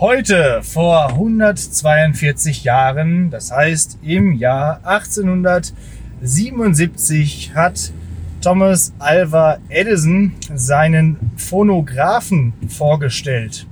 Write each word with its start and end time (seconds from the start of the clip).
Heute, 0.00 0.60
vor 0.64 1.10
142 1.10 2.64
Jahren, 2.64 3.30
das 3.30 3.52
heißt 3.52 3.98
im 4.02 4.32
Jahr 4.32 4.80
1877, 4.82 7.52
hat 7.54 7.92
Thomas 8.40 8.92
Alva 8.98 9.58
Edison 9.68 10.32
seinen 10.52 11.16
Phonographen 11.36 12.54
vorgestellt. 12.66 13.68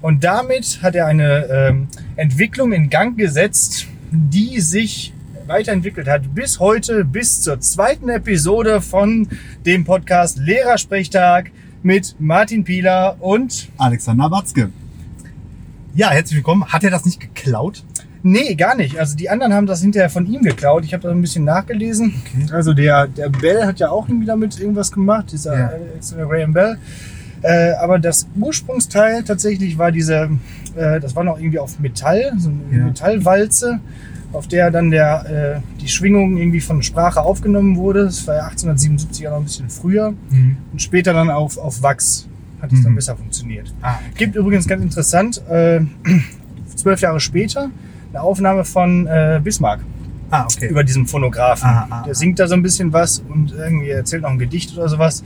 Und 0.00 0.22
damit 0.22 0.78
hat 0.80 0.94
er 0.94 1.06
eine 1.06 1.46
ähm, 1.46 1.88
Entwicklung 2.14 2.72
in 2.72 2.88
Gang 2.88 3.18
gesetzt, 3.18 3.88
die 4.12 4.60
sich 4.60 5.12
weiterentwickelt 5.48 6.06
hat 6.06 6.36
bis 6.36 6.60
heute, 6.60 7.04
bis 7.04 7.42
zur 7.42 7.58
zweiten 7.58 8.10
Episode 8.10 8.80
von 8.80 9.26
dem 9.66 9.84
Podcast 9.84 10.38
Lehrersprechtag 10.38 11.50
mit 11.82 12.14
Martin 12.20 12.62
Pieler 12.62 13.16
und 13.18 13.70
Alexander 13.76 14.30
Watzke. 14.30 14.70
Ja, 15.94 16.10
herzlich 16.10 16.36
willkommen. 16.36 16.64
Hat 16.66 16.84
er 16.84 16.90
das 16.90 17.04
nicht 17.04 17.20
geklaut? 17.20 17.84
Nee, 18.22 18.54
gar 18.54 18.76
nicht. 18.76 18.98
Also 18.98 19.16
die 19.16 19.28
anderen 19.28 19.52
haben 19.52 19.66
das 19.66 19.82
hinterher 19.82 20.08
von 20.08 20.26
ihm 20.26 20.42
geklaut. 20.42 20.84
Ich 20.84 20.94
habe 20.94 21.02
da 21.02 21.10
ein 21.10 21.20
bisschen 21.20 21.44
nachgelesen. 21.44 22.14
Okay. 22.26 22.46
Also 22.52 22.72
der, 22.72 23.08
der 23.08 23.28
Bell 23.28 23.66
hat 23.66 23.78
ja 23.80 23.90
auch 23.90 24.08
irgendwie 24.08 24.26
damit 24.26 24.58
irgendwas 24.58 24.90
gemacht, 24.92 25.32
dieser 25.32 25.58
Ja. 25.58 25.66
Alexander 25.68 26.26
Graham 26.26 26.52
Bell. 26.52 26.78
Äh, 27.42 27.72
aber 27.72 27.98
das 27.98 28.26
Ursprungsteil 28.38 29.24
tatsächlich 29.24 29.76
war 29.76 29.90
diese, 29.90 30.30
äh, 30.76 31.00
das 31.00 31.16
war 31.16 31.24
noch 31.24 31.38
irgendwie 31.38 31.58
auf 31.58 31.78
Metall, 31.80 32.32
so 32.38 32.50
eine 32.50 32.78
Ja. 32.78 32.84
Metallwalze, 32.86 33.80
auf 34.32 34.46
der 34.46 34.70
dann 34.70 34.92
der, 34.92 35.60
äh, 35.60 35.80
die 35.80 35.88
Schwingung 35.88 36.36
irgendwie 36.36 36.60
von 36.60 36.82
Sprache 36.84 37.20
aufgenommen 37.20 37.76
wurde. 37.76 38.04
Das 38.04 38.24
war 38.28 38.36
ja 38.36 38.42
1877 38.44 39.26
auch 39.26 39.32
noch 39.32 39.38
ein 39.38 39.44
bisschen 39.44 39.68
früher. 39.68 40.14
Und 40.72 40.80
später 40.80 41.12
dann 41.12 41.28
auf, 41.30 41.58
auf 41.58 41.82
Wachs 41.82 42.28
hat 42.62 42.72
es 42.72 42.82
dann 42.82 42.92
Mhm. 42.92 42.96
besser 42.96 43.16
funktioniert. 43.16 43.74
Ah, 43.82 43.96
Gibt 44.16 44.34
übrigens 44.36 44.66
ganz 44.66 44.82
interessant, 44.82 45.42
äh, 45.50 45.80
zwölf 46.76 47.00
Jahre 47.00 47.20
später, 47.20 47.70
eine 48.10 48.22
Aufnahme 48.22 48.64
von 48.64 49.06
äh, 49.06 49.40
Bismarck 49.42 49.80
ah 50.30 50.44
okay. 50.44 50.68
über 50.68 50.82
diesen 50.84 51.06
Phonographen. 51.06 51.68
Ah, 51.68 51.86
ah, 51.90 52.02
Der 52.06 52.14
singt 52.14 52.38
da 52.38 52.46
so 52.46 52.54
ein 52.54 52.62
bisschen 52.62 52.92
was 52.92 53.18
und 53.28 53.52
irgendwie 53.52 53.90
erzählt 53.90 54.22
noch 54.22 54.30
ein 54.30 54.38
Gedicht 54.38 54.72
oder 54.76 54.88
sowas. 54.88 55.22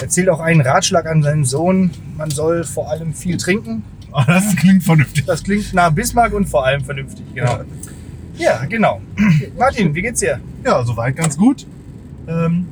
Erzählt 0.00 0.28
auch 0.28 0.40
einen 0.40 0.60
Ratschlag 0.60 1.06
an 1.06 1.22
seinen 1.22 1.44
Sohn, 1.44 1.90
man 2.18 2.30
soll 2.30 2.64
vor 2.64 2.90
allem 2.90 3.14
viel 3.14 3.36
trinken. 3.38 3.84
Ah, 4.14 4.26
das 4.26 4.54
klingt 4.56 4.82
vernünftig. 4.82 5.24
Das 5.24 5.42
klingt 5.42 5.72
nach 5.72 5.90
Bismarck 5.90 6.34
und 6.34 6.46
vor 6.46 6.66
allem 6.66 6.84
vernünftig, 6.84 7.24
genau. 7.34 7.60
Ja, 8.36 8.62
genau. 8.68 9.00
Martin, 9.58 9.94
wie 9.94 10.02
geht's 10.02 10.20
dir? 10.20 10.38
Ja, 10.62 10.84
soweit 10.84 11.16
ganz 11.16 11.34
gut. 11.34 11.66
Ähm, 12.28 12.66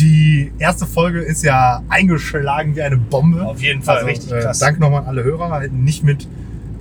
die 0.00 0.52
erste 0.58 0.86
Folge 0.86 1.20
ist 1.20 1.42
ja 1.44 1.82
eingeschlagen 1.88 2.74
wie 2.74 2.82
eine 2.82 2.96
Bombe. 2.96 3.44
Auf 3.46 3.62
jeden 3.62 3.82
Fall, 3.82 3.98
Also, 3.98 4.06
richtig 4.08 4.32
äh, 4.32 4.40
krass. 4.40 4.58
Danke 4.58 4.80
nochmal 4.80 5.02
an 5.02 5.08
alle 5.08 5.24
Hörer. 5.24 5.60
Hätten 5.60 5.84
nicht 5.84 6.02
mit 6.02 6.26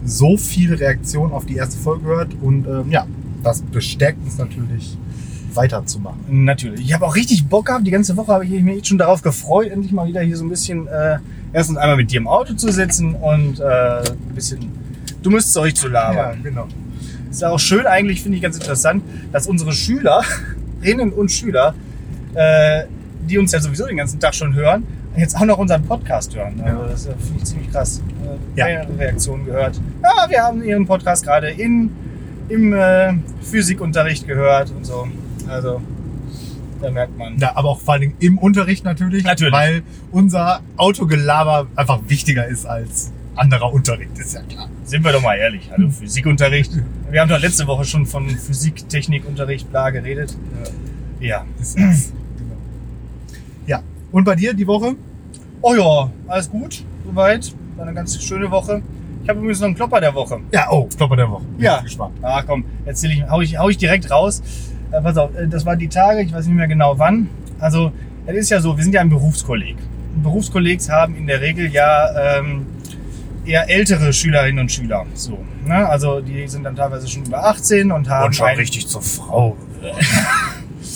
so 0.05 0.37
viel 0.37 0.73
Reaktion 0.73 1.31
auf 1.31 1.45
die 1.45 1.55
erste 1.55 1.77
Folge 1.77 2.05
gehört. 2.05 2.35
Und 2.41 2.65
ähm, 2.67 2.89
ja, 2.89 3.05
das 3.43 3.61
bestärkt 3.61 4.23
uns 4.23 4.37
natürlich 4.37 4.97
weiterzumachen. 5.53 6.19
Natürlich. 6.45 6.81
Ich 6.81 6.93
habe 6.93 7.05
auch 7.05 7.15
richtig 7.15 7.47
Bock 7.47 7.65
gehabt. 7.67 7.85
Die 7.85 7.91
ganze 7.91 8.15
Woche 8.17 8.31
habe 8.31 8.45
ich 8.45 8.61
mich 8.61 8.87
schon 8.87 8.97
darauf 8.97 9.21
gefreut, 9.21 9.69
endlich 9.71 9.91
mal 9.91 10.07
wieder 10.07 10.21
hier 10.21 10.37
so 10.37 10.45
ein 10.45 10.49
bisschen 10.49 10.87
äh, 10.87 11.17
erstens 11.53 11.77
einmal 11.77 11.97
mit 11.97 12.11
dir 12.11 12.17
im 12.17 12.27
Auto 12.27 12.53
zu 12.53 12.71
sitzen 12.71 13.15
und 13.15 13.59
äh, 13.59 13.63
ein 13.63 14.35
bisschen 14.35 14.71
dummes 15.21 15.51
Zeug 15.51 15.75
zu 15.75 15.87
labern. 15.87 16.41
genau. 16.43 16.67
Ist 17.29 17.43
auch 17.43 17.59
schön 17.59 17.85
eigentlich, 17.85 18.21
finde 18.23 18.37
ich 18.37 18.41
ganz 18.41 18.57
interessant, 18.57 19.03
dass 19.31 19.47
unsere 19.47 19.71
Schülerinnen 19.71 21.11
und 21.15 21.31
Schüler, 21.31 21.75
äh, 22.33 22.83
die 23.27 23.37
uns 23.37 23.51
ja 23.51 23.59
sowieso 23.59 23.85
den 23.87 23.97
ganzen 23.97 24.19
Tag 24.19 24.33
schon 24.35 24.53
hören, 24.55 24.83
jetzt 25.17 25.35
auch 25.35 25.45
noch 25.45 25.57
unseren 25.57 25.83
Podcast 25.83 26.35
hören. 26.35 26.61
Also 26.63 26.81
Ja. 26.81 26.87
das 26.87 27.05
äh, 27.05 27.09
finde 27.17 27.37
ich 27.37 27.43
ziemlich 27.45 27.71
krass. 27.71 28.01
Äh, 28.23 28.59
Ja. 28.59 28.65
mehrere 28.65 28.97
Reaktionen 28.99 29.45
gehört. 29.45 29.79
Ja, 30.03 30.29
wir 30.29 30.41
haben 30.43 30.63
ihren 30.63 30.85
Podcast 30.85 31.23
gerade 31.25 31.49
in, 31.49 31.91
im 32.49 32.73
äh, 32.73 33.13
Physikunterricht 33.41 34.27
gehört 34.27 34.71
und 34.71 34.85
so. 34.85 35.07
Also, 35.47 35.81
da 36.81 36.91
merkt 36.91 37.17
man. 37.17 37.37
Ja, 37.39 37.55
aber 37.55 37.69
auch 37.69 37.79
vor 37.81 37.99
Dingen 37.99 38.13
im 38.19 38.37
Unterricht 38.37 38.85
natürlich. 38.85 39.23
Natürlich. 39.23 39.53
Weil 39.53 39.81
unser 40.11 40.61
Autogelaber 40.77 41.67
einfach 41.75 41.99
wichtiger 42.07 42.47
ist 42.47 42.65
als 42.65 43.11
anderer 43.35 43.71
Unterricht, 43.73 44.17
ist 44.17 44.33
ja 44.33 44.41
klar. 44.41 44.67
Sind 44.83 45.03
wir 45.03 45.11
doch 45.13 45.21
mal 45.21 45.35
ehrlich. 45.37 45.69
Also 45.71 45.89
Physikunterricht. 45.89 46.71
Wir 47.09 47.21
haben 47.21 47.29
doch 47.29 47.39
letzte 47.39 47.67
Woche 47.67 47.85
schon 47.85 48.05
von 48.05 48.29
Physik, 48.29 48.87
Technikunterricht, 48.89 49.69
bla 49.69 49.89
geredet. 49.91 50.35
Ja. 51.19 51.45
Ist 51.61 51.77
das. 51.79 52.13
Und 54.11 54.23
bei 54.23 54.35
dir 54.35 54.53
die 54.53 54.65
Woche? 54.67 54.95
Oh 55.61 55.75
ja, 55.75 56.09
alles 56.27 56.49
gut, 56.49 56.83
soweit. 57.05 57.53
War 57.75 57.85
eine 57.85 57.93
ganz 57.95 58.21
schöne 58.21 58.49
Woche. 58.49 58.81
Ich 59.23 59.29
habe 59.29 59.39
übrigens 59.39 59.59
noch 59.59 59.67
einen 59.67 59.75
Klopper 59.75 59.99
der 60.01 60.13
Woche. 60.15 60.39
Ja, 60.51 60.67
oh, 60.71 60.87
Klopper 60.95 61.15
der 61.15 61.29
Woche. 61.29 61.43
Bin 61.43 61.65
Ja. 61.65 61.81
Gespannt. 61.81 62.13
Ah, 62.21 62.41
komm, 62.45 62.63
erzähl 62.85 63.11
ich, 63.11 63.23
hau 63.29 63.41
ich, 63.41 63.57
hau 63.57 63.69
ich 63.69 63.77
direkt 63.77 64.09
raus. 64.09 64.41
Äh, 64.91 65.01
pass 65.01 65.17
auf, 65.17 65.35
äh, 65.35 65.47
das 65.47 65.65
war 65.65 65.75
die 65.75 65.87
Tage, 65.89 66.21
ich 66.21 66.33
weiß 66.33 66.45
nicht 66.47 66.55
mehr 66.55 66.67
genau 66.67 66.97
wann. 66.97 67.29
Also, 67.59 67.91
es 68.25 68.35
ist 68.35 68.49
ja 68.49 68.59
so, 68.61 68.75
wir 68.75 68.83
sind 68.83 68.93
ja 68.93 69.01
ein 69.01 69.09
Berufskolleg. 69.09 69.75
Berufskollegs 70.23 70.89
haben 70.89 71.15
in 71.15 71.27
der 71.27 71.41
Regel 71.41 71.71
ja 71.71 72.39
ähm, 72.39 72.65
eher 73.45 73.69
ältere 73.69 74.11
Schülerinnen 74.13 74.59
und 74.59 74.71
Schüler. 74.71 75.05
So, 75.13 75.37
ne? 75.65 75.87
Also, 75.87 76.21
die 76.21 76.47
sind 76.47 76.63
dann 76.63 76.75
teilweise 76.75 77.07
schon 77.07 77.25
über 77.25 77.45
18 77.45 77.91
und 77.91 78.09
haben. 78.09 78.25
ein- 78.27 78.87
zur 78.87 79.01
Frau. 79.01 79.55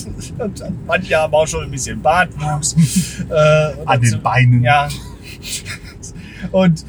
manche 0.88 1.16
haben 1.16 1.34
auch 1.34 1.48
schon 1.48 1.64
ein 1.66 1.72
bisschen 1.72 2.02
Bartwuchs. 2.02 2.76
äh, 3.30 3.74
An 3.86 4.02
den 4.02 4.22
Beinen. 4.22 4.64
Ja. 4.64 4.90
Und 6.52 6.80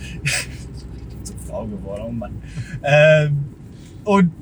zur 1.22 1.36
Frau 1.47 1.66
geworden, 1.66 2.03
oh 2.06 2.12
Mann. 2.12 2.42
Ähm, 2.82 3.44
und 4.04 4.32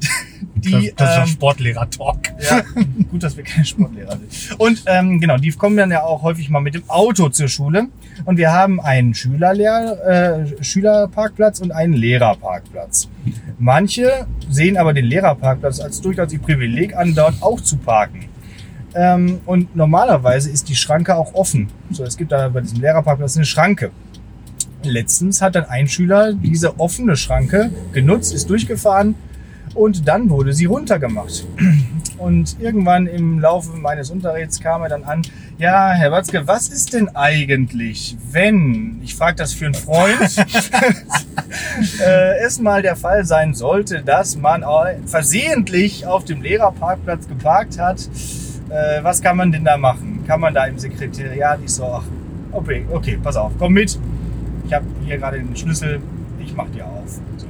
die. 0.55 0.93
das 0.97 1.11
ist 1.11 1.19
ähm, 1.19 1.27
Sportlehrer-Talk. 1.27 2.19
ja, 2.41 2.63
gut, 3.11 3.23
dass 3.23 3.37
wir 3.37 3.45
keine 3.45 3.65
Sportlehrer 3.65 4.19
sind. 4.19 4.61
Und 4.61 4.83
ähm, 4.87 5.21
genau, 5.21 5.37
die 5.37 5.51
kommen 5.53 5.77
dann 5.77 5.91
ja 5.91 6.03
auch 6.03 6.23
häufig 6.23 6.51
mal 6.51 6.61
mit 6.61 6.75
dem 6.75 6.89
Auto 6.89 7.29
zur 7.29 7.49
Schule. 7.49 7.89
Und 8.25 8.37
wir 8.37 8.53
haben 8.53 8.81
einen 8.81 9.15
Schülerlehr 9.15 10.47
äh, 10.59 10.63
Schülerparkplatz 10.65 11.61
und 11.61 11.73
einen 11.73 11.95
Lehrerparkplatz. 11.95 13.09
Manche 13.59 14.27
sehen 14.51 14.77
aber 14.77 14.93
den 14.93 15.05
Lehrerparkplatz 15.05 15.81
als 15.81 16.01
durchaus 16.01 16.33
ihr 16.33 16.41
Privileg 16.41 16.97
an, 16.97 17.15
dort 17.15 17.43
auch 17.43 17.61
zu 17.61 17.77
parken. 17.77 18.32
Ähm, 18.95 19.41
und 19.47 19.75
normalerweise 19.75 20.51
ist 20.51 20.69
die 20.69 20.77
Schranke 20.77 21.17
auch 21.17 21.35
offen. 21.35 21.69
So, 21.91 22.05
es 22.05 22.17
gibt 22.17 22.33
da 22.33 22.49
bei 22.49 22.61
diesem 22.61 22.81
Lehrerparkplatz 22.81 23.37
eine 23.37 23.47
Schranke. 23.47 23.91
Letztens 24.83 25.41
hat 25.41 25.55
dann 25.55 25.65
ein 25.67 25.89
Schüler 25.89 26.33
diese 26.35 26.79
offene 26.81 27.17
Schranke 27.17 27.71
genutzt, 27.93 28.35
ist 28.35 28.51
durchgefahren 28.51 29.15
und 29.75 30.07
dann 30.09 30.29
wurde 30.29 30.53
sie 30.53 30.65
runtergemacht. 30.67 31.47
Und 32.19 32.57
irgendwann 32.61 33.07
im 33.07 33.39
Laufe 33.41 33.71
meines 33.77 34.11
Unterrichts 34.11 34.61
kam 34.61 34.83
er 34.83 34.89
dann 34.89 35.05
an, 35.05 35.23
ja, 35.59 35.93
Herr 35.93 36.11
Watzke, 36.13 36.47
was 36.47 36.69
ist 36.69 36.93
denn 36.93 37.09
eigentlich, 37.15 38.17
wenn, 38.33 39.01
ich 39.03 39.15
frage 39.15 39.37
das 39.37 39.53
für 39.55 39.67
einen 39.67 39.75
Freund, 39.75 40.19
äh, 42.01 42.39
es 42.45 42.59
mal 42.61 42.83
der 42.83 42.97
Fall 42.97 43.25
sein 43.25 43.55
sollte, 43.55 44.03
dass 44.03 44.37
man 44.37 44.65
au- 44.65 44.87
versehentlich 45.07 46.07
auf 46.07 46.25
dem 46.25 46.43
Lehrerparkplatz 46.43 47.29
geparkt 47.29 47.79
hat, 47.79 48.09
äh, 48.73 49.05
was 49.05 49.21
kann 49.21 49.37
man 49.37 49.53
denn 49.53 49.65
da 49.65 49.77
machen? 49.77 50.25
Kann 50.27 50.41
man 50.41 50.55
da 50.55 50.65
im 50.65 50.79
Sekretariat? 50.79 51.61
Ich 51.65 51.73
so, 51.73 51.85
ach, 51.85 52.05
okay, 52.53 52.87
okay, 52.91 53.19
pass 53.23 53.37
auf, 53.37 53.53
komm 53.59 53.75
mit. 53.75 53.99
Ich 54.67 54.73
habe 54.73 54.87
hier 55.05 55.19
gerade 55.19 55.39
den 55.39 55.55
Schlüssel, 55.55 56.01
ich 56.39 56.55
mach 56.55 56.69
dir 56.71 56.87
auf. 56.87 57.21
So. 57.37 57.47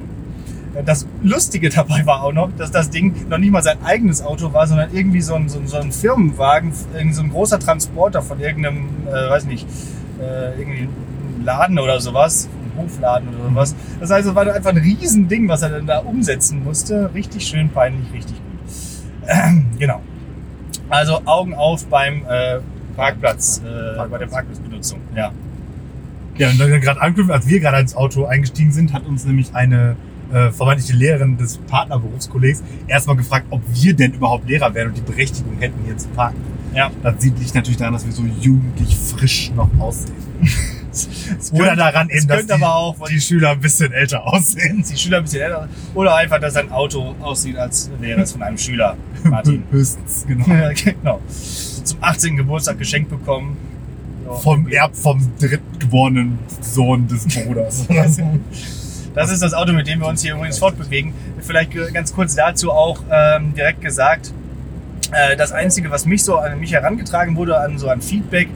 Das 0.85 1.07
Lustige 1.21 1.69
dabei 1.69 2.05
war 2.05 2.23
auch 2.23 2.33
noch, 2.33 2.49
dass 2.57 2.71
das 2.71 2.89
Ding 2.89 3.27
noch 3.29 3.37
nicht 3.37 3.51
mal 3.51 3.63
sein 3.63 3.77
eigenes 3.83 4.21
Auto 4.23 4.51
war, 4.53 4.67
sondern 4.67 4.89
irgendwie 4.93 5.21
so 5.21 5.35
ein, 5.35 5.47
so 5.47 5.59
ein, 5.59 5.67
so 5.67 5.77
ein 5.77 5.91
Firmenwagen, 5.91 6.73
irgendwie 6.93 7.13
so 7.13 7.21
ein 7.21 7.29
großer 7.29 7.59
Transporter 7.59 8.21
von 8.21 8.39
irgendeinem, 8.39 8.87
äh, 9.07 9.29
weiß 9.29 9.45
nicht, 9.45 9.67
äh, 10.19 10.59
irgendwie 10.59 10.89
Laden 11.45 11.79
oder 11.79 11.99
sowas, 11.99 12.49
Hofladen 12.75 13.29
oder 13.29 13.49
sowas. 13.49 13.75
Das 13.99 14.09
heißt, 14.09 14.27
es 14.27 14.35
war 14.35 14.51
einfach 14.53 14.71
ein 14.71 14.77
Riesending, 14.77 15.47
was 15.47 15.61
er 15.61 15.69
dann 15.69 15.85
da 15.85 15.99
umsetzen 15.99 16.63
musste. 16.63 17.13
Richtig 17.13 17.45
schön 17.45 17.69
peinlich, 17.69 18.11
richtig 18.11 18.35
gut. 18.35 19.27
Ähm, 19.27 19.67
genau. 19.79 20.01
Also 20.93 21.21
Augen 21.25 21.55
auf 21.55 21.87
beim 21.87 22.21
äh, 22.29 22.59
Parkplatz, 22.95 23.63
äh, 23.65 24.07
bei 24.07 24.19
der 24.19 24.27
Parkplatzbenutzung. 24.27 24.99
Ja. 25.15 25.31
Ja, 26.37 26.49
und 26.51 26.59
dann 26.59 26.81
gerade 26.81 27.01
als 27.01 27.47
wir 27.47 27.59
gerade 27.59 27.79
ins 27.79 27.95
Auto 27.95 28.25
eingestiegen 28.25 28.71
sind, 28.71 28.93
hat 28.93 29.03
uns 29.07 29.25
nämlich 29.25 29.55
eine 29.55 29.95
äh, 30.31 30.51
vermeintliche 30.51 30.95
Lehrerin 30.95 31.35
des 31.35 31.57
Partnerberufskollegs 31.57 32.61
erstmal 32.87 33.15
gefragt, 33.15 33.47
ob 33.49 33.63
wir 33.73 33.95
denn 33.95 34.13
überhaupt 34.13 34.47
Lehrer 34.47 34.71
wären 34.75 34.89
und 34.89 34.97
die 34.97 35.01
Berechtigung 35.01 35.57
hätten, 35.57 35.83
hier 35.83 35.97
zu 35.97 36.09
parken. 36.09 36.37
Ja. 36.75 36.91
Das 37.01 37.19
sieht 37.19 37.39
liegt 37.39 37.55
natürlich 37.55 37.77
daran, 37.77 37.93
dass 37.93 38.05
wir 38.05 38.13
so 38.13 38.23
jugendlich 38.39 38.95
frisch 38.95 39.51
noch 39.55 39.69
aussehen. 39.79 40.13
Oder 41.51 41.75
daran 41.75 42.09
es 42.09 42.19
eben, 42.19 42.27
dass 42.27 42.37
könnte 42.37 42.55
die, 42.55 42.63
aber 42.63 42.75
auch, 42.75 43.07
die 43.07 43.19
Schüler 43.19 43.51
ein 43.51 43.59
bisschen 43.59 43.91
älter 43.91 44.25
aussehen. 44.25 44.83
die 44.87 44.97
Schüler 44.97 45.17
ein 45.17 45.23
bisschen 45.23 45.41
älter 45.41 45.67
Oder 45.93 46.15
einfach, 46.15 46.39
dass 46.39 46.53
sein 46.53 46.71
Auto 46.71 47.15
aussieht, 47.21 47.57
als 47.57 47.89
wäre 47.99 48.21
es 48.21 48.31
von 48.31 48.43
einem 48.43 48.57
Schüler. 48.57 48.95
Martin. 49.23 49.63
Höchstens, 49.71 50.25
genau. 50.27 50.45
Genau. 50.83 51.21
Zum 51.83 51.97
18. 52.01 52.37
Geburtstag 52.37 52.77
geschenkt 52.77 53.09
bekommen. 53.09 53.57
Ja. 54.25 54.33
Vom 54.35 54.67
Erb 54.67 54.95
vom 54.95 55.31
drittgeborenen 55.39 56.39
Sohn 56.61 57.07
des 57.07 57.27
Bruders. 57.27 57.85
so. 58.07 58.39
Das 59.13 59.31
ist 59.31 59.43
das 59.43 59.53
Auto, 59.53 59.73
mit 59.73 59.87
dem 59.87 59.99
wir 59.99 60.07
uns 60.07 60.21
hier 60.21 60.33
übrigens 60.33 60.59
fortbewegen. 60.59 61.13
Vielleicht 61.41 61.71
ganz 61.93 62.13
kurz 62.13 62.35
dazu 62.35 62.71
auch 62.71 62.99
ähm, 63.11 63.53
direkt 63.53 63.81
gesagt, 63.81 64.33
äh, 65.11 65.35
das 65.35 65.51
Einzige, 65.51 65.91
was 65.91 66.05
mich 66.05 66.23
so 66.23 66.37
an 66.37 66.59
mich 66.59 66.71
herangetragen 66.71 67.35
wurde, 67.35 67.59
an 67.59 67.77
so 67.77 67.89
ein 67.89 68.01
Feedback 68.01 68.47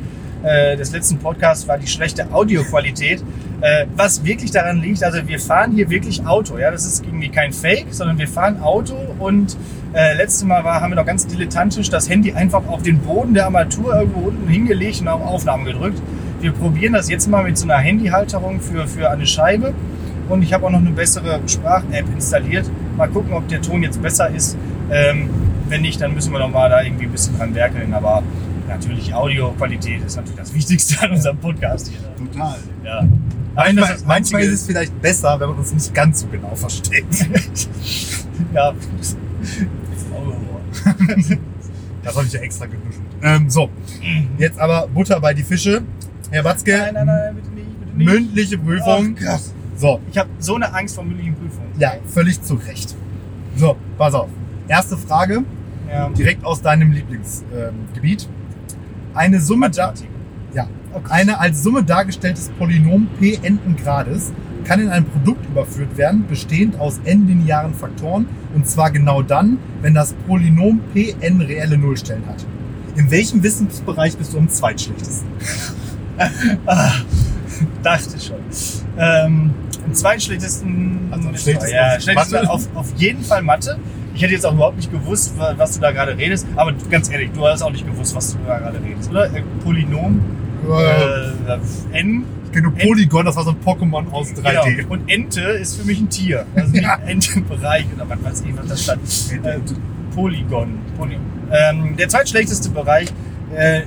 äh, 0.47 0.77
des 0.77 0.91
letzten 0.91 1.17
Podcasts, 1.17 1.67
war 1.67 1.77
die 1.77 1.88
schlechte 1.88 2.31
Audioqualität. 2.31 3.21
Äh, 3.59 3.85
was 3.95 4.23
wirklich 4.23 4.51
daran 4.51 4.81
liegt, 4.81 5.03
also 5.03 5.19
wir 5.27 5.39
fahren 5.39 5.73
hier 5.73 5.89
wirklich 5.89 6.25
Auto. 6.25 6.57
Ja, 6.57 6.71
das 6.71 6.85
ist 6.85 7.03
irgendwie 7.03 7.29
kein 7.29 7.51
Fake, 7.51 7.88
sondern 7.91 8.17
wir 8.17 8.27
fahren 8.27 8.61
Auto 8.61 8.95
und 9.19 9.57
äh, 9.94 10.15
letztes 10.15 10.44
Mal 10.44 10.63
war, 10.63 10.81
haben 10.81 10.91
wir 10.91 10.95
noch 10.95 11.05
ganz 11.05 11.25
dilettantisch 11.25 11.89
das 11.89 12.09
Handy 12.09 12.33
einfach 12.33 12.67
auf 12.67 12.83
den 12.83 12.99
Boden 12.99 13.33
der 13.33 13.45
Armatur 13.45 13.95
irgendwo 13.95 14.27
unten 14.27 14.47
hingelegt 14.47 15.01
und 15.01 15.07
auf 15.07 15.21
Aufnahmen 15.21 15.65
gedrückt. 15.65 16.01
Wir 16.39 16.51
probieren 16.51 16.94
das 16.94 17.09
jetzt 17.09 17.27
mal 17.27 17.44
mit 17.44 17.57
so 17.57 17.65
einer 17.65 17.77
Handyhalterung 17.77 18.61
für, 18.61 18.88
für 18.88 19.09
eine 19.09 19.25
Scheibe. 19.25 19.73
Und 20.29 20.44
ich 20.44 20.53
habe 20.53 20.65
auch 20.65 20.69
noch 20.69 20.79
eine 20.79 20.91
bessere 20.91 21.39
Sprach-App 21.47 22.05
installiert. 22.13 22.69
Mal 22.95 23.07
gucken, 23.07 23.33
ob 23.33 23.47
der 23.47 23.61
Ton 23.61 23.81
jetzt 23.81 24.01
besser 24.01 24.29
ist. 24.29 24.57
Ähm, 24.91 25.29
wenn 25.69 25.81
nicht, 25.81 25.99
dann 25.99 26.13
müssen 26.13 26.31
wir 26.31 26.39
noch 26.39 26.51
mal 26.51 26.69
da 26.69 26.83
irgendwie 26.83 27.05
ein 27.05 27.11
bisschen 27.11 27.38
dran 27.38 27.55
werkeln. 27.55 27.94
Aber 27.94 28.23
natürlich 28.68 29.14
Audioqualität 29.14 30.04
ist 30.06 30.16
natürlich 30.18 30.40
das 30.40 30.54
Wichtigste 30.54 31.02
an 31.02 31.12
unserem 31.12 31.38
Podcast 31.38 31.90
hier. 31.90 32.00
Total. 32.25 32.56
Ja. 32.84 33.08
Manchmal, 33.56 33.94
das 33.94 34.06
manchmal 34.06 34.42
Einzige- 34.42 34.44
ist 34.54 34.62
es 34.62 34.66
vielleicht 34.68 35.02
besser, 35.02 35.40
wenn 35.40 35.50
man 35.50 35.58
uns 35.58 35.74
nicht 35.74 35.94
ganz 35.94 36.19
so 36.22 36.28
genau 36.28 36.56
versteht. 36.56 37.06
ja. 38.54 38.74
Das 42.04 42.16
habe 42.16 42.25
ich 42.25 42.31
ja 42.34 42.40
extra 42.40 42.66
genuschelt. 42.68 43.02
Ähm, 43.22 43.50
so, 43.50 43.69
jetzt 44.38 44.58
aber 44.60 44.88
Butter 44.88 45.19
bei 45.19 45.34
die 45.34 45.44
Fische. 45.44 45.81
Herr 46.31 46.44
Watzke, 46.46 46.78
Nein, 46.78 46.94
nein, 46.94 47.06
nein, 47.06 47.36
bitte 47.36 47.50
nicht, 47.50 47.80
bitte 47.80 47.98
nicht. 47.98 48.06
mündliche 48.06 48.58
Prüfung. 48.58 49.16
Oh, 49.19 49.24
krass. 49.25 49.54
So, 49.75 50.00
Ich 50.12 50.18
habe 50.18 50.30
so 50.40 50.56
eine 50.56 50.74
Angst 50.74 50.96
vor 50.96 51.04
mündlichen 51.04 51.36
Prüfungen. 51.36 51.68
ja, 51.78 51.94
völlig 52.06 52.42
zu 52.42 52.54
Recht. 52.56 52.96
So, 53.58 53.75
pass 53.98 54.14
auf. 54.14 54.30
Erste 54.69 54.96
Frage, 54.98 55.44
Ja. 55.90 56.08
direkt 56.10 56.46
aus 56.46 56.62
deinem 56.62 56.92
Lieblingsgebiet. 56.94 58.30
Eine 59.18 59.42
Summe 59.42 59.72
da, 59.72 59.96
ja, 60.54 60.68
eine 61.10 61.40
als 61.40 61.64
Summe 61.64 61.84
dargestelltes 61.84 62.50
Polynom 62.60 63.08
p 63.19 63.40
Grades 63.84 64.31
kann 64.64 64.80
in 64.80 64.90
ein 64.90 65.06
Produkt 65.06 65.44
überführt 65.48 65.98
werden, 65.98 66.25
bestehend 66.28 66.80
aus 66.80 67.00
n 67.04 67.25
linearen 67.28 67.74
Faktoren, 67.74 68.28
und 68.54 68.68
zwar 68.68 68.92
genau 68.92 69.24
dann, 69.24 69.58
wenn 69.81 69.96
das 69.96 70.14
Polynom 70.28 70.81
p 70.94 71.16
n 71.19 71.42
reelle 71.42 71.80
Nullstellen 71.80 72.28
hat. 72.28 72.46
In 72.96 73.10
welchem 73.10 73.42
Wissensbereich 73.42 74.16
bist 74.18 74.34
du 74.34 74.38
am 74.38 74.50
zweitschlechtesten? 74.50 75.28
Dachte 77.81 78.19
schon. 78.19 78.38
Ähm, 79.00 79.52
Im 79.84 79.94
zweitschlechtesten. 79.96 81.00
Also 81.10 81.30
am 81.30 81.36
ja, 81.72 82.00
schlechtesten 82.00 82.48
auf, 82.48 82.68
auf 82.75 82.94
jeden 82.98 83.24
Fall 83.24 83.42
Mathe. 83.42 83.80
Ich 84.18 84.24
hätte 84.24 84.34
jetzt 84.34 84.48
auch 84.48 84.54
überhaupt 84.54 84.78
nicht 84.78 84.92
gewusst, 84.92 85.38
wa- 85.38 85.54
was 85.58 85.75
du 85.75 85.80
da 85.81 85.92
gerade 85.92 86.18
redest. 86.18 86.48
Aber 86.56 86.74
ganz 86.90 87.08
ehrlich, 87.12 87.30
du 87.36 87.46
hast 87.48 87.62
auch 87.62 87.69
nicht 87.72 87.86
gewusst, 87.86 88.16
was 88.16 88.34
du 88.34 88.40
da 88.48 88.58
gerade 88.58 88.81
redest, 88.84 89.12
oder? 89.12 89.25
Äh, 89.25 89.44
Polynom, 89.64 90.19
äh, 90.68 91.98
N. 92.00 92.24
ich 92.46 92.52
kenne 92.52 92.64
nur 92.69 92.74
Polygon, 92.75 93.25
das 93.25 93.36
war 93.36 93.44
so 93.44 93.52
ein 93.52 93.58
Pokémon 93.64 94.12
aus 94.12 94.30
3D. 94.34 94.75
Genau. 94.78 94.94
Und 94.94 95.08
Ente 95.08 95.42
ist 95.42 95.75
für 95.80 95.86
mich 95.86 96.00
ein 96.00 96.10
Tier. 96.10 96.46
Also 96.56 96.72
nicht 96.72 96.88
Entenbereich 97.06 97.86
oder 97.96 98.10
was 98.10 98.24
weiß 98.24 98.44
ich, 98.50 98.58
was 98.58 98.68
das 98.68 98.84
stand. 98.84 99.46
Äh, 99.46 99.60
Polygon. 100.16 100.80
Poly 100.98 101.18
ähm, 101.52 101.96
der 101.96 102.10
zweitschlechteste 102.10 102.72
Bereich 102.72 103.10
äh, 103.56 103.81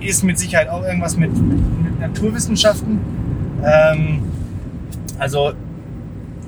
ist 0.00 0.24
mit 0.24 0.38
Sicherheit 0.38 0.70
auch 0.70 0.82
irgendwas 0.84 1.18
mit, 1.18 1.30
mit 1.36 2.00
Naturwissenschaften. 2.00 2.98
Ähm, 3.62 4.20
also 5.18 5.52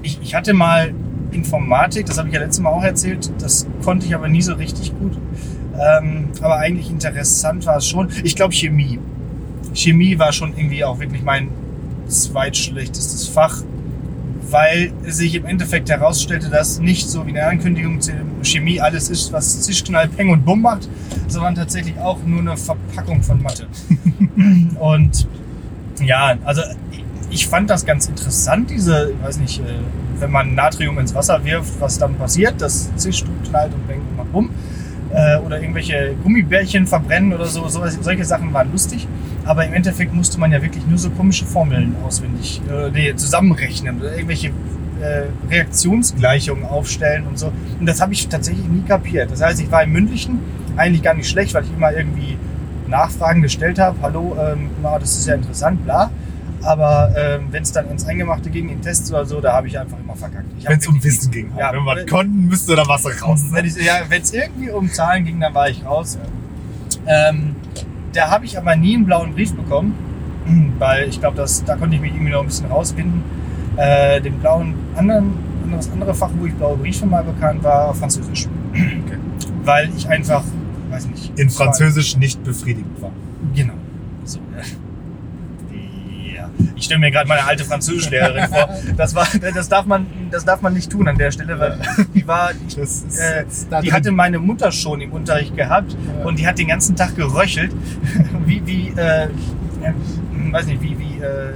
ich, 0.02 0.18
ich 0.22 0.34
hatte 0.34 0.54
mal 0.54 0.94
Informatik, 1.36 2.06
das 2.06 2.18
habe 2.18 2.28
ich 2.28 2.34
ja 2.34 2.40
letztes 2.40 2.60
Mal 2.60 2.70
auch 2.70 2.82
erzählt, 2.82 3.30
das 3.38 3.66
konnte 3.84 4.06
ich 4.06 4.14
aber 4.14 4.28
nie 4.28 4.42
so 4.42 4.54
richtig 4.54 4.92
gut. 4.98 5.12
Ähm, 5.78 6.28
aber 6.40 6.56
eigentlich 6.56 6.90
interessant 6.90 7.66
war 7.66 7.76
es 7.76 7.86
schon. 7.86 8.08
Ich 8.24 8.34
glaube 8.34 8.54
Chemie. 8.54 8.98
Chemie 9.74 10.18
war 10.18 10.32
schon 10.32 10.56
irgendwie 10.56 10.84
auch 10.84 10.98
wirklich 10.98 11.22
mein 11.22 11.48
zweitschlechtestes 12.08 13.28
Fach, 13.28 13.62
weil 14.50 14.92
sich 15.04 15.34
im 15.34 15.44
Endeffekt 15.44 15.90
herausstellte, 15.90 16.48
dass 16.48 16.78
nicht 16.78 17.08
so 17.08 17.26
wie 17.26 17.30
in 17.30 17.34
der 17.34 17.48
Ankündigung 17.48 18.00
zu 18.00 18.12
Chemie 18.42 18.80
alles 18.80 19.10
ist, 19.10 19.32
was 19.32 19.60
Zischknall, 19.62 20.08
Peng 20.08 20.30
und 20.30 20.44
Bumm 20.44 20.62
macht, 20.62 20.88
sondern 21.28 21.54
tatsächlich 21.54 21.98
auch 21.98 22.22
nur 22.24 22.40
eine 22.40 22.56
Verpackung 22.56 23.22
von 23.22 23.42
Mathe. 23.42 23.66
und 24.80 25.26
ja, 26.00 26.36
also 26.44 26.62
ich 27.30 27.46
fand 27.46 27.68
das 27.68 27.84
ganz 27.84 28.06
interessant, 28.06 28.70
diese, 28.70 29.12
ich 29.12 29.26
weiß 29.26 29.38
nicht, 29.38 29.60
äh, 29.60 29.64
wenn 30.18 30.30
man 30.30 30.54
Natrium 30.54 30.98
ins 30.98 31.14
Wasser 31.14 31.44
wirft, 31.44 31.80
was 31.80 31.98
dann 31.98 32.14
passiert, 32.14 32.54
das 32.60 32.94
zischt 32.96 33.26
und 33.26 33.48
knallt 33.48 33.72
und 33.74 33.86
bängt 33.86 34.16
macht 34.16 34.32
bumm. 34.32 34.50
Äh, 35.12 35.38
Oder 35.38 35.60
irgendwelche 35.60 36.14
Gummibärchen 36.22 36.86
verbrennen 36.86 37.32
oder 37.32 37.46
so, 37.46 37.68
so. 37.68 37.82
Solche 37.86 38.24
Sachen 38.24 38.52
waren 38.52 38.72
lustig. 38.72 39.06
Aber 39.44 39.64
im 39.64 39.72
Endeffekt 39.72 40.12
musste 40.12 40.40
man 40.40 40.50
ja 40.50 40.60
wirklich 40.60 40.84
nur 40.86 40.98
so 40.98 41.10
komische 41.10 41.46
Formeln 41.46 41.94
auswendig 42.04 42.60
äh, 42.68 43.14
zusammenrechnen 43.14 44.00
oder 44.00 44.12
irgendwelche 44.12 44.48
äh, 44.48 45.26
Reaktionsgleichungen 45.48 46.64
aufstellen 46.64 47.26
und 47.28 47.38
so. 47.38 47.52
Und 47.78 47.86
das 47.86 48.00
habe 48.00 48.12
ich 48.12 48.26
tatsächlich 48.28 48.66
nie 48.66 48.82
kapiert. 48.82 49.30
Das 49.30 49.40
heißt, 49.42 49.60
ich 49.60 49.70
war 49.70 49.84
im 49.84 49.92
Mündlichen 49.92 50.40
eigentlich 50.76 51.02
gar 51.02 51.14
nicht 51.14 51.28
schlecht, 51.28 51.54
weil 51.54 51.64
ich 51.64 51.72
immer 51.72 51.92
irgendwie 51.92 52.36
Nachfragen 52.88 53.42
gestellt 53.42 53.78
habe. 53.78 53.96
Hallo, 54.02 54.36
ähm, 54.40 54.70
na, 54.82 54.98
das 54.98 55.16
ist 55.16 55.26
ja 55.26 55.34
interessant, 55.34 55.84
bla. 55.84 56.10
Aber 56.62 57.14
ähm, 57.16 57.46
wenn 57.50 57.62
es 57.62 57.70
dann 57.72 57.88
ins 57.90 58.04
Eingemachte 58.06 58.50
ging, 58.50 58.68
in 58.68 58.80
Tests 58.80 59.10
oder 59.10 59.24
so, 59.24 59.40
da 59.40 59.52
habe 59.52 59.68
ich 59.68 59.78
einfach 59.78 59.98
immer 59.98 60.16
verkackt. 60.16 60.46
Ich 60.58 60.68
Wenn 60.68 60.78
es 60.78 60.86
um 60.88 61.02
Wissen 61.02 61.30
ging. 61.30 61.50
Ja, 61.58 61.72
Wenn 61.72 61.84
was 61.86 62.06
konnten, 62.06 62.46
müsste 62.48 62.74
da 62.74 62.86
was 62.88 63.04
raus. 63.22 63.44
wenn 63.52 63.62
Ne? 63.64 63.68
es 63.70 63.84
ja, 63.84 63.94
wenn's 64.08 64.32
irgendwie 64.32 64.70
um 64.70 64.88
Zahlen 64.90 65.24
ging, 65.24 65.38
dann 65.40 65.54
war 65.54 65.68
ich 65.68 65.84
raus. 65.84 66.18
Ähm, 67.06 67.54
da 68.12 68.30
habe 68.30 68.44
ich 68.46 68.56
aber 68.58 68.74
nie 68.76 68.94
einen 68.94 69.04
blauen 69.06 69.32
Brief 69.34 69.54
bekommen, 69.54 69.94
weil 70.78 71.08
ich 71.08 71.20
glaube, 71.20 71.36
da 71.66 71.76
konnte 71.76 71.94
ich 71.96 72.00
mich 72.02 72.12
irgendwie 72.14 72.32
noch 72.32 72.40
ein 72.40 72.46
bisschen 72.46 72.66
rausfinden. 72.66 73.22
Äh, 73.76 74.20
den 74.22 74.38
blauen 74.38 74.74
anderen, 74.96 75.32
das 75.70 75.90
andere 75.92 76.14
Fach, 76.14 76.30
wo 76.38 76.46
ich 76.46 76.54
blaue 76.54 76.76
Briefe 76.78 77.04
mal 77.06 77.22
bekam, 77.22 77.62
war 77.62 77.94
Französisch. 77.94 78.46
Weil 79.64 79.90
ich 79.96 80.08
einfach, 80.08 80.42
weiß 80.90 81.06
nicht. 81.08 81.38
In 81.38 81.48
es 81.48 81.58
war- 81.58 81.66
Französisch 81.66 82.16
nicht 82.16 82.42
befriedigend 82.42 83.00
war. 83.02 83.10
Genau. 83.54 83.74
So. 84.24 84.38
Ich 86.74 86.84
stelle 86.84 87.00
mir 87.00 87.10
gerade 87.10 87.28
meine 87.28 87.44
alte 87.44 87.64
Französischlehrerin 87.64 88.48
vor. 88.48 88.68
Das, 88.96 89.14
war, 89.14 89.26
das, 89.54 89.68
darf 89.68 89.86
man, 89.86 90.06
das 90.30 90.44
darf 90.44 90.60
man 90.62 90.74
nicht 90.74 90.90
tun 90.90 91.08
an 91.08 91.16
der 91.16 91.30
Stelle, 91.30 91.58
weil 91.58 91.78
die 92.14 92.26
war, 92.26 92.50
ist 92.76 93.18
äh, 93.18 93.44
die 93.82 93.92
hatte 93.92 94.12
meine 94.12 94.38
Mutter 94.38 94.72
schon 94.72 95.00
im 95.00 95.12
Unterricht 95.12 95.56
gehabt 95.56 95.96
und 96.24 96.38
die 96.38 96.46
hat 96.46 96.58
den 96.58 96.68
ganzen 96.68 96.96
Tag 96.96 97.16
geröchelt, 97.16 97.72
wie, 98.46 98.66
wie 98.66 98.92
äh, 98.96 99.24
äh, 99.24 99.92
weiß 100.52 100.66
nicht, 100.66 100.82
wie, 100.82 100.98
wie 100.98 101.22
äh, 101.22 101.52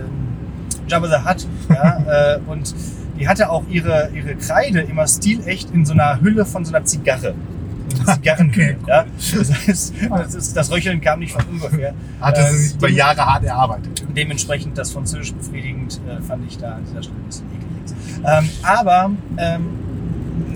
Jabba 0.88 1.08
the 1.08 1.28
Hutt. 1.28 1.46
Ja? 1.68 2.34
äh, 2.34 2.38
und 2.46 2.74
die 3.18 3.28
hatte 3.28 3.50
auch 3.50 3.64
ihre, 3.68 4.10
ihre 4.14 4.34
Kreide 4.36 4.80
immer 4.80 5.06
stilecht 5.06 5.70
in 5.72 5.84
so 5.84 5.92
einer 5.92 6.20
Hülle 6.20 6.44
von 6.46 6.64
so 6.64 6.74
einer 6.74 6.84
Zigarre. 6.84 7.34
Okay, 8.20 8.76
ja? 8.86 9.04
Das 9.36 9.52
heißt, 9.66 9.94
das, 10.10 10.34
ist, 10.34 10.56
das 10.56 10.70
Röcheln 10.70 11.00
kam 11.00 11.20
nicht 11.20 11.32
von 11.32 11.44
ungefähr. 11.50 11.94
Hatte 12.20 12.40
Äh, 12.40 12.50
sie 12.50 12.56
sich 12.58 12.76
über 12.76 12.88
dem- 12.88 12.96
Jahre 12.96 13.24
hart 13.24 13.44
erarbeitet. 13.44 14.04
Dementsprechend 14.16 14.76
das 14.78 14.90
Französisch 14.92 15.32
befriedigend 15.32 16.00
äh, 16.08 16.20
fand 16.22 16.44
ich 16.48 16.58
da 16.58 16.72
an 16.76 16.82
dieser 16.88 17.02
Stelle 17.02 17.18
ein 17.18 17.26
bisschen 17.26 17.46
eklig. 17.46 17.96
Ähm, 18.24 18.48
aber 18.62 19.10
ähm, 19.38 19.62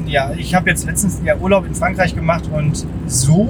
ja, 0.07 0.33
ich 0.37 0.55
habe 0.55 0.69
jetzt 0.71 0.85
letztens 0.87 1.21
ja 1.25 1.37
Urlaub 1.37 1.67
in 1.67 1.75
Frankreich 1.75 2.15
gemacht 2.15 2.49
und 2.53 2.87
so 3.07 3.49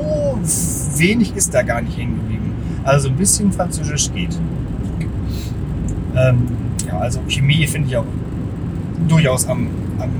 wenig 0.96 1.34
ist 1.34 1.52
da 1.54 1.62
gar 1.62 1.80
nicht 1.82 1.96
hängen 1.96 2.16
geblieben. 2.16 2.52
Also 2.84 3.08
ein 3.08 3.16
bisschen 3.16 3.50
Französisch 3.52 4.12
geht. 4.12 4.38
Ähm, 6.16 6.46
ja, 6.86 6.98
also 6.98 7.20
Chemie 7.28 7.66
finde 7.66 7.88
ich 7.88 7.96
auch 7.96 8.04
durchaus 9.08 9.48
am, 9.48 9.68
am 9.98 10.10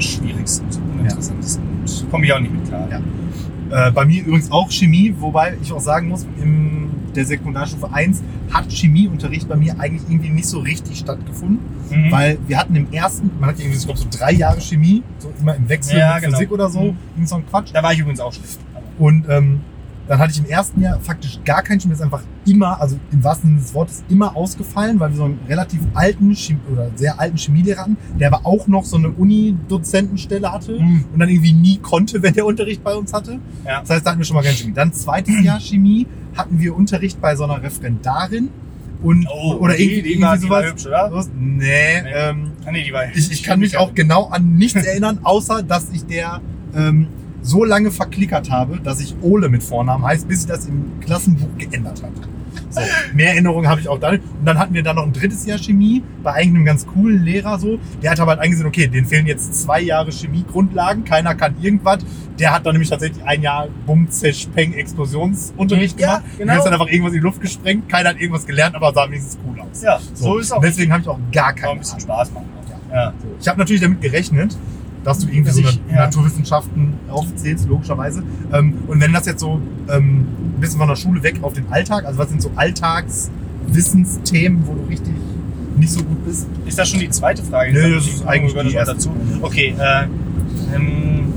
schwierigsten, 0.00 0.66
und 1.14 1.18
uninteressantesten. 1.18 1.62
Und 1.80 2.10
Komme 2.10 2.26
ich 2.26 2.32
auch 2.32 2.40
nicht 2.40 2.52
mit 2.52 2.68
klar. 2.68 2.88
Ja. 2.90 3.88
Äh, 3.88 3.90
bei 3.92 4.04
mir 4.04 4.22
übrigens 4.24 4.50
auch 4.52 4.70
Chemie, 4.70 5.14
wobei 5.18 5.56
ich 5.62 5.72
auch 5.72 5.80
sagen 5.80 6.08
muss, 6.08 6.24
in 6.40 6.88
der 7.16 7.24
Sekundarstufe 7.24 7.92
1 7.92 8.22
hat 8.52 8.70
Chemieunterricht 8.70 9.48
bei 9.48 9.56
mir 9.56 9.74
eigentlich 9.80 10.02
irgendwie 10.08 10.28
nicht 10.28 10.46
so 10.46 10.60
richtig 10.60 10.98
stattgefunden, 10.98 11.58
Mhm. 11.90 12.10
weil 12.12 12.38
wir 12.46 12.58
hatten 12.58 12.76
im 12.76 12.92
ersten, 12.92 13.30
man 13.40 13.50
hat 13.50 13.58
ja 13.58 13.64
irgendwie 13.64 13.90
ich 13.90 13.98
so 13.98 14.06
drei 14.18 14.32
Jahre 14.32 14.60
Chemie, 14.60 15.02
so 15.18 15.32
immer 15.40 15.54
im 15.56 15.68
Wechsel 15.68 15.98
Ja, 15.98 16.14
mit 16.14 16.24
genau. 16.24 16.36
Physik 16.36 16.52
oder 16.52 16.68
so, 16.68 16.80
Mhm. 16.80 16.96
irgend 17.16 17.28
so 17.28 17.36
ein 17.36 17.46
Quatsch. 17.48 17.70
da 17.72 17.82
war 17.82 17.92
ich 17.92 17.98
übrigens 18.00 18.20
auch 18.20 18.32
schlecht. 18.32 18.58
Und 18.98 19.26
ähm, 19.28 19.60
dann 20.08 20.18
hatte 20.18 20.32
ich 20.32 20.38
im 20.38 20.46
ersten 20.46 20.80
Jahr 20.80 21.00
faktisch 21.00 21.38
gar 21.44 21.62
kein 21.62 21.78
Chemie, 21.80 21.92
das 21.92 22.00
ist 22.00 22.04
einfach 22.04 22.22
immer, 22.46 22.80
also 22.80 22.98
im 23.12 23.24
wahrsten 23.24 23.50
Sinne 23.50 23.60
des 23.62 23.74
Wortes, 23.74 24.04
immer 24.08 24.36
ausgefallen, 24.36 25.00
weil 25.00 25.10
wir 25.10 25.16
so 25.16 25.24
einen 25.24 25.38
relativ 25.48 25.80
alten 25.94 26.34
Chemie 26.34 26.60
oder 26.72 26.90
sehr 26.94 27.18
alten 27.20 27.36
Chemielehrer 27.36 27.80
hatten, 27.82 27.96
der 28.18 28.32
aber 28.32 28.46
auch 28.46 28.66
noch 28.68 28.84
so 28.84 28.96
eine 28.96 29.08
Uni-Dozentenstelle 29.10 30.50
hatte 30.52 30.78
Mhm. 30.78 31.04
und 31.12 31.18
dann 31.18 31.28
irgendwie 31.28 31.52
nie 31.52 31.78
konnte, 31.78 32.22
wenn 32.22 32.34
der 32.34 32.46
Unterricht 32.46 32.82
bei 32.84 32.94
uns 32.94 33.12
hatte. 33.12 33.38
Ja. 33.64 33.80
Das 33.80 33.90
heißt, 33.90 34.06
da 34.06 34.10
hatten 34.10 34.20
wir 34.20 34.24
schon 34.26 34.36
mal 34.36 34.42
keine 34.42 34.56
Chemie. 34.56 34.72
Dann 34.74 34.92
zweites 34.92 35.42
Jahr 35.42 35.60
Chemie 35.60 36.06
hatten 36.36 36.58
wir 36.60 36.76
Unterricht 36.76 37.20
bei 37.20 37.34
so 37.36 37.44
einer 37.44 37.62
Referendarin 37.62 38.50
Und, 39.02 39.26
Oh, 39.30 39.56
oder 39.56 39.74
die- 39.74 39.84
irgendwie, 40.00 40.22
war- 40.22 40.38
sowas. 40.38 40.64
hübsch, 40.66 40.86
oder? 40.86 41.10
Nee, 41.38 42.02
Nee. 42.02 42.10
Ähm, 42.14 42.50
Ah, 42.64 42.72
nee, 42.72 42.82
die 42.84 42.92
war 42.92 43.04
ich, 43.14 43.30
ich 43.30 43.42
kann 43.42 43.60
mich 43.60 43.76
auch 43.76 43.94
genau 43.94 44.28
an 44.28 44.54
nichts 44.56 44.74
erinnern, 44.86 45.18
außer 45.22 45.62
dass 45.62 45.90
ich 45.92 46.06
der 46.06 46.40
ähm, 46.74 47.06
so 47.46 47.64
lange 47.64 47.90
verklickert 47.90 48.50
habe, 48.50 48.78
dass 48.82 49.00
ich 49.00 49.14
Ole 49.22 49.48
mit 49.48 49.62
Vornamen 49.62 50.04
heißt, 50.04 50.26
bis 50.28 50.40
ich 50.40 50.46
das 50.46 50.66
im 50.66 50.98
Klassenbuch 51.00 51.48
geändert 51.58 52.02
habe. 52.02 52.12
So, 52.70 52.80
mehr 53.14 53.30
Erinnerungen 53.32 53.68
habe 53.68 53.80
ich 53.80 53.88
auch 53.88 53.98
da 54.00 54.10
nicht. 54.12 54.24
Und 54.38 54.44
dann 54.46 54.58
hatten 54.58 54.74
wir 54.74 54.82
dann 54.82 54.96
noch 54.96 55.04
ein 55.04 55.12
drittes 55.12 55.46
Jahr 55.46 55.58
Chemie 55.58 56.02
bei 56.22 56.32
eigentlich 56.32 56.56
einem 56.56 56.64
ganz 56.64 56.86
coolen 56.86 57.22
Lehrer 57.24 57.58
so. 57.58 57.78
Der 58.02 58.10
hat 58.10 58.20
aber 58.20 58.32
halt 58.32 58.40
eingesehen, 58.40 58.66
okay, 58.66 58.86
denen 58.88 59.06
fehlen 59.06 59.26
jetzt 59.26 59.62
zwei 59.62 59.80
Jahre 59.80 60.10
Chemie-Grundlagen, 60.10 61.04
keiner 61.04 61.34
kann 61.34 61.54
irgendwas. 61.60 61.98
Der 62.38 62.52
hat 62.52 62.66
dann 62.66 62.72
nämlich 62.72 62.90
tatsächlich 62.90 63.22
ein 63.24 63.42
Jahr 63.42 63.68
Bumm, 63.86 64.10
Zesch, 64.10 64.46
Peng, 64.54 64.72
Explosionsunterricht 64.74 66.00
Ja, 66.00 66.18
gemacht. 66.18 66.38
genau. 66.38 66.46
Der 66.52 66.58
ist 66.58 66.64
dann 66.64 66.72
einfach 66.74 66.88
irgendwas 66.88 67.12
in 67.12 67.20
die 67.20 67.24
Luft 67.24 67.40
gesprengt, 67.40 67.88
keiner 67.88 68.10
hat 68.10 68.20
irgendwas 68.20 68.46
gelernt, 68.46 68.74
aber 68.74 68.92
sah 68.92 69.06
wenigstens 69.06 69.38
cool 69.46 69.60
aus. 69.60 69.82
Ja, 69.82 70.00
so, 70.14 70.38
ist 70.38 70.52
auch. 70.52 70.60
Deswegen 70.60 70.92
habe 70.92 71.02
ich 71.02 71.08
auch 71.08 71.18
gar 71.32 71.52
Kann 71.52 71.54
auch 71.54 71.60
keine 71.60 71.72
ein 71.72 71.78
bisschen. 71.78 72.00
Spaß 72.00 72.32
machen. 72.32 72.46
Ja. 72.92 73.12
So. 73.22 73.28
Ich 73.40 73.48
habe 73.48 73.58
natürlich 73.58 73.82
damit 73.82 74.00
gerechnet, 74.00 74.56
dass 75.06 75.20
du 75.20 75.28
irgendwie 75.28 75.44
Dass 75.44 75.54
so 75.54 75.62
ja. 75.62 75.70
Naturwissenschaften 75.94 76.94
aufzählst, 77.08 77.68
logischerweise. 77.68 78.24
Ähm, 78.52 78.74
und 78.88 79.00
wenn 79.00 79.12
das 79.12 79.24
jetzt 79.26 79.38
so 79.38 79.60
ähm, 79.88 80.26
ein 80.56 80.58
bisschen 80.58 80.80
von 80.80 80.88
der 80.88 80.96
Schule 80.96 81.22
weg 81.22 81.38
auf 81.42 81.52
den 81.52 81.70
Alltag, 81.70 82.04
also 82.04 82.18
was 82.18 82.28
sind 82.28 82.42
so 82.42 82.50
Alltagswissensthemen, 82.56 84.66
wo 84.66 84.74
du 84.74 84.82
richtig 84.88 85.14
nicht 85.76 85.92
so 85.92 86.02
gut 86.02 86.24
bist? 86.24 86.48
Ist 86.66 86.76
das 86.76 86.88
schon 86.88 86.98
die 86.98 87.08
zweite 87.08 87.44
Frage? 87.44 87.72
Nee, 87.72 87.94
das 87.94 88.08
ist 88.08 88.26
eigentlich 88.26 88.52
die 88.52 88.74
erste. 88.74 88.94
dazu. 88.94 89.10
Okay, 89.42 89.76
äh, 89.78 90.06
ähm, 90.74 91.32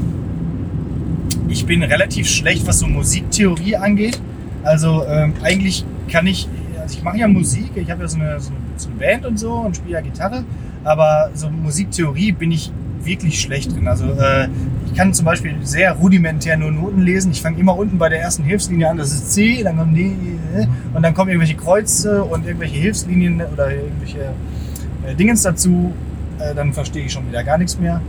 ich 1.48 1.68
bin 1.68 1.84
relativ 1.84 2.28
schlecht, 2.28 2.66
was 2.66 2.80
so 2.80 2.88
Musiktheorie 2.88 3.76
angeht. 3.76 4.20
Also 4.64 5.06
ähm, 5.06 5.34
eigentlich 5.44 5.86
kann 6.12 6.26
ich, 6.26 6.50
also 6.82 6.98
ich 6.98 7.04
mache 7.04 7.20
ja 7.20 7.28
Musik, 7.28 7.70
ich 7.76 7.92
habe 7.92 8.02
ja 8.02 8.08
so 8.08 8.18
eine, 8.18 8.40
so, 8.40 8.50
eine, 8.50 8.58
so 8.78 8.90
eine 8.90 8.98
Band 8.98 9.28
und 9.28 9.38
so 9.38 9.54
und 9.54 9.76
spiele 9.76 9.94
ja 9.94 10.02
Gitarre, 10.02 10.44
aber 10.84 11.30
so 11.36 11.52
Musiktheorie 11.52 12.32
bin 12.32 12.52
ich 12.52 12.72
wirklich 13.04 13.40
schlecht 13.40 13.76
drin. 13.76 13.88
Also 13.88 14.06
äh, 14.06 14.48
ich 14.86 14.94
kann 14.96 15.14
zum 15.14 15.26
Beispiel 15.26 15.56
sehr 15.64 15.94
rudimentär 15.94 16.58
nur 16.58 16.72
Noten 16.72 17.02
lesen. 17.02 17.32
Ich 17.32 17.42
fange 17.42 17.60
immer 17.60 17.78
unten 17.78 17.98
bei 17.98 18.10
der 18.10 18.22
ersten 18.22 18.44
Hilfslinie 18.44 18.90
an, 18.90 18.98
das 18.98 19.12
ist 19.12 19.32
C, 19.32 19.64
dann 19.64 19.78
kommt 19.78 19.98
D 19.98 20.02
äh, 20.56 20.68
und 20.94 21.04
dann 21.04 21.14
kommen 21.14 21.30
irgendwelche 21.30 21.56
Kreuze 21.56 22.24
und 22.24 22.46
irgendwelche 22.46 22.78
Hilfslinien 22.78 23.42
oder 23.54 23.72
irgendwelche 23.72 24.34
äh, 25.06 25.16
Dingens 25.16 25.44
dazu. 25.44 25.94
Äh, 26.40 26.56
dann 26.56 26.74
verstehe 26.74 27.06
ich 27.06 27.12
schon 27.12 27.28
wieder 27.28 27.44
gar 27.44 27.58
nichts 27.58 27.78
mehr. 27.80 28.02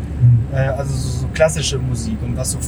Äh, 0.53 0.57
also 0.57 0.95
so, 0.95 1.21
so 1.21 1.27
klassische 1.29 1.79
Musik 1.79 2.19
und 2.23 2.37
was 2.37 2.53
so 2.53 2.59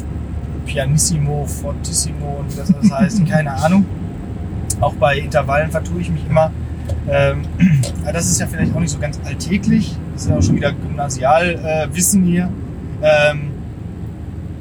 Pianissimo, 0.67 1.47
Fortissimo 1.47 2.41
und 2.41 2.57
was 2.59 2.73
das 2.73 2.91
heißt, 2.99 3.27
keine 3.27 3.53
Ahnung. 3.53 3.87
Auch 4.81 4.95
bei 4.95 5.19
Intervallen 5.19 5.71
vertue 5.71 6.01
ich 6.01 6.11
mich 6.11 6.25
immer. 6.29 6.51
Ähm, 7.09 7.43
das 8.13 8.27
ist 8.29 8.41
ja 8.41 8.47
vielleicht 8.47 8.75
auch 8.75 8.81
nicht 8.81 8.91
so 8.91 8.99
ganz 8.99 9.21
alltäglich. 9.25 9.97
Das 10.13 10.23
ist 10.23 10.29
ja 10.31 10.37
auch 10.37 10.43
schon 10.43 10.57
wieder 10.57 10.73
Gymnasialwissen 10.73 12.25
äh, 12.25 12.27
hier. 12.31 12.49
Ähm, 13.03 13.51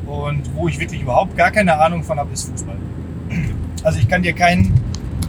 und 0.08 0.56
wo 0.56 0.68
ich 0.68 0.80
wirklich 0.80 1.02
überhaupt 1.02 1.38
gar 1.38 1.52
keine 1.52 1.80
Ahnung 1.80 2.04
von 2.04 2.18
habe, 2.20 2.32
ist 2.34 2.50
Fußball. 2.50 2.76
Also 3.84 4.00
ich 4.00 4.08
kann 4.08 4.22
dir 4.24 4.34
keinen, 4.34 4.74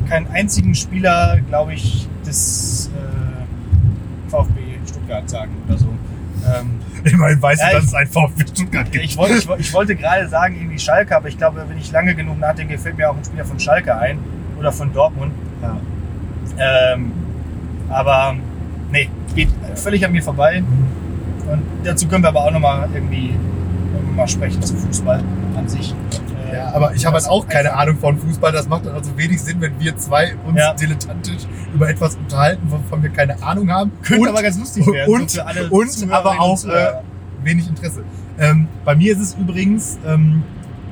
keinen 0.09 0.27
einzigen 0.29 0.75
Spieler, 0.75 1.39
glaube 1.49 1.75
ich, 1.75 2.09
des 2.27 2.91
äh, 2.95 4.31
VfB 4.31 4.61
Stuttgart 4.87 5.29
sagen 5.29 5.53
oder 5.69 5.79
so. 5.79 5.87
Ähm, 6.45 6.81
Immerhin 7.05 7.41
weißt 7.41 7.61
Ja, 7.63 7.69
du, 7.69 7.75
dass 7.77 7.85
ich- 7.85 7.89
es 7.91 7.95
ein 7.95 8.07
VfB 8.09 8.45
Stuttgart 8.47 8.91
gibt. 8.91 9.05
ich 9.05 9.17
wollte, 9.17 9.35
ich, 9.35 9.49
ich 9.59 9.73
wollte 9.73 9.95
gerade 9.95 10.29
sagen, 10.29 10.57
irgendwie 10.57 10.79
Schalke, 10.79 11.17
aber 11.17 11.29
ich 11.29 11.39
glaube, 11.39 11.65
wenn 11.69 11.79
ich 11.79 11.91
lange 11.93 12.15
genug 12.15 12.39
nachdenke, 12.41 12.77
fällt 12.79 12.97
mir 12.97 13.11
auch 13.11 13.17
ein 13.17 13.25
Spieler 13.25 13.45
von 13.45 13.61
Schalke 13.61 13.97
ein 13.97 14.19
oder 14.59 14.73
von 14.73 14.93
Dortmund. 14.93 15.33
Ja. 15.63 15.77
Ähm, 16.95 17.13
aber 17.89 18.37
nee, 18.93 19.09
geht 19.35 19.49
völlig 19.75 20.05
an 20.05 20.13
mir 20.13 20.23
vorbei. 20.23 20.63
Und 21.51 21.63
dazu 21.85 22.07
können 22.07 22.23
wir 22.23 22.29
aber 22.29 22.45
auch 22.45 22.51
nochmal 22.53 22.89
irgendwie 22.95 23.35
mal 24.15 24.29
sprechen 24.29 24.63
zu 24.63 24.75
Fußball 24.77 25.23
an 25.57 25.69
sich. 25.69 25.93
Äh, 26.51 26.57
Ja, 26.57 26.73
aber 26.75 26.95
ich 26.95 27.07
habe 27.07 27.17
halt 27.17 27.27
auch 27.29 27.49
keine 27.49 27.71
einfach- 27.71 27.81
Ahnung 27.83 27.97
von 27.99 28.19
Fußball. 28.19 28.53
Das 28.53 28.69
macht 28.69 28.85
dann 28.87 28.95
also 28.95 29.17
wenig 29.17 29.41
Sinn, 29.41 29.57
wenn 29.61 29.79
wir 29.81 29.97
zwei 29.97 30.35
uns 30.47 30.59
Ja. 30.59 30.75
dilettantisch 30.75 31.43
über 31.75 31.89
etwas 31.89 32.17
unterhalten, 32.17 32.71
wovon 32.71 33.03
wir 33.03 33.11
keine 33.11 33.43
Ahnung 33.43 33.71
haben. 33.71 33.91
Könnte 34.03 34.23
und, 34.23 34.29
aber 34.29 34.43
ganz 34.43 34.59
lustig 34.59 34.87
werden. 34.87 35.13
und- 35.13 35.31
so 35.31 35.43
und 35.71 36.13
aber 36.13 36.39
auch, 36.41 36.59
Zuhörer. 36.59 37.03
wenig 37.43 37.67
Interesse. 37.69 38.05
Ähm, 38.39 38.69
bei 38.85 38.95
mir 38.95 39.13
ist 39.15 39.21
es 39.21 39.35
übrigens 39.35 39.99
ähm, 40.07 40.43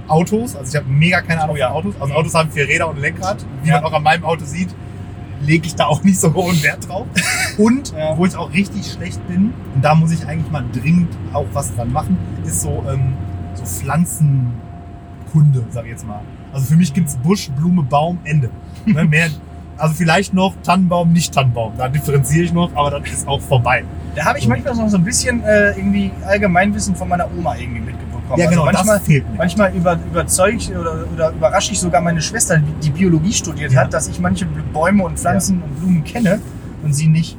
Autos. 0.09 0.57
Also 0.57 0.71
ich 0.71 0.77
habe 0.77 0.91
mega 0.91 1.21
keine 1.21 1.43
Ahnung 1.43 1.57
Oh 1.57 1.59
ja. 1.59 1.69
von 1.69 1.77
Autos. 1.77 1.95
Also 2.01 2.07
Mhm. 2.13 2.19
Autos 2.19 2.35
haben 2.35 2.51
vier 2.51 2.67
Räder 2.67 2.89
und 2.89 2.97
ein 2.97 3.03
Lenkrad. 3.03 3.45
Wie 3.63 3.69
Ja. 3.69 3.77
man 3.77 3.85
auch 3.85 3.93
an 3.93 4.03
meinem 4.03 4.25
Auto 4.25 4.45
sieht, 4.45 4.71
lege 5.43 5.67
ich 5.67 5.75
da 5.75 5.87
auch 5.87 6.03
nicht 6.03 6.19
so 6.21 6.33
hohen 6.35 6.61
Wert 6.63 6.89
drauf. 6.89 7.07
Und 7.59 7.93
Ja. 7.93 8.17
wo 8.17 8.27
ich 8.27 8.37
auch 8.37 8.53
richtig 8.53 8.91
schlecht 8.93 9.27
bin, 9.29 9.53
und 9.75 9.85
da 9.85 9.95
muss 9.95 10.13
ich 10.13 10.27
eigentlich 10.27 10.51
mal 10.51 10.65
dringend 10.73 11.09
auch 11.33 11.47
was 11.53 11.75
dran 11.75 11.93
machen, 11.93 12.17
ist 12.45 12.63
so, 12.63 12.85
ähm, 12.91 13.13
so 13.55 13.65
Pflanzenkunde, 13.65 15.65
sag 15.71 15.85
ich 15.85 15.91
jetzt 15.91 16.07
mal. 16.07 16.21
Also 16.53 16.67
für 16.67 16.77
mich 16.77 16.93
gibt's 16.93 17.17
Busch, 17.17 17.51
Blume, 17.51 17.83
Baum, 17.83 18.19
Ende. 18.25 18.51
Ne, 18.87 19.05
mehr, 19.05 19.29
also 19.79 19.95
vielleicht 19.95 20.35
noch 20.35 20.55
Tannenbaum, 20.63 21.13
nicht 21.13 21.33
Tannenbaum. 21.35 21.73
Da 21.79 21.89
differenziere 21.89 22.45
ich 22.45 22.53
noch, 22.53 22.75
aber 22.75 22.91
dann 22.91 23.05
ist 23.05 23.27
auch 23.29 23.41
vorbei. 23.41 23.85
Da 24.17 24.25
habe 24.25 24.39
ich 24.39 24.49
manchmal 24.49 24.75
noch 24.75 24.89
so 24.89 24.97
ein 24.97 25.05
bisschen 25.05 25.43
äh, 25.45 25.71
irgendwie 25.77 26.11
Allgemeinwissen 26.27 26.97
von 26.97 27.09
meiner 27.09 27.27
Oma 27.37 27.55
irgendwie 27.57 27.81
mitbekommen. 27.81 28.11
Ja, 28.37 28.49
genau, 28.51 28.65
also 28.65 28.77
manchmal, 28.77 28.99
das 28.99 29.07
fehlt 29.07 29.31
mir. 29.31 29.37
manchmal 29.39 29.75
über, 29.75 29.99
überzeugt 30.11 30.71
oder, 30.71 31.05
oder 31.13 31.31
überrasche 31.31 31.73
ich 31.73 31.81
sogar 31.81 32.01
meine 32.01 32.21
Schwester, 32.23 32.59
die, 32.83 32.91
Biologie 32.91 33.33
studiert 33.33 33.73
Ja. 33.73 33.83
hat, 33.83 33.95
dass 33.95 34.09
ich 34.09 34.19
manche 34.21 34.47
Bäume 34.73 35.05
und 35.05 35.19
Pflanzen 35.19 35.63
und 35.63 35.81
Blumen 35.81 36.05
kenne 36.05 36.41
und 36.83 36.93
sie 36.95 37.07
nicht. 37.09 37.37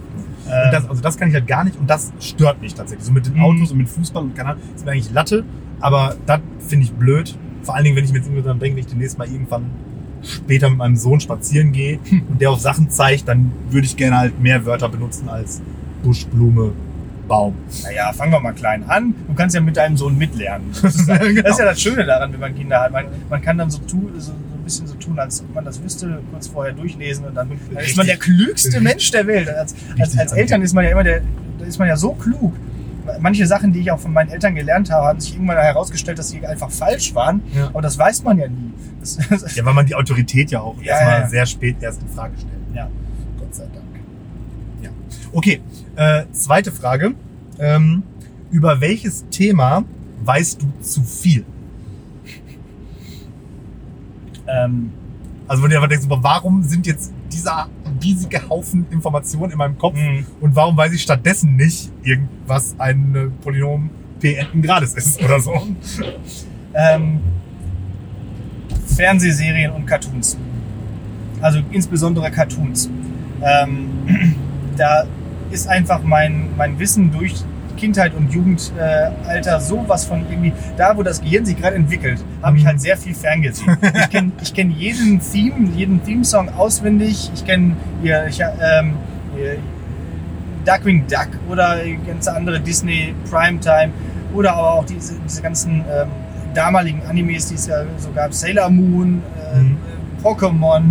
Ähm, 0.48 0.72
das, 0.72 0.90
also 0.90 1.02
das 1.02 1.18
kann 1.18 1.30
ich 1.30 1.36
halt 1.36 1.48
gar 1.48 1.64
nicht 1.64 1.78
und 1.80 1.90
das 1.90 2.12
stört 2.20 2.62
mich 2.62 2.74
tatsächlich. 2.74 3.06
So 3.06 3.12
mit 3.12 3.26
den 3.26 3.36
Mhm. 3.36 3.44
Autos 3.44 3.72
und 3.72 3.78
mit 3.78 3.90
Fußball 3.90 4.24
und 4.24 4.36
keine 4.36 4.50
Ahnung, 4.50 4.64
ist 4.76 4.86
mir 4.86 4.92
eigentlich 4.92 5.12
Latte, 5.12 5.44
aber 5.80 6.16
das 6.26 6.40
finde 6.68 6.86
ich 6.86 6.92
blöd. 6.94 7.38
Vor 7.64 7.76
allen 7.76 7.84
Dingen, 7.84 7.96
wenn 7.96 8.04
ich 8.06 8.12
mir 8.12 8.18
jetzt 8.18 8.28
irgendwie 8.28 8.44
dran 8.44 8.60
denke, 8.60 8.78
wenn 8.78 8.84
ich 8.86 8.90
demnächst 8.90 9.18
mal 9.18 9.28
irgendwann 9.28 9.66
später 10.24 10.70
mit 10.70 10.78
meinem 10.80 10.96
Sohn 10.96 11.20
spazieren 11.20 11.72
gehe 11.72 12.00
und 12.30 12.42
der 12.42 12.52
auf 12.52 12.60
Sachen 12.60 12.90
zeigt, 12.90 13.28
dann 13.28 13.52
würde 13.70 13.86
ich 13.88 13.96
gerne 13.98 14.18
halt 14.18 14.40
mehr 14.40 14.66
Wörter 14.66 14.90
benutzen 14.90 15.30
als 15.30 15.62
Busch, 16.04 16.26
Blume, 16.26 16.72
Baum. 17.28 17.56
naja, 17.84 18.12
fangen 18.14 18.32
wir 18.32 18.40
mal 18.40 18.52
klein 18.54 18.84
an. 18.90 19.14
Du 19.28 19.34
kannst 19.36 19.56
ja 19.56 19.62
mit 19.62 19.78
deinem 19.78 19.96
Sohn 19.98 20.18
mitlernen. 20.18 20.68
Das 20.82 20.96
ist, 20.96 21.08
das 21.10 21.22
ist 21.22 21.60
ja 21.60 21.66
das 21.66 21.80
Schöne 21.82 22.06
daran, 22.06 22.34
wenn 22.34 22.40
man 22.40 22.56
Kinder 22.56 22.82
hat. 22.82 22.92
Man, 22.92 23.06
man 23.30 23.42
kann 23.42 23.58
dann 23.58 23.70
so, 23.70 23.78
tu, 23.80 24.10
so, 24.18 24.32
so 24.32 24.51
ein 24.62 24.64
bisschen 24.64 24.88
so 24.88 24.94
tun, 24.96 25.20
als 25.20 25.42
ob 25.42 25.54
man 25.54 25.66
das 25.66 25.82
wüsste, 25.84 26.22
kurz 26.32 26.48
vorher 26.48 26.74
durchlesen 26.74 27.26
und 27.26 27.36
dann, 27.36 27.50
dann 27.74 27.84
ist 27.84 27.98
man 27.98 28.06
der 28.06 28.18
klügste. 28.18 28.80
Mensch 28.80 29.12
der 29.12 29.28
Welt. 29.28 29.50
Als, 29.50 29.76
als, 30.00 30.18
als 30.18 30.32
Eltern 30.34 30.62
ist 30.62 30.74
man 30.74 30.84
ja 30.84 30.92
immer 30.92 31.04
der, 31.04 31.22
da 31.60 31.66
ist 31.66 31.80
man 31.80 31.88
ja 31.88 31.98
so 31.98 32.14
klug. 32.14 32.54
Manche 33.20 33.48
Sachen, 33.48 33.74
die 33.74 33.80
ich 33.80 33.92
auch 33.92 34.00
von 34.00 34.14
meinen 34.14 34.30
Eltern 34.30 34.54
gelernt 34.54 34.92
habe, 34.92 35.08
haben 35.08 35.20
sich 35.20 35.34
irgendwann 35.34 35.58
herausgestellt, 35.58 36.20
dass 36.20 36.30
sie 36.30 36.46
einfach 36.46 36.70
falsch 36.70 37.14
waren. 37.16 37.42
Ja. 37.54 37.68
Aber 37.68 37.82
das 37.82 37.98
weiß 37.98 38.24
man 38.24 38.38
ja 38.38 38.48
nie. 38.48 38.72
Das, 39.00 39.18
das, 39.30 39.56
Ja, 39.56 39.66
weil 39.66 39.74
man 39.74 39.86
die 39.88 39.96
Autorität 39.96 40.52
ja 40.52 40.62
auch 40.62 40.78
Ja, 40.82 40.94
erstmal 40.94 41.22
ja. 41.22 41.28
sehr 41.28 41.46
spät 41.48 41.76
erst 41.82 42.02
in 42.02 42.10
Frage 42.10 42.34
stellt. 42.38 42.54
Ja. 42.76 42.90
Gott 43.40 43.56
sei 43.56 43.64
Dank. 43.64 43.86
Ja. 44.84 44.90
Okay, 45.34 45.62
äh, 45.96 46.24
zweite 46.32 46.72
Frage. 46.72 47.14
Ähm, 47.60 48.04
über 48.52 48.80
welches 48.82 49.26
Thema 49.30 49.84
weißt 50.24 50.62
du 50.62 50.72
zu 50.82 51.02
viel? 51.02 51.44
Ähm, 54.52 54.92
Also 55.48 55.64
wenn 55.64 55.70
du 55.70 55.76
einfach 55.76 55.90
denkst, 55.90 56.06
warum 56.08 56.64
sind 56.64 56.88
jetzt 56.88 57.12
dieser 57.32 57.68
riesige 58.02 58.48
Haufen 58.50 58.86
Informationen 58.90 59.52
in 59.52 59.58
meinem 59.58 59.78
Kopf 59.78 59.96
mh. 59.96 60.24
und 60.40 60.56
warum 60.56 60.76
weiß 60.78 60.94
ich 60.94 61.02
stattdessen 61.02 61.56
nicht 61.56 61.92
irgendwas 62.04 62.76
ein 62.78 63.16
äh, 63.16 63.44
Polynom 63.44 63.90
p 64.20 64.36
n 64.36 64.62
Grades 64.62 64.94
ist 64.94 65.22
oder 65.22 65.40
so? 65.40 65.54
ähm, 66.74 67.20
Fernsehserien 68.96 69.72
und 69.72 69.86
Cartoons. 69.86 70.38
Also 71.42 71.60
insbesondere 71.72 72.30
Cartoons. 72.32 72.90
Ähm, 73.42 73.90
da 74.78 75.06
ist 75.52 75.68
einfach 75.68 76.02
mein, 76.04 76.50
mein 76.58 76.78
Wissen 76.80 77.12
durch 77.12 77.44
Kindheit 77.82 78.14
und 78.14 78.32
Jugendalter 78.32 79.58
äh, 79.58 79.60
sowas 79.60 80.06
von 80.06 80.24
irgendwie, 80.30 80.54
da 80.78 80.96
wo 80.96 81.02
das 81.04 81.20
Gehirn 81.20 81.44
sich 81.46 81.58
gerade 81.58 81.76
entwickelt, 81.76 82.24
habe 82.44 82.58
ich 82.58 82.64
Mhm. 82.64 82.68
halt 82.68 82.82
sehr 82.82 82.96
viel 82.96 83.16
ferngesehen. 83.16 83.76
Ich 83.82 84.10
kenne 84.10 84.32
ich 84.42 84.54
kenn 84.54 84.70
jeden 84.72 85.20
Theme, 85.20 85.70
jeden 85.76 86.04
Theme-Song 86.04 86.50
auswendig. 86.56 87.32
Ich 87.34 87.44
kenne 87.46 87.76
ja, 88.04 88.26
ich, 88.28 88.40
ähm, 88.40 88.94
äh, 89.36 89.58
Duckwing 90.66 91.06
Duck 91.08 91.30
oder 91.50 91.78
ganz 92.06 92.28
andere 92.28 92.60
Disney 92.60 93.16
Primetime 93.30 93.90
oder 94.34 94.54
aber 94.56 94.74
auch 94.74 94.86
diese, 94.86 95.16
diese 95.28 95.42
ganzen 95.42 95.84
ähm, 95.92 96.08
damaligen 96.54 97.02
Animes, 97.10 97.48
die 97.48 97.56
es 97.56 97.66
ja 97.68 97.84
so 97.98 98.12
gab, 98.14 98.32
Sailor 98.34 98.70
Moon, 98.70 99.22
äh, 99.56 99.60
Mhm. 99.60 99.78
äh, 100.24 100.24
Pokémon. 100.28 100.84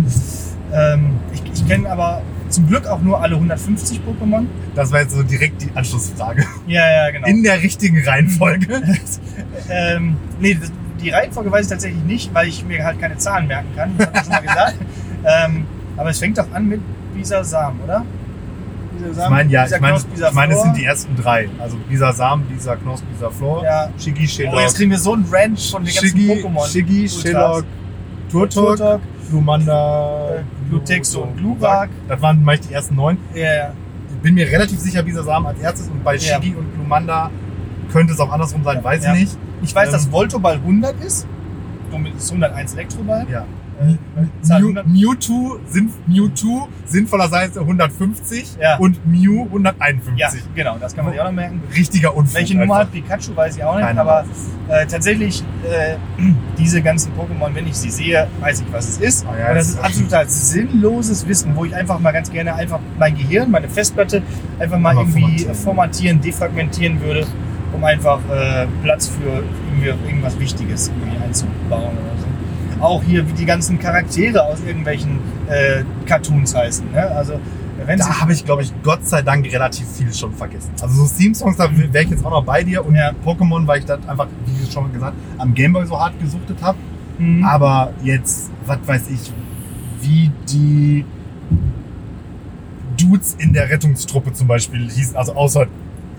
Ähm, 0.73 1.11
ich 1.33 1.41
ich 1.53 1.67
kenne 1.67 1.89
aber 1.89 2.21
zum 2.51 2.67
Glück 2.67 2.87
auch 2.87 3.01
nur 3.01 3.21
alle 3.21 3.35
150 3.35 3.99
Pokémon. 3.99 4.45
Das 4.75 4.91
war 4.91 5.01
jetzt 5.01 5.13
so 5.13 5.23
direkt 5.23 5.61
die 5.61 5.69
Anschlussfrage. 5.73 6.45
Ja, 6.67 6.89
ja, 6.89 7.11
genau. 7.11 7.27
In 7.27 7.43
der 7.43 7.61
richtigen 7.61 8.03
Reihenfolge. 8.03 8.67
ähm, 9.69 10.17
nee, 10.39 10.57
die 11.01 11.09
Reihenfolge 11.09 11.51
weiß 11.51 11.65
ich 11.65 11.71
tatsächlich 11.71 12.03
nicht, 12.03 12.33
weil 12.33 12.47
ich 12.47 12.63
mir 12.65 12.83
halt 12.83 12.99
keine 12.99 13.17
Zahlen 13.17 13.47
merken 13.47 13.69
kann. 13.75 13.93
Das 13.97 14.07
habe 14.07 14.17
ich 14.17 14.23
schon 14.23 14.31
mal 14.31 14.41
gesagt. 14.41 14.75
ähm, 15.45 15.65
aber 15.97 16.09
es 16.09 16.19
fängt 16.19 16.37
doch 16.37 16.51
an 16.53 16.67
mit 16.67 16.81
Bisasam, 17.15 17.79
oder? 17.83 18.05
Ich 19.09 19.29
meine, 19.29 19.49
ja, 19.49 19.63
Bisa 19.63 19.75
ich 19.75 19.81
meine, 19.81 19.93
Knosp, 19.93 20.11
Bisa 20.11 20.27
ich 20.27 20.33
meine, 20.33 20.53
es 20.53 20.61
sind 20.61 20.77
die 20.77 20.85
ersten 20.85 21.15
drei. 21.15 21.49
Also 21.59 21.77
Bisa 21.89 22.13
Samen, 22.13 22.45
Bisa 22.45 22.75
Knosp, 22.75 23.03
Bisa 23.11 23.29
Flor, 23.31 23.63
Ja. 23.63 23.89
Shiggy, 23.97 24.25
Oh, 24.25 24.27
Shelok, 24.27 24.59
jetzt 24.59 24.75
kriegen 24.75 24.91
wir 24.91 24.99
so 24.99 25.13
einen 25.13 25.25
Ranch 25.31 25.71
von 25.71 25.83
den 25.83 25.93
ganzen 25.93 26.09
Shiggy, 26.09 26.31
Pokémon. 26.31 26.71
Shiggy, 26.71 27.01
Ultras. 27.01 27.21
Shelok, 27.21 27.65
Turtok, 28.29 28.77
Turtok, 28.77 29.01
Glutexo 30.71 31.21
und 31.21 31.37
Glurak. 31.37 31.89
Das 32.07 32.21
waren 32.21 32.43
meist 32.43 32.67
die 32.69 32.73
ersten 32.73 32.95
neun. 32.95 33.17
ja. 33.35 33.73
Ich 34.13 34.23
bin 34.23 34.35
mir 34.35 34.45
relativ 34.47 34.79
sicher, 34.79 35.01
Bisa 35.01 35.23
Samen 35.23 35.47
als 35.47 35.59
erstes 35.59 35.87
und 35.89 36.03
bei 36.03 36.13
Ja. 36.15 36.19
Shiggy 36.35 36.53
und 36.55 36.73
Glumanda 36.75 37.31
könnte 37.91 38.13
es 38.13 38.19
auch 38.19 38.31
andersrum 38.31 38.63
sein, 38.63 38.83
weiß 38.83 39.03
ich 39.05 39.11
nicht. 39.13 39.37
Ich 39.63 39.73
weiß, 39.73 39.87
Ähm. 39.87 39.93
dass 39.93 40.11
Voltoball 40.11 40.55
100 40.57 41.03
ist. 41.03 41.25
Somit 41.89 42.15
ist 42.15 42.29
101 42.31 42.73
Elektroball. 42.75 43.25
Ja. 43.31 43.45
Äh, 43.81 44.21
Mew, 44.47 44.67
100. 44.67 44.87
Mewtwo, 44.87 45.57
sind, 45.67 45.91
Mewtwo 46.07 46.67
sinnvollerweise 46.85 47.61
150 47.61 48.57
Ja. 48.61 48.77
und 48.77 49.05
Mew 49.07 49.45
151. 49.45 50.17
Ja, 50.17 50.29
genau, 50.53 50.77
das 50.79 50.95
kann 50.95 51.05
man 51.05 51.13
sich 51.13 51.21
auch 51.21 51.25
noch 51.25 51.31
merken. 51.33 51.61
Richtiger 51.75 52.15
Unfug. 52.15 52.35
Welche 52.35 52.53
Nummer 52.57 52.75
einfach. 52.75 52.85
hat 52.85 52.91
Pikachu, 52.91 53.35
weiß 53.35 53.57
ich 53.57 53.63
auch 53.63 53.75
nicht. 53.75 53.85
Keine 53.87 54.01
aber 54.01 54.25
äh, 54.69 54.85
tatsächlich, 54.85 55.43
äh, 55.63 55.95
diese 56.59 56.81
ganzen 56.81 57.11
Pokémon, 57.13 57.53
wenn 57.55 57.65
ich 57.67 57.75
sie 57.75 57.89
sehe, 57.89 58.27
weiß 58.39 58.61
ich, 58.61 58.71
was 58.71 58.87
es 58.89 58.97
ist. 58.99 59.25
Ah 59.25 59.37
ja, 59.39 59.49
Und 59.49 59.55
das 59.55 59.69
ist 59.69 59.75
ist 59.75 59.83
absolut 59.83 60.29
sinnloses 60.29 61.27
Wissen, 61.27 61.55
wo 61.55 61.65
ich 61.65 61.75
einfach 61.75 61.99
mal 61.99 62.11
ganz 62.11 62.29
gerne 62.31 62.53
einfach 62.55 62.79
mein 62.99 63.17
Gehirn, 63.17 63.49
meine 63.51 63.67
Festplatte 63.69 64.21
einfach 64.59 64.77
mal 64.77 64.93
Mal 64.93 65.01
irgendwie 65.03 65.21
formatieren. 65.21 65.55
formatieren, 65.55 66.21
defragmentieren 66.21 67.01
würde, 67.01 67.25
um 67.73 67.83
einfach 67.83 68.19
äh, 68.29 68.67
Platz 68.83 69.07
für 69.07 69.43
irgendwie 69.71 69.87
irgendwas 70.07 70.39
Wichtiges 70.39 70.89
irgendwie 70.89 71.23
einzubauen 71.23 71.83
oder 71.97 72.19
so. 72.19 72.20
Auch 72.81 73.01
hier, 73.03 73.27
wie 73.29 73.33
die 73.33 73.45
ganzen 73.45 73.79
Charaktere 73.79 74.43
aus 74.43 74.59
irgendwelchen 74.65 75.19
äh, 75.49 75.83
Cartoons 76.05 76.55
heißen. 76.55 76.91
Ne? 76.91 77.01
Also. 77.11 77.39
Da 77.97 78.19
habe 78.21 78.31
ich, 78.31 78.45
glaube 78.45 78.61
ich, 78.61 78.71
Gott 78.83 79.07
sei 79.07 79.23
Dank 79.23 79.51
relativ 79.51 79.87
viel 79.87 80.13
schon 80.13 80.33
vergessen. 80.35 80.69
Also 80.79 81.03
so 81.03 81.15
Theme-Songs, 81.17 81.57
da 81.57 81.67
wäre 81.75 82.03
ich 82.03 82.11
jetzt 82.11 82.23
auch 82.23 82.29
noch 82.29 82.43
bei 82.45 82.63
dir. 82.63 82.85
Und 82.85 82.93
Ja. 82.93 83.11
Pokémon, 83.25 83.65
weil 83.65 83.79
ich 83.79 83.85
das 83.85 84.07
einfach, 84.07 84.27
wie 84.45 84.71
schon 84.71 84.93
gesagt, 84.93 85.15
am 85.39 85.51
Gameboy 85.53 85.85
so 85.87 85.99
hart 85.99 86.13
gesuchtet 86.19 86.57
habe. 86.61 86.77
Mhm. 87.17 87.43
Aber 87.43 87.91
jetzt, 88.03 88.51
was 88.67 88.77
weiß 88.85 89.09
ich, 89.09 89.31
wie 90.01 90.29
die 90.47 91.05
Dudes 92.97 93.35
in 93.39 93.51
der 93.53 93.69
Rettungstruppe 93.69 94.31
zum 94.33 94.47
Beispiel 94.47 94.89
hießen, 94.89 95.15
also 95.15 95.33
außer 95.33 95.65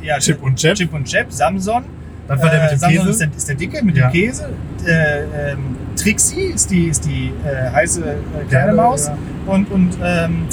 ja, 0.02 0.19
Chip 0.19 0.42
und 0.42 0.57
Chap. 0.59 0.75
Chip 0.75 0.92
und 0.92 1.04
Chap, 1.07 1.33
Samson. 1.33 1.85
Das 2.26 2.42
war 2.42 2.50
der 2.50 2.61
mit 2.62 2.71
Äh, 2.71 2.75
dem 2.75 2.78
Samson 2.81 2.99
Käse. 2.99 3.11
Ist 3.11 3.21
der, 3.21 3.28
ist 3.37 3.49
der 3.49 3.54
Dicke 3.54 3.85
mit 3.85 3.97
Ja. 3.97 4.09
dem 4.09 4.12
Käse. 4.12 4.49
Äh, 4.85 5.52
ähm, 5.52 5.76
Trixie 6.02 6.40
ist 6.54 6.71
die, 6.71 6.87
ist 6.88 7.04
die 7.04 7.32
äh, 7.47 7.71
heiße 7.71 8.02
äh, 8.04 8.44
kleine 8.49 8.73
Maus. 8.75 9.06
ja. 9.06 9.16
Und, 9.47 9.71
und 9.71 9.97
ähm, 10.02 10.47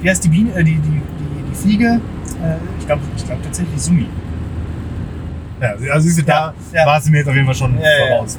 wie 0.00 0.10
heißt 0.10 0.24
die 0.24 0.28
Biene, 0.28 0.50
äh, 0.54 0.64
die, 0.64 0.74
die, 0.74 0.80
die, 0.80 1.50
die 1.50 1.54
Fliege? 1.54 1.86
Äh, 1.86 2.56
ich 2.78 2.86
glaube 2.86 3.02
ich 3.16 3.24
glaub 3.26 3.42
tatsächlich 3.42 3.80
Sumi. 3.80 4.06
Ja, 5.60 5.74
also 5.92 6.00
siehst 6.00 6.18
du, 6.18 6.22
da 6.22 6.52
Ja, 6.72 6.86
war 6.86 6.98
es 6.98 7.08
mir 7.08 7.18
jetzt 7.18 7.28
auf 7.28 7.34
jeden 7.34 7.46
Fall 7.46 7.54
schon 7.54 7.78
voraus. 7.78 8.38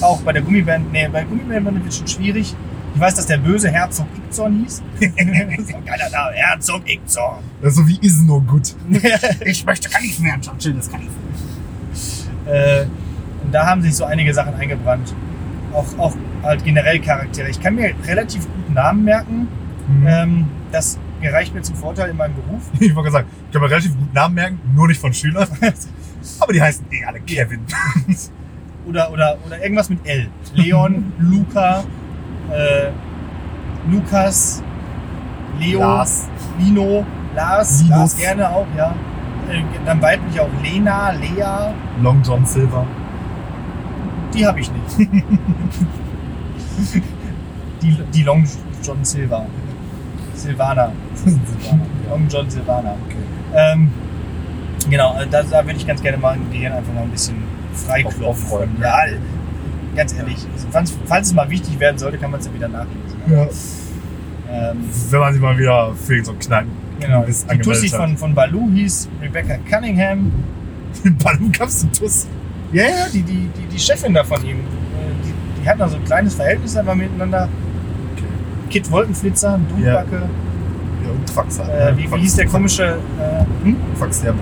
Auch 0.00 0.20
bei 0.22 0.32
der 0.32 0.42
Gummiband, 0.42 0.90
nee, 0.92 1.08
bei 1.12 1.24
Gummiband 1.24 1.74
wird 1.74 1.88
es 1.88 1.98
schon 1.98 2.08
schwierig. 2.08 2.54
Ich 2.94 3.00
weiß, 3.00 3.14
dass 3.14 3.26
der 3.26 3.38
böse 3.38 3.70
Herzog 3.70 4.06
Ixon 4.28 4.64
hieß. 4.64 4.82
geiler 5.00 6.10
Name, 6.10 6.32
Herzog 6.34 6.82
Ixon. 6.88 7.38
Das 7.60 7.72
ist 7.72 7.76
so 7.78 7.88
wie 7.88 7.98
Isno 8.00 8.40
gut. 8.40 8.74
ich 9.44 9.64
möchte 9.64 9.88
gar 9.88 10.00
nicht 10.00 10.20
mehr, 10.20 10.40
Churchill, 10.40 10.74
das 10.74 10.90
kann 10.90 11.00
ich 11.00 12.52
äh, 12.52 12.82
Und 13.44 13.52
da 13.52 13.66
haben 13.66 13.82
sich 13.82 13.94
so 13.94 14.04
einige 14.04 14.32
Sachen 14.34 14.54
eingebrannt. 14.54 15.14
Auch, 15.72 15.98
auch 15.98 16.14
halt 16.42 16.64
generell 16.64 16.98
Charaktere. 17.00 17.48
Ich 17.48 17.60
kann 17.60 17.74
mir 17.74 17.92
relativ 18.06 18.42
gut 18.42 18.74
Namen 18.74 19.04
merken. 19.04 19.48
Mhm. 19.88 20.06
Ähm, 20.06 20.48
das 20.70 20.98
gereicht 21.20 21.54
mir 21.54 21.62
zum 21.62 21.76
Vorteil 21.76 22.10
in 22.10 22.16
meinem 22.16 22.34
Beruf. 22.34 22.62
Ich 22.80 22.94
wollte 22.94 23.10
sagen, 23.10 23.28
ich 23.46 23.52
kann 23.52 23.62
mir 23.62 23.70
relativ 23.70 23.96
gut 23.96 24.12
Namen 24.12 24.34
merken, 24.34 24.60
nur 24.74 24.88
nicht 24.88 25.00
von 25.00 25.12
Schülern. 25.12 25.48
Aber 26.40 26.52
die 26.52 26.60
heißen 26.62 26.84
eh 26.90 27.04
alle 27.04 27.20
Kevin. 27.20 27.60
Oder, 28.84 29.12
oder, 29.12 29.38
oder 29.46 29.62
irgendwas 29.62 29.88
mit 29.90 30.04
L. 30.04 30.26
Leon, 30.54 31.12
Luca, 31.20 31.84
äh, 32.50 32.90
Lukas, 33.88 34.60
Leo, 35.60 35.78
Lars. 35.78 36.28
Lino, 36.58 37.06
Lars, 37.32 37.82
Linus. 37.82 37.90
Lars 37.96 38.16
gerne 38.16 38.50
auch, 38.50 38.66
ja. 38.76 38.92
Äh, 39.48 39.62
Dann 39.86 40.02
weiblich 40.02 40.40
auch 40.40 40.48
Lena, 40.64 41.12
Lea. 41.12 41.72
Long 42.02 42.22
John 42.24 42.44
Silver. 42.44 42.84
Die 44.34 44.46
habe 44.46 44.60
ich 44.60 44.70
nicht. 44.70 45.10
die, 47.82 47.96
die 48.14 48.22
Long 48.22 48.46
John 48.82 49.04
Silva. 49.04 49.46
Silvana. 50.34 50.92
Long 52.08 52.26
John 52.28 52.50
Silvana. 52.50 52.96
Ähm, 53.54 53.90
genau, 54.88 55.18
äh, 55.20 55.26
da, 55.26 55.42
da 55.42 55.64
würde 55.64 55.78
ich 55.78 55.86
ganz 55.86 56.02
gerne 56.02 56.18
mal 56.18 56.36
im 56.36 56.50
Gehirn 56.50 56.72
einfach 56.72 56.92
mal 56.94 57.02
ein 57.02 57.10
bisschen 57.10 57.36
freiklopfen. 57.74 58.76
Ja, 58.80 58.98
ganz 59.94 60.14
ehrlich. 60.14 60.38
Falls, 60.70 60.94
falls 61.06 61.28
es 61.28 61.34
mal 61.34 61.48
wichtig 61.50 61.78
werden 61.78 61.98
sollte, 61.98 62.18
kann 62.18 62.30
man 62.30 62.40
es 62.40 62.46
ja 62.46 62.54
wieder 62.54 62.68
nachlesen. 62.68 63.18
Ja. 63.28 63.46
Ähm, 64.50 64.78
Wenn 65.10 65.20
man 65.20 65.32
sich 65.32 65.42
mal 65.42 65.58
wieder 65.58 65.94
für 65.94 66.24
so 66.24 66.34
Kneipen 66.34 66.82
genau. 67.02 67.24
Die 67.24 67.58
Tussi 67.58 67.88
hat. 67.88 68.00
von, 68.00 68.16
von 68.16 68.34
Baloo 68.34 68.70
hieß 68.70 69.08
Rebecca 69.20 69.56
Cunningham. 69.68 70.32
In 71.04 71.16
Baloo 71.22 71.50
gab's 71.56 71.82
einen 71.82 71.92
Tuss. 71.92 72.26
Ja, 72.72 72.84
ja, 72.84 73.06
die, 73.12 73.22
die, 73.22 73.48
die, 73.56 73.66
die 73.70 73.78
Chefin 73.78 74.14
da 74.14 74.24
von 74.24 74.42
ihm. 74.44 74.58
Äh, 74.58 74.62
Die, 75.24 75.62
die 75.62 75.68
hatten 75.68 75.82
also 75.82 75.96
ein 75.96 76.04
kleines 76.04 76.34
Verhältnis 76.34 76.76
aber 76.76 76.94
miteinander. 76.94 77.48
Okay. 78.14 78.24
Kit 78.70 78.90
Wolkenflitzer, 78.90 79.60
Dumbacke. 79.68 80.16
Ja, 80.16 81.10
und 81.10 81.30
Fax 81.30 81.58
halt. 81.58 81.70
Äh, 81.70 81.92
ne? 81.92 81.98
wie, 81.98 82.10
wie 82.12 82.20
hieß 82.20 82.36
der 82.36 82.46
komische. 82.46 82.84
Äh, 83.20 83.64
hm? 83.64 83.76
Der 84.22 84.34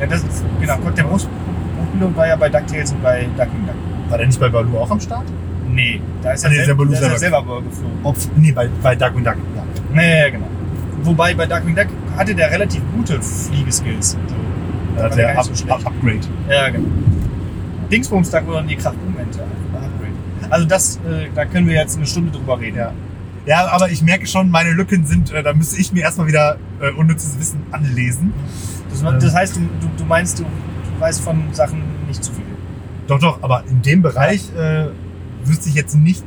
Ja, 0.00 0.06
das 0.06 0.20
ist, 0.22 0.44
genau, 0.60 0.76
der 0.96 1.02
Brustbildung 1.02 2.16
war 2.16 2.26
ja 2.28 2.36
bei 2.36 2.48
DuckTales 2.48 2.92
und 2.92 3.02
bei 3.02 3.26
Ducking 3.36 3.66
Duck. 3.66 3.74
War 4.10 4.18
der 4.18 4.26
nicht 4.26 4.40
bei 4.40 4.48
Baloo 4.48 4.78
auch 4.78 4.90
am 4.90 5.00
Start? 5.00 5.24
Nee, 5.68 6.00
da 6.22 6.32
ist 6.32 6.44
Ah, 6.44 6.48
er, 6.48 6.50
nee, 6.58 6.64
selber, 6.64 6.84
da 6.86 6.92
ist 6.92 7.22
er 7.22 7.30
geflogen. 7.30 7.68
Opf 8.02 8.28
nee, 8.36 8.52
bei, 8.52 8.68
bei 8.82 8.96
Duck 8.96 9.14
und 9.14 9.24
Duck. 9.24 9.36
Ja. 9.56 9.62
Nee, 9.94 10.30
genau. 10.32 10.46
Wobei 11.02 11.34
bei 11.34 11.46
Ducking 11.46 11.74
Duck 11.76 11.86
hatte 12.16 12.34
der 12.34 12.50
relativ 12.50 12.82
gute 12.96 13.20
Fliegeskills. 13.22 14.12
So, 14.12 14.18
Da 14.96 15.04
hat 15.04 15.16
der 15.16 15.34
gar 15.34 15.38
Up, 15.44 15.50
so 15.52 15.64
Upgrade. 15.72 16.20
Ja, 16.48 16.68
genau. 16.70 16.88
Dingsbums 17.90 18.32
wurden 18.32 18.68
die 18.68 18.76
Kraftmomente. 18.76 19.40
Upgrade. 19.40 20.50
Also 20.50 20.66
das, 20.66 20.96
äh, 20.96 21.28
da 21.34 21.44
können 21.44 21.66
wir 21.66 21.74
jetzt 21.74 21.96
eine 21.96 22.06
Stunde 22.06 22.30
drüber 22.30 22.58
reden. 22.60 22.76
Ja. 22.78 22.92
Ja, 23.46 23.68
aber 23.68 23.90
ich 23.90 24.02
merke 24.02 24.26
schon, 24.26 24.50
meine 24.50 24.70
Lücken 24.72 25.06
sind, 25.06 25.32
äh, 25.32 25.42
da 25.42 25.54
müsste 25.54 25.80
ich 25.80 25.92
mir 25.92 26.02
erstmal 26.02 26.26
wieder 26.26 26.56
äh, 26.80 26.90
unnützes 26.92 27.38
Wissen 27.38 27.62
anlesen. 27.72 28.32
Das, 28.90 29.02
das 29.22 29.34
heißt, 29.34 29.56
du, 29.56 29.60
du, 29.60 29.88
du 29.96 30.04
meinst, 30.04 30.38
du, 30.38 30.42
du 30.44 31.00
weißt 31.00 31.20
von 31.22 31.42
Sachen 31.52 31.82
nicht 32.06 32.22
zu 32.22 32.32
viel. 32.32 32.44
Doch, 33.06 33.18
doch, 33.18 33.42
aber 33.42 33.64
in 33.68 33.82
dem 33.82 34.02
Bereich 34.02 34.42
äh, 34.54 34.86
wüsste 35.44 35.68
ich 35.68 35.74
jetzt 35.74 35.94
nicht, 35.96 36.22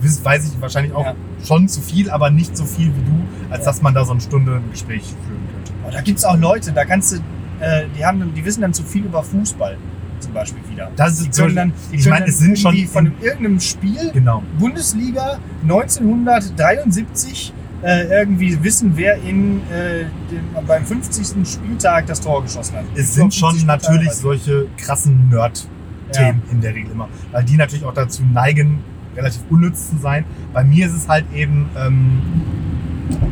weiß 0.00 0.46
ich 0.46 0.60
wahrscheinlich 0.60 0.94
auch 0.94 1.04
Ja. 1.04 1.14
schon 1.44 1.68
zu 1.68 1.80
viel, 1.80 2.10
aber 2.10 2.30
nicht 2.30 2.56
so 2.56 2.64
viel 2.64 2.86
wie 2.86 3.02
du, 3.02 3.24
als 3.50 3.60
Ja. 3.60 3.66
dass 3.66 3.82
man 3.82 3.92
da 3.92 4.04
so 4.04 4.12
eine 4.12 4.20
Stunde 4.20 4.56
ein 4.56 4.70
Gespräch 4.70 5.02
führen 5.02 5.40
könnte. 5.52 5.72
Oh, 5.86 5.90
da 5.90 6.00
gibt 6.00 6.18
es 6.18 6.24
auch 6.24 6.36
Leute, 6.38 6.72
da 6.72 6.84
kannst 6.84 7.12
du, 7.12 7.16
äh, 7.60 7.84
die, 7.96 8.04
haben, 8.06 8.32
die 8.34 8.44
wissen 8.44 8.60
dann 8.62 8.72
zu 8.72 8.82
viel 8.84 9.04
über 9.04 9.22
Fußball 9.22 9.76
zum 10.22 10.32
Beispiel 10.32 10.62
wieder. 10.70 10.90
Das 10.96 11.18
Die 11.18 11.28
ist 11.28 11.36
können 11.38 11.50
so- 11.50 11.54
dann, 11.56 11.72
die 11.90 11.96
ich 11.96 12.02
können 12.02 12.10
meine, 12.14 12.24
dann 12.24 12.30
es 12.34 12.38
sind 12.38 12.58
schon 12.58 12.86
von 12.86 13.06
in- 13.06 13.12
irgendeinem 13.20 13.60
Spiel 13.60 14.10
Genau. 14.12 14.42
Bundesliga 14.58 15.38
1973 15.62 17.52
äh, 17.82 18.04
irgendwie 18.20 18.62
wissen, 18.62 18.92
wer 18.94 19.16
in, 19.16 19.56
äh, 19.68 20.04
dem, 20.30 20.66
beim 20.66 20.84
50. 20.84 21.44
Spieltag 21.48 22.06
das 22.06 22.20
Tor 22.20 22.42
geschossen 22.42 22.76
hat. 22.76 22.84
Es 22.94 23.14
sind 23.14 23.34
schon 23.34 23.50
50 23.50 23.66
natürlich 23.66 24.12
solche 24.12 24.66
krassen 24.76 25.28
Nerd-Themen 25.30 26.42
in 26.52 26.60
der 26.60 26.74
Regel 26.76 26.92
immer. 26.92 27.08
Weil 27.32 27.42
die 27.44 27.56
natürlich 27.56 27.84
auch 27.84 27.94
dazu 27.94 28.22
neigen, 28.32 28.78
relativ 29.16 29.42
unnütz 29.50 29.90
zu 29.90 29.96
sein. 29.98 30.24
Bei 30.52 30.62
mir 30.62 30.86
ist 30.86 30.92
es 30.94 31.08
halt 31.08 31.24
eben, 31.34 31.66
ähm, 31.76 32.22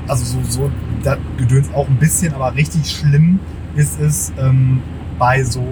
also 0.08 0.24
so, 0.24 0.38
so 0.48 0.70
das 1.04 1.16
Gedöns 1.38 1.68
auch 1.72 1.86
ein 1.88 1.96
bisschen, 1.96 2.34
aber 2.34 2.52
richtig 2.56 2.90
schlimm 2.90 3.38
ist 3.76 4.00
es 4.00 4.32
ähm, 4.36 4.82
bei 5.18 5.44
so, 5.44 5.64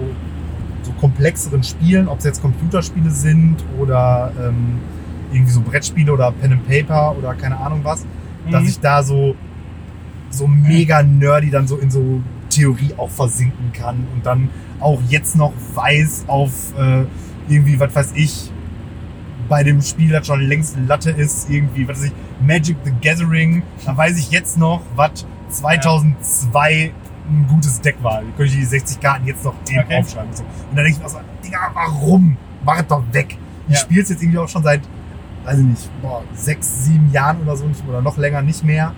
so 0.83 0.91
komplexeren 0.93 1.63
Spielen, 1.63 2.07
ob 2.07 2.19
es 2.19 2.25
jetzt 2.25 2.41
Computerspiele 2.41 3.09
sind 3.11 3.57
oder 3.79 4.31
ähm, 4.41 4.79
irgendwie 5.31 5.51
so 5.51 5.61
Brettspiele 5.61 6.11
oder 6.11 6.31
Pen 6.31 6.53
and 6.53 6.67
Paper 6.67 7.15
oder 7.17 7.33
keine 7.35 7.57
Ahnung 7.57 7.81
was, 7.83 8.05
dass 8.51 8.63
Mhm. 8.63 8.67
ich 8.69 8.79
da 8.79 9.03
so, 9.03 9.35
so 10.29 10.47
mega 10.47 11.03
nerdy 11.03 11.49
dann 11.49 11.67
so 11.67 11.77
in 11.77 11.91
so 11.91 12.21
Theorie 12.49 12.93
auch 12.97 13.09
versinken 13.11 13.71
kann 13.73 14.07
und 14.15 14.25
dann 14.25 14.49
auch 14.79 14.99
jetzt 15.09 15.35
noch 15.35 15.53
weiß 15.75 16.23
auf 16.27 16.51
äh, 16.77 17.03
irgendwie, 17.47 17.79
was 17.79 17.93
weiß 17.95 18.11
ich, 18.15 18.51
bei 19.47 19.63
dem 19.63 19.81
Spiel, 19.81 20.09
das 20.11 20.27
schon 20.27 20.41
längst 20.41 20.77
Latte 20.87 21.09
ist, 21.11 21.49
irgendwie, 21.49 21.87
was 21.87 21.97
weiß 21.99 22.05
ich, 22.05 22.11
Magic 22.45 22.77
the 22.85 22.91
Gathering, 23.01 23.63
da 23.85 23.95
weiß 23.97 24.17
ich 24.17 24.29
jetzt 24.31 24.57
noch, 24.57 24.81
was 24.95 25.25
2002 25.49 26.91
ein 27.29 27.47
gutes 27.47 27.79
Deck 27.81 27.97
war. 28.01 28.15
Da 28.21 28.27
könnte 28.37 28.45
ich 28.53 28.59
die 28.59 28.65
60 28.65 28.99
Karten 28.99 29.25
jetzt 29.27 29.43
noch 29.43 29.53
eben 29.69 29.79
Okay. 29.85 29.99
aufschreiben. 29.99 30.29
Und, 30.29 30.37
so. 30.37 30.43
und 30.43 30.75
dann 30.75 30.83
denke 30.83 30.91
ich 30.91 30.99
mir 30.99 31.05
auch 31.05 31.09
so, 31.09 31.19
Digga, 31.45 31.59
warum? 31.73 32.37
Mach 32.65 32.81
doch 32.83 33.03
weg. 33.11 33.37
Ich 33.67 33.75
Ja. 33.75 33.79
spiele 33.81 34.01
es 34.01 34.09
jetzt 34.09 34.21
irgendwie 34.21 34.39
auch 34.39 34.47
schon 34.49 34.63
seit, 34.63 34.81
weiß 35.45 35.59
ich 35.59 35.65
nicht, 35.65 36.01
boah, 36.01 36.23
sechs, 36.33 36.85
sieben 36.85 37.11
Jahren 37.11 37.41
oder 37.41 37.55
so 37.55 37.65
nicht, 37.65 37.83
oder 37.87 38.01
noch 38.01 38.17
länger 38.17 38.41
nicht 38.41 38.63
mehr. 38.63 38.93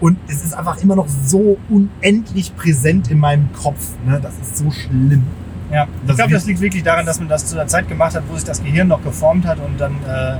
Und 0.00 0.18
es 0.28 0.44
ist 0.44 0.52
einfach 0.54 0.76
immer 0.82 0.94
noch 0.96 1.08
so 1.08 1.56
unendlich 1.70 2.54
präsent 2.56 3.10
in 3.10 3.18
meinem 3.18 3.50
Kopf. 3.54 3.88
Ne? 4.04 4.20
Das 4.20 4.34
ist 4.38 4.58
so 4.58 4.70
schlimm. 4.70 5.24
Ja, 5.72 5.84
ich 5.84 6.06
Das 6.06 6.16
glaube, 6.16 6.32
das 6.32 6.46
liegt 6.46 6.60
wirklich 6.60 6.82
daran, 6.82 7.06
dass 7.06 7.18
man 7.18 7.28
das 7.28 7.46
zu 7.46 7.56
einer 7.58 7.66
Zeit 7.66 7.88
gemacht 7.88 8.14
hat, 8.14 8.24
wo 8.28 8.34
sich 8.34 8.44
das 8.44 8.62
Gehirn 8.62 8.88
noch 8.88 9.02
geformt 9.02 9.46
hat 9.46 9.58
und 9.58 9.80
dann 9.80 9.94
äh, 10.06 10.36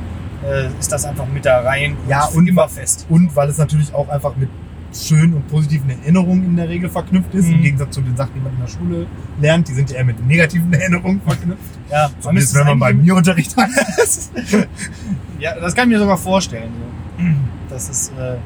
äh, 0.47 0.69
ist 0.79 0.93
das 0.93 1.05
einfach 1.05 1.27
mit 1.27 1.45
da 1.47 1.61
rein 1.61 1.97
Ja, 2.07 2.27
und 2.27 2.47
immer 2.49 2.69
fest. 2.69 3.07
Und 3.09 3.35
weil 3.35 3.49
es 3.49 3.59
natürlich 3.59 3.93
auch 3.95 4.09
einfach 4.09 4.37
mit 4.37 4.49
schönen 4.93 5.35
und 5.35 5.47
positiven 5.49 5.91
Erinnerungen 5.91 6.45
in 6.45 6.57
der 6.57 6.69
Regel 6.69 6.89
verknüpft 6.89 7.35
ist, 7.35 7.47
im 7.49 7.59
Mhm. 7.59 7.63
Gegensatz 7.63 7.95
zu 7.95 8.01
den 8.01 8.17
Sachen, 8.17 8.33
die 8.35 8.41
man 8.41 8.53
in 8.53 8.61
der 8.61 8.69
Schule 8.69 9.07
lernt. 9.41 9.69
Die 9.69 9.73
sind 9.75 9.91
ja 9.91 9.97
eher 9.99 10.05
mit 10.05 10.25
negativen 10.27 10.73
Erinnerungen 10.73 11.21
verknüpft. 11.27 11.61
Ja, 11.91 12.11
Zumindest 12.21 12.55
wenn 12.55 12.67
man 12.67 12.79
bei 12.79 12.93
mir 12.95 13.15
Unterricht 13.15 13.57
hat. 13.57 13.69
Ja, 15.39 15.55
das 15.61 15.75
kann 15.75 15.89
ich 15.91 15.95
mir 15.97 16.01
sogar 16.01 16.17
vorstellen. 16.17 16.71
So. 17.19 17.25
Das 17.69 17.89
ist, 17.91 18.11
äh, 18.19 18.37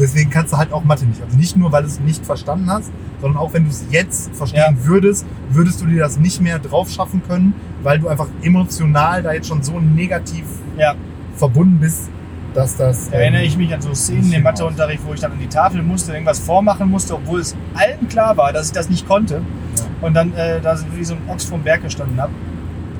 Deswegen 0.00 0.30
kannst 0.30 0.52
du 0.52 0.56
halt 0.56 0.72
auch 0.72 0.84
Mathe 0.84 1.04
nicht. 1.04 1.20
Also 1.20 1.36
nicht 1.36 1.56
nur, 1.56 1.72
weil 1.72 1.82
du 1.82 1.88
es 1.88 1.98
nicht 1.98 2.24
verstanden 2.24 2.70
hast, 2.70 2.90
sondern 3.20 3.36
auch 3.42 3.52
wenn 3.52 3.64
du 3.64 3.70
es 3.70 3.84
jetzt 3.90 4.34
verstehen 4.34 4.76
Ja. 4.78 4.86
würdest, 4.86 5.26
würdest 5.50 5.80
du 5.80 5.86
dir 5.86 5.98
das 5.98 6.18
nicht 6.20 6.40
mehr 6.40 6.60
drauf 6.60 6.88
schaffen 6.88 7.20
können, 7.26 7.52
weil 7.82 7.98
du 7.98 8.06
einfach 8.06 8.28
emotional 8.42 9.24
da 9.24 9.32
jetzt 9.32 9.48
schon 9.48 9.60
so 9.64 9.80
negativ 9.80 10.44
ja, 10.78 10.94
verbunden 11.34 11.78
bist, 11.80 12.08
dass 12.54 12.76
das. 12.76 13.10
da 13.10 13.16
erinnere 13.18 13.42
ähm, 13.42 13.48
ich 13.48 13.56
mich 13.56 13.72
an 13.74 13.80
so 13.80 13.94
Szenen 13.94 14.32
im 14.32 14.42
Matheunterricht, 14.42 15.02
wo 15.06 15.14
ich 15.14 15.20
dann 15.20 15.32
an 15.32 15.38
die 15.38 15.48
Tafel 15.48 15.82
musste, 15.82 16.12
irgendwas 16.12 16.38
vormachen 16.38 16.88
musste, 16.90 17.14
obwohl 17.14 17.40
es 17.40 17.54
allen 17.74 18.08
klar 18.08 18.36
war, 18.36 18.52
dass 18.52 18.66
ich 18.68 18.72
das 18.72 18.88
nicht 18.88 19.06
konnte. 19.06 19.42
Und 20.00 20.14
dann 20.14 20.32
äh, 20.34 20.60
da 20.60 20.76
wie 20.96 21.04
so 21.04 21.14
ein 21.14 21.20
Ochs 21.28 21.44
vom 21.44 21.62
Berg 21.62 21.82
gestanden 21.82 22.20
habe. 22.20 22.32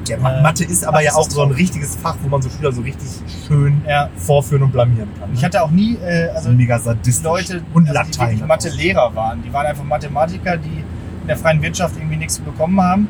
Ja, 0.08 0.16
Äh, 0.16 0.42
Mathe 0.42 0.64
ist 0.64 0.84
aber 0.86 0.98
ach, 0.98 1.02
ja 1.02 1.12
auch 1.14 1.28
so 1.28 1.42
ein 1.42 1.50
richtiges 1.50 1.96
Fach, 1.96 2.16
wo 2.22 2.28
man 2.28 2.40
so 2.40 2.48
Schüler 2.48 2.72
so 2.72 2.80
richtig 2.80 3.08
schön 3.46 3.82
Ja, 3.86 4.08
vorführen 4.16 4.62
und 4.62 4.72
blamieren 4.72 5.08
kann. 5.20 5.30
ich 5.34 5.44
hatte 5.44 5.62
auch 5.62 5.70
nie, 5.70 5.96
äh, 5.96 6.28
also 6.30 6.50
mega 6.50 6.78
sadistisch. 6.78 7.22
Leute, 7.24 7.62
und 7.74 7.88
also 7.88 8.00
die 8.02 8.10
Latein. 8.10 8.30
wirklich 8.30 8.46
Mathe-Lehrer 8.48 9.14
waren. 9.14 9.42
Die 9.42 9.52
waren 9.52 9.66
einfach 9.66 9.84
Mathematiker, 9.84 10.56
die 10.56 10.82
in 11.22 11.26
der 11.26 11.36
freien 11.36 11.60
Wirtschaft 11.60 11.96
irgendwie 11.96 12.16
nichts 12.16 12.38
bekommen 12.38 12.80
haben 12.80 13.08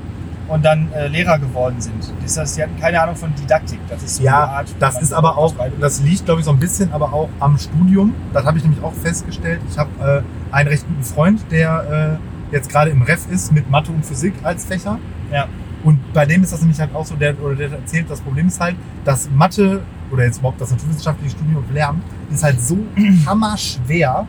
und 0.48 0.64
dann 0.64 0.90
äh, 0.92 1.08
Lehrer 1.08 1.38
geworden 1.38 1.80
sind. 1.80 2.12
Das 2.22 2.37
heißt, 2.38 2.54
sie 2.54 2.62
hatten 2.62 2.78
keine 2.80 3.00
Ahnung 3.00 3.16
von 3.16 3.34
Didaktik. 3.34 3.78
Das 3.88 4.02
ist 4.02 4.16
so 4.16 4.24
Ja, 4.24 4.44
eine 4.44 4.52
Art, 4.52 4.74
das 4.78 5.00
ist 5.00 5.12
aber 5.12 5.37
auch, 5.38 5.54
das 5.80 6.00
liegt 6.02 6.24
glaube 6.24 6.40
ich 6.40 6.46
so 6.46 6.52
ein 6.52 6.58
bisschen 6.58 6.92
aber 6.92 7.12
auch 7.12 7.28
am 7.40 7.58
Studium. 7.58 8.14
Das 8.32 8.44
habe 8.44 8.58
ich 8.58 8.64
nämlich 8.64 8.82
auch 8.82 8.94
festgestellt. 8.94 9.61
Ich 9.70 9.78
habe 9.78 10.24
äh, 10.50 10.54
einen 10.54 10.68
recht 10.68 10.87
guten 10.87 11.04
Freund, 11.04 11.44
der 11.50 12.18
äh, 12.50 12.54
jetzt 12.54 12.70
gerade 12.70 12.90
im 12.90 13.02
Ref 13.02 13.28
ist 13.30 13.52
mit 13.52 13.70
Mathe 13.70 13.92
und 13.92 14.04
Physik 14.04 14.34
als 14.42 14.64
Fächer. 14.64 14.98
Ja. 15.32 15.46
Und 15.84 16.12
bei 16.12 16.26
dem 16.26 16.42
ist 16.42 16.52
das 16.52 16.61
nämlich 16.61 16.80
halt 16.80 16.94
auch 16.94 17.06
so, 17.06 17.14
der, 17.14 17.40
oder 17.40 17.54
der 17.54 17.70
hat 17.70 17.78
erzählt, 17.80 18.11
das 18.11 18.20
Problem 18.20 18.48
ist 18.48 18.58
halt, 18.61 18.76
dass 19.04 19.30
Mathe 19.30 19.82
oder 20.11 20.24
jetzt 20.24 20.38
überhaupt 20.38 20.61
das 20.61 20.70
naturwissenschaftliche 20.70 21.37
Studium 21.37 21.58
und 21.58 21.72
Lernen 21.72 22.02
ist 22.30 22.42
halt 22.42 22.61
so 22.61 22.78
hammerschwer, 23.26 24.26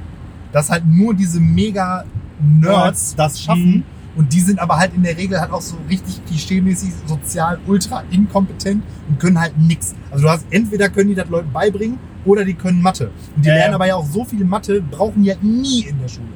dass 0.52 0.70
halt 0.70 0.86
nur 0.86 1.14
diese 1.14 1.40
mega 1.40 2.04
Nerds 2.40 3.16
das 3.16 3.42
schaffen. 3.42 3.78
Mhm. 3.78 3.84
Und 4.20 4.34
die 4.34 4.42
sind 4.42 4.60
aber 4.60 4.78
halt 4.78 4.94
in 4.94 5.02
der 5.04 5.16
Regel 5.16 5.40
halt 5.40 5.52
auch 5.54 5.62
so 5.62 5.78
richtig 5.90 6.20
klischeemäßig 6.28 6.90
sozial 7.06 7.58
ultra 7.68 8.04
inkompetent 8.12 8.84
und 9.08 9.18
können 9.18 9.40
halt 9.40 9.58
nix. 9.58 9.96
Also 10.12 10.26
du 10.26 10.30
hast 10.30 10.46
entweder 10.52 10.90
können 10.90 11.08
die 11.08 11.16
das 11.16 11.30
Leuten 11.30 11.52
beibringen 11.54 11.98
oder 12.26 12.44
die 12.44 12.54
können 12.54 12.82
Mathe. 12.82 13.12
Und 13.38 13.46
die 13.46 13.48
Ja, 13.48 13.56
ja. 13.56 13.60
lernen 13.62 13.76
aber 13.76 13.88
ja 13.88 13.96
auch 13.96 14.06
so 14.06 14.26
viel 14.26 14.44
Mathe, 14.44 14.82
brauchen 14.82 15.24
die 15.24 15.30
halt 15.32 15.42
nie 15.42 15.84
in 15.86 15.98
der 16.02 16.10
Schule. 16.10 16.28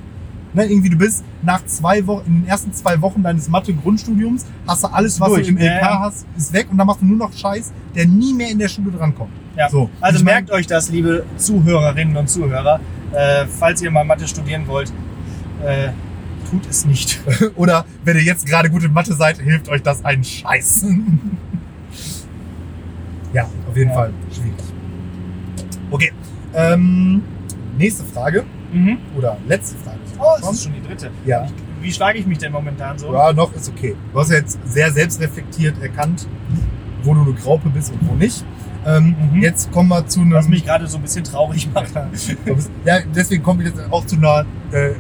Ne, 0.54 0.66
irgendwie 0.66 0.90
du 0.92 0.98
bist 0.98 1.26
nach 1.42 1.66
zwei 1.66 2.06
Wochen, 2.08 2.24
in 2.28 2.34
den 2.44 2.48
ersten 2.48 2.72
zwei 2.72 3.02
Wochen 3.02 3.22
deines 3.22 3.50
Mathe-Grundstudiums, 3.50 4.46
hast 4.66 4.84
du 4.84 4.88
alles, 4.88 5.20
was 5.20 5.28
Durch. 5.30 5.48
du 5.48 5.54
im 5.54 5.58
Ja, 5.58 5.74
LK 5.78 5.82
ja. 5.82 6.00
hast, 6.00 6.26
ist 6.38 6.54
weg 6.54 6.68
und 6.72 6.78
dann 6.78 6.88
machst 6.88 7.02
du 7.02 7.06
nur 7.06 7.18
noch 7.18 7.34
Scheiß, 7.34 7.74
der 7.96 8.06
nie 8.08 8.34
mehr 8.34 8.50
in 8.50 8.60
der 8.60 8.70
Schule 8.70 8.92
drankommt. 8.92 9.32
Ja. 9.58 9.68
So. 9.70 9.90
Also 10.00 10.20
Ich 10.20 10.24
merkt 10.24 10.52
euch 10.52 10.68
das, 10.68 10.90
liebe 10.90 11.26
Zuhörerinnen 11.38 12.16
und 12.16 12.30
Zuhörer. 12.30 12.80
Äh, 13.12 13.46
falls 13.48 13.82
ihr 13.82 13.92
mal 13.92 14.06
Mathe 14.06 14.26
studieren 14.28 14.66
wollt, 14.68 14.94
äh, 15.66 15.90
tut 16.54 16.70
es 16.70 16.86
nicht. 16.86 17.20
Oder 17.56 17.86
wenn 18.06 18.16
ihr 18.18 18.24
jetzt 18.24 18.46
gerade 18.46 18.70
gut 18.70 18.84
in 18.84 18.94
Mathe 18.94 19.14
seid, 19.14 19.40
hilft 19.40 19.70
euch 19.70 19.82
das 19.82 20.04
ein 20.06 20.24
Scheiß. 20.24 20.86
ja, 23.34 23.44
auf 23.70 23.76
jeden 23.76 23.90
Ja. 23.90 23.96
Fall 23.96 24.14
schwierig. 24.32 24.54
Okay. 25.92 26.12
Ähm, 26.54 27.22
nächste 27.78 28.04
Frage 28.04 28.44
Mhm. 28.72 28.98
oder 29.18 29.38
letzte 29.48 29.78
Frage. 29.78 29.98
Oh, 30.20 30.24
das 30.42 30.52
ist 30.54 30.64
schon 30.64 30.74
die 30.74 30.82
dritte. 30.88 31.12
Ja. 31.26 31.46
Ich, 31.46 31.52
wie 31.82 31.92
schlage 31.92 32.18
ich 32.20 32.26
mich 32.26 32.38
denn 32.40 32.52
momentan 32.52 32.98
so? 32.98 33.14
ja, 33.14 33.34
noch 33.34 33.54
ist 33.54 33.70
okay. 33.70 33.96
Du 34.12 34.20
hast 34.20 34.32
ja 34.32 34.38
jetzt 34.38 34.58
sehr 34.66 34.92
selbstreflektiert 34.92 35.82
erkannt, 35.82 36.28
wo 37.04 37.14
du 37.14 37.22
eine 37.22 37.34
Graupe 37.34 37.70
bist 37.70 37.92
und 37.92 38.08
wo 38.10 38.16
nicht. 38.16 38.44
Ähm, 38.86 39.16
Mhm. 39.32 39.42
Jetzt 39.42 39.72
kommen 39.72 39.90
wir 39.90 40.06
zu 40.08 40.22
einem. 40.22 40.34
Was 40.34 40.48
mich 40.48 40.66
gerade 40.66 40.88
so 40.88 40.98
ein 40.98 41.04
bisschen 41.04 41.24
traurig 41.24 41.70
macht. 41.74 41.92
ja, 42.86 43.00
deswegen 43.16 43.44
komme 43.44 43.64
ich 43.64 43.70
jetzt 43.70 43.92
auch 43.92 44.06
zu 44.06 44.18
einer 44.18 44.46
äh, 44.72 44.90
äh, 44.92 44.96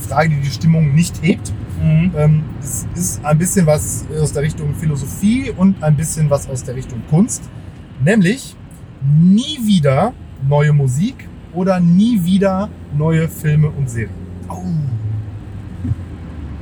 Frage, 0.00 0.30
die 0.30 0.40
die 0.40 0.50
Stimmung 0.50 0.94
nicht 0.94 1.22
hebt. 1.22 1.52
Mhm. 1.82 2.12
Ähm, 2.16 2.44
es 2.60 2.86
ist 2.94 3.24
ein 3.24 3.38
bisschen 3.38 3.66
was 3.66 4.04
aus 4.20 4.32
der 4.32 4.42
Richtung 4.42 4.74
Philosophie 4.74 5.50
und 5.56 5.82
ein 5.82 5.96
bisschen 5.96 6.28
was 6.28 6.48
aus 6.48 6.64
der 6.64 6.74
Richtung 6.76 7.02
Kunst. 7.08 7.42
Nämlich 8.04 8.56
nie 9.02 9.58
wieder 9.64 10.12
neue 10.48 10.72
Musik 10.72 11.28
oder 11.54 11.80
nie 11.80 12.22
wieder 12.24 12.68
neue 12.96 13.28
Filme 13.28 13.68
und 13.68 13.88
Serien. 13.88 14.10
Oh. 14.48 14.62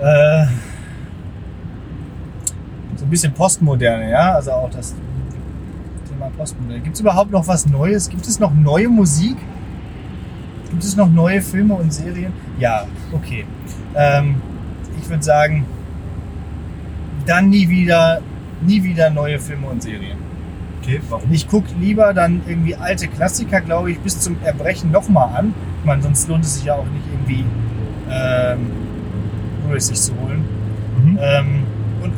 Äh, 0.02 0.46
so 2.96 3.04
ein 3.04 3.10
bisschen 3.10 3.32
Postmoderne, 3.32 4.10
ja? 4.10 4.34
Also 4.34 4.52
auch 4.52 4.70
das 4.70 4.94
Thema 6.08 6.30
Postmoderne. 6.36 6.80
Gibt 6.80 6.94
es 6.94 7.00
überhaupt 7.00 7.30
noch 7.30 7.46
was 7.46 7.66
Neues? 7.66 8.08
Gibt 8.08 8.26
es 8.26 8.38
noch 8.38 8.52
neue 8.54 8.88
Musik? 8.88 9.36
Gibt 10.70 10.84
es 10.84 10.96
noch 10.96 11.10
neue 11.10 11.40
Filme 11.40 11.74
und 11.74 11.92
Serien? 11.92 12.32
Ja, 12.58 12.86
okay. 13.12 13.44
Ähm, 13.94 14.36
ich 15.00 15.08
würde 15.08 15.22
sagen, 15.22 15.64
dann 17.26 17.48
nie 17.50 17.68
wieder, 17.68 18.20
nie 18.60 18.82
wieder 18.82 19.10
neue 19.10 19.38
Filme 19.38 19.66
und 19.68 19.82
Serien. 19.82 20.18
Okay, 20.82 21.00
warum? 21.08 21.32
Ich 21.32 21.48
gucke 21.48 21.68
lieber 21.78 22.14
dann 22.14 22.42
irgendwie 22.46 22.74
alte 22.74 23.08
Klassiker, 23.08 23.60
glaube 23.60 23.90
ich, 23.90 23.98
bis 24.00 24.20
zum 24.20 24.36
Erbrechen 24.44 24.90
nochmal 24.90 25.36
an. 25.36 25.54
Ich 25.80 25.86
meine, 25.86 26.02
sonst 26.02 26.28
lohnt 26.28 26.44
es 26.44 26.54
sich 26.54 26.64
ja 26.64 26.74
auch 26.74 26.86
nicht 26.86 27.04
irgendwie 27.12 27.44
ähm, 28.10 28.70
Blu-rays 29.62 29.88
sich 29.88 30.00
zu 30.00 30.12
holen. 30.20 30.44
Mhm. 31.02 31.18
Ähm, 31.20 31.46
und 32.02 32.12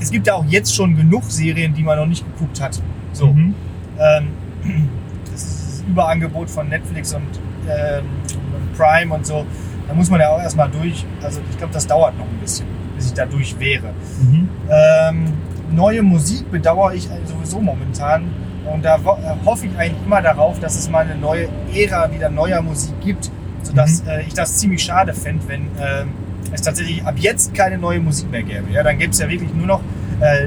es 0.00 0.10
gibt 0.10 0.26
ja 0.26 0.34
auch 0.34 0.44
jetzt 0.46 0.74
schon 0.74 0.96
genug 0.96 1.24
Serien, 1.24 1.74
die 1.74 1.82
man 1.82 1.98
noch 1.98 2.06
nicht 2.06 2.24
geguckt 2.32 2.60
hat. 2.60 2.80
So. 3.12 3.32
Mhm. 3.32 3.54
Ähm, 3.98 4.28
das 5.30 5.42
ist 5.42 5.82
das 5.82 5.84
Überangebot 5.88 6.50
von 6.50 6.68
Netflix 6.68 7.14
und, 7.14 7.22
und 7.68 8.76
Prime 8.76 9.14
und 9.14 9.26
so. 9.26 9.44
Da 9.86 9.94
muss 9.94 10.10
man 10.10 10.20
ja 10.20 10.28
auch 10.30 10.40
erstmal 10.40 10.70
durch. 10.70 11.04
Also 11.22 11.40
ich 11.50 11.56
glaube, 11.58 11.72
das 11.72 11.86
dauert 11.86 12.16
noch 12.18 12.26
ein 12.26 12.38
bisschen, 12.40 12.66
bis 12.96 13.06
ich 13.06 13.14
da 13.14 13.24
durch 13.26 13.58
wäre. 13.58 13.88
Mhm. 14.20 14.48
Ähm, 14.70 15.32
neue 15.70 16.02
Musik 16.02 16.50
bedauere 16.50 16.94
ich 16.94 17.08
sowieso 17.26 17.60
momentan. 17.60 18.24
Und 18.70 18.84
da 18.84 18.96
äh, 18.96 19.00
hoffe 19.46 19.66
ich 19.66 19.78
eigentlich 19.78 20.04
immer 20.04 20.20
darauf, 20.20 20.60
dass 20.60 20.76
es 20.78 20.90
mal 20.90 21.04
eine 21.06 21.16
neue 21.16 21.48
Ära 21.74 22.12
wieder 22.12 22.28
neuer 22.28 22.60
Musik 22.60 22.92
gibt. 23.02 23.30
Sodass 23.62 24.02
Mhm. 24.02 24.08
äh, 24.10 24.20
ich 24.22 24.34
das 24.34 24.58
ziemlich 24.58 24.82
schade 24.82 25.14
fände, 25.14 25.42
wenn 25.48 25.62
ähm, 25.80 26.08
es 26.52 26.60
tatsächlich 26.62 27.04
ab 27.04 27.14
jetzt 27.16 27.54
keine 27.54 27.78
neue 27.78 28.00
Musik 28.00 28.30
mehr 28.30 28.42
gäbe. 28.42 28.70
Ja, 28.72 28.82
dann 28.82 28.98
gäbe 28.98 29.10
es 29.10 29.18
ja 29.18 29.28
wirklich 29.28 29.52
nur 29.54 29.66
noch, 29.66 29.80
äh, 30.20 30.44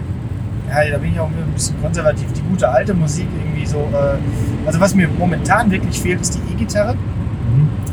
ja, 0.70 0.92
da 0.92 0.98
bin 1.00 1.12
ich 1.14 1.20
auch 1.20 1.28
ein 1.28 1.54
bisschen 1.54 1.80
konservativ, 1.82 2.32
die 2.34 2.42
gute 2.42 2.70
alte 2.70 2.94
Musik 2.94 3.28
irgendwie 3.44 3.66
so. 3.66 3.78
Äh, 3.92 4.18
also 4.68 4.80
was 4.80 4.96
mir 4.96 5.08
momentan 5.08 5.70
wirklich 5.72 6.00
fehlt, 6.00 6.22
ist 6.22 6.36
die 6.36 6.54
E-Gitarre. 6.54 6.96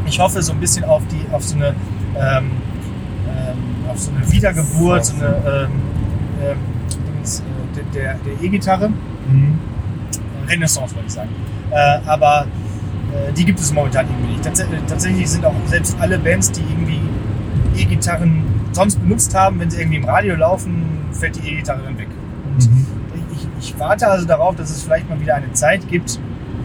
Ich 0.09 0.19
hoffe 0.19 0.43
so 0.43 0.53
ein 0.53 0.61
bisschen 0.61 0.85
auf 0.85 1.03
die, 1.09 1.25
auf 1.33 1.45
so 1.45 1.57
eine, 1.57 1.69
ähm, 1.69 2.51
ähm, 3.29 3.91
auf 3.91 3.99
so 3.99 4.11
eine 4.11 4.31
Wiedergeburt, 4.31 5.05
so 5.05 5.15
eine 5.17 5.27
ähm, 5.27 5.71
ähm, 6.43 6.59
äh, 7.75 7.95
der, 7.95 8.15
der 8.15 8.43
E-Gitarre. 8.43 8.89
Mhm. 8.89 9.59
Renaissance, 10.49 10.95
würde 10.95 11.07
ich 11.07 11.13
sagen. 11.13 11.29
Äh, 11.71 11.99
aber 12.07 12.47
äh, 13.13 13.33
die 13.35 13.45
gibt 13.45 13.61
es 13.61 13.73
momentan 13.73 14.07
irgendwie 14.07 14.33
nicht. 14.33 14.45
Tats 14.45 14.65
tatsächlich 14.89 15.29
sind 15.29 15.45
auch 15.45 15.55
selbst 15.67 15.97
alle 16.01 16.19
Bands, 16.19 16.51
die 16.53 16.63
irgendwie 16.63 17.01
E-Gitarren 17.77 18.45
sonst 18.73 18.97
benutzt 19.01 19.35
haben, 19.35 19.61
wenn 19.61 19.71
sie 19.71 19.81
irgendwie 19.81 19.99
im 19.99 20.05
Radio 20.05 20.35
laufen, 20.37 20.85
fällt 21.13 21.37
die 21.37 21.51
E-Gitarre 21.51 21.83
dann 21.85 21.99
weg. 21.99 22.09
Und 22.47 22.71
Mhm. 22.71 22.87
ich, 23.33 23.47
ich 23.61 23.79
warte 23.79 24.09
also 24.09 24.27
darauf, 24.27 24.57
dass 24.57 24.71
es 24.71 24.83
vielleicht 24.83 25.09
mal 25.09 25.21
wieder 25.21 25.35
eine 25.35 25.53
Zeit 25.53 25.87
gibt, 25.89 26.19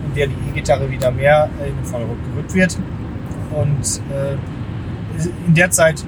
in 0.08 0.13
der 0.15 0.27
die 0.27 0.36
E-Gitarre 0.49 0.89
wieder 0.89 1.12
mehr 1.12 1.49
äh, 1.62 1.69
in 1.69 1.75
den 1.75 1.86
Vordergrund 1.86 2.19
gerückt 2.34 2.53
wird. 2.53 2.77
Und 3.54 4.02
äh, 4.12 4.36
in 5.48 5.54
der 5.54 5.70
Zeit 5.72 6.04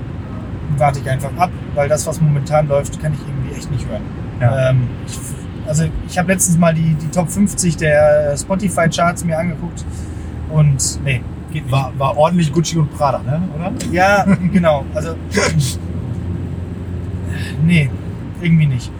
warte 0.77 0.99
ich 0.99 1.09
einfach 1.09 1.31
ab, 1.37 1.51
weil 1.75 1.87
das, 1.87 2.05
was 2.07 2.19
momentan 2.21 2.67
läuft, 2.67 2.99
kann 3.01 3.13
ich 3.13 3.19
irgendwie 3.27 3.55
echt 3.55 3.71
nicht 3.71 3.87
hören. 3.87 4.01
Ja. 4.41 4.69
Ähm, 4.69 4.89
ich, 5.05 5.19
also 5.67 5.85
ich 6.07 6.17
habe 6.17 6.31
letztens 6.31 6.57
mal 6.57 6.73
die, 6.73 6.95
die 6.95 7.07
Top 7.07 7.29
50 7.29 7.77
der 7.77 8.35
Spotify-Charts 8.37 9.25
mir 9.25 9.37
angeguckt 9.37 9.85
und 10.49 11.03
nee, 11.03 11.21
geht 11.51 11.65
nicht. 11.65 11.71
War, 11.71 11.91
war 11.97 12.17
ordentlich 12.17 12.51
Gucci 12.51 12.77
und 12.77 12.91
Prada, 12.93 13.19
ne? 13.19 13.41
oder? 13.55 13.71
Ja, 13.91 14.25
genau. 14.51 14.85
Also 14.93 15.15
nee, 17.63 17.89
irgendwie 18.41 18.67
nicht. 18.67 18.91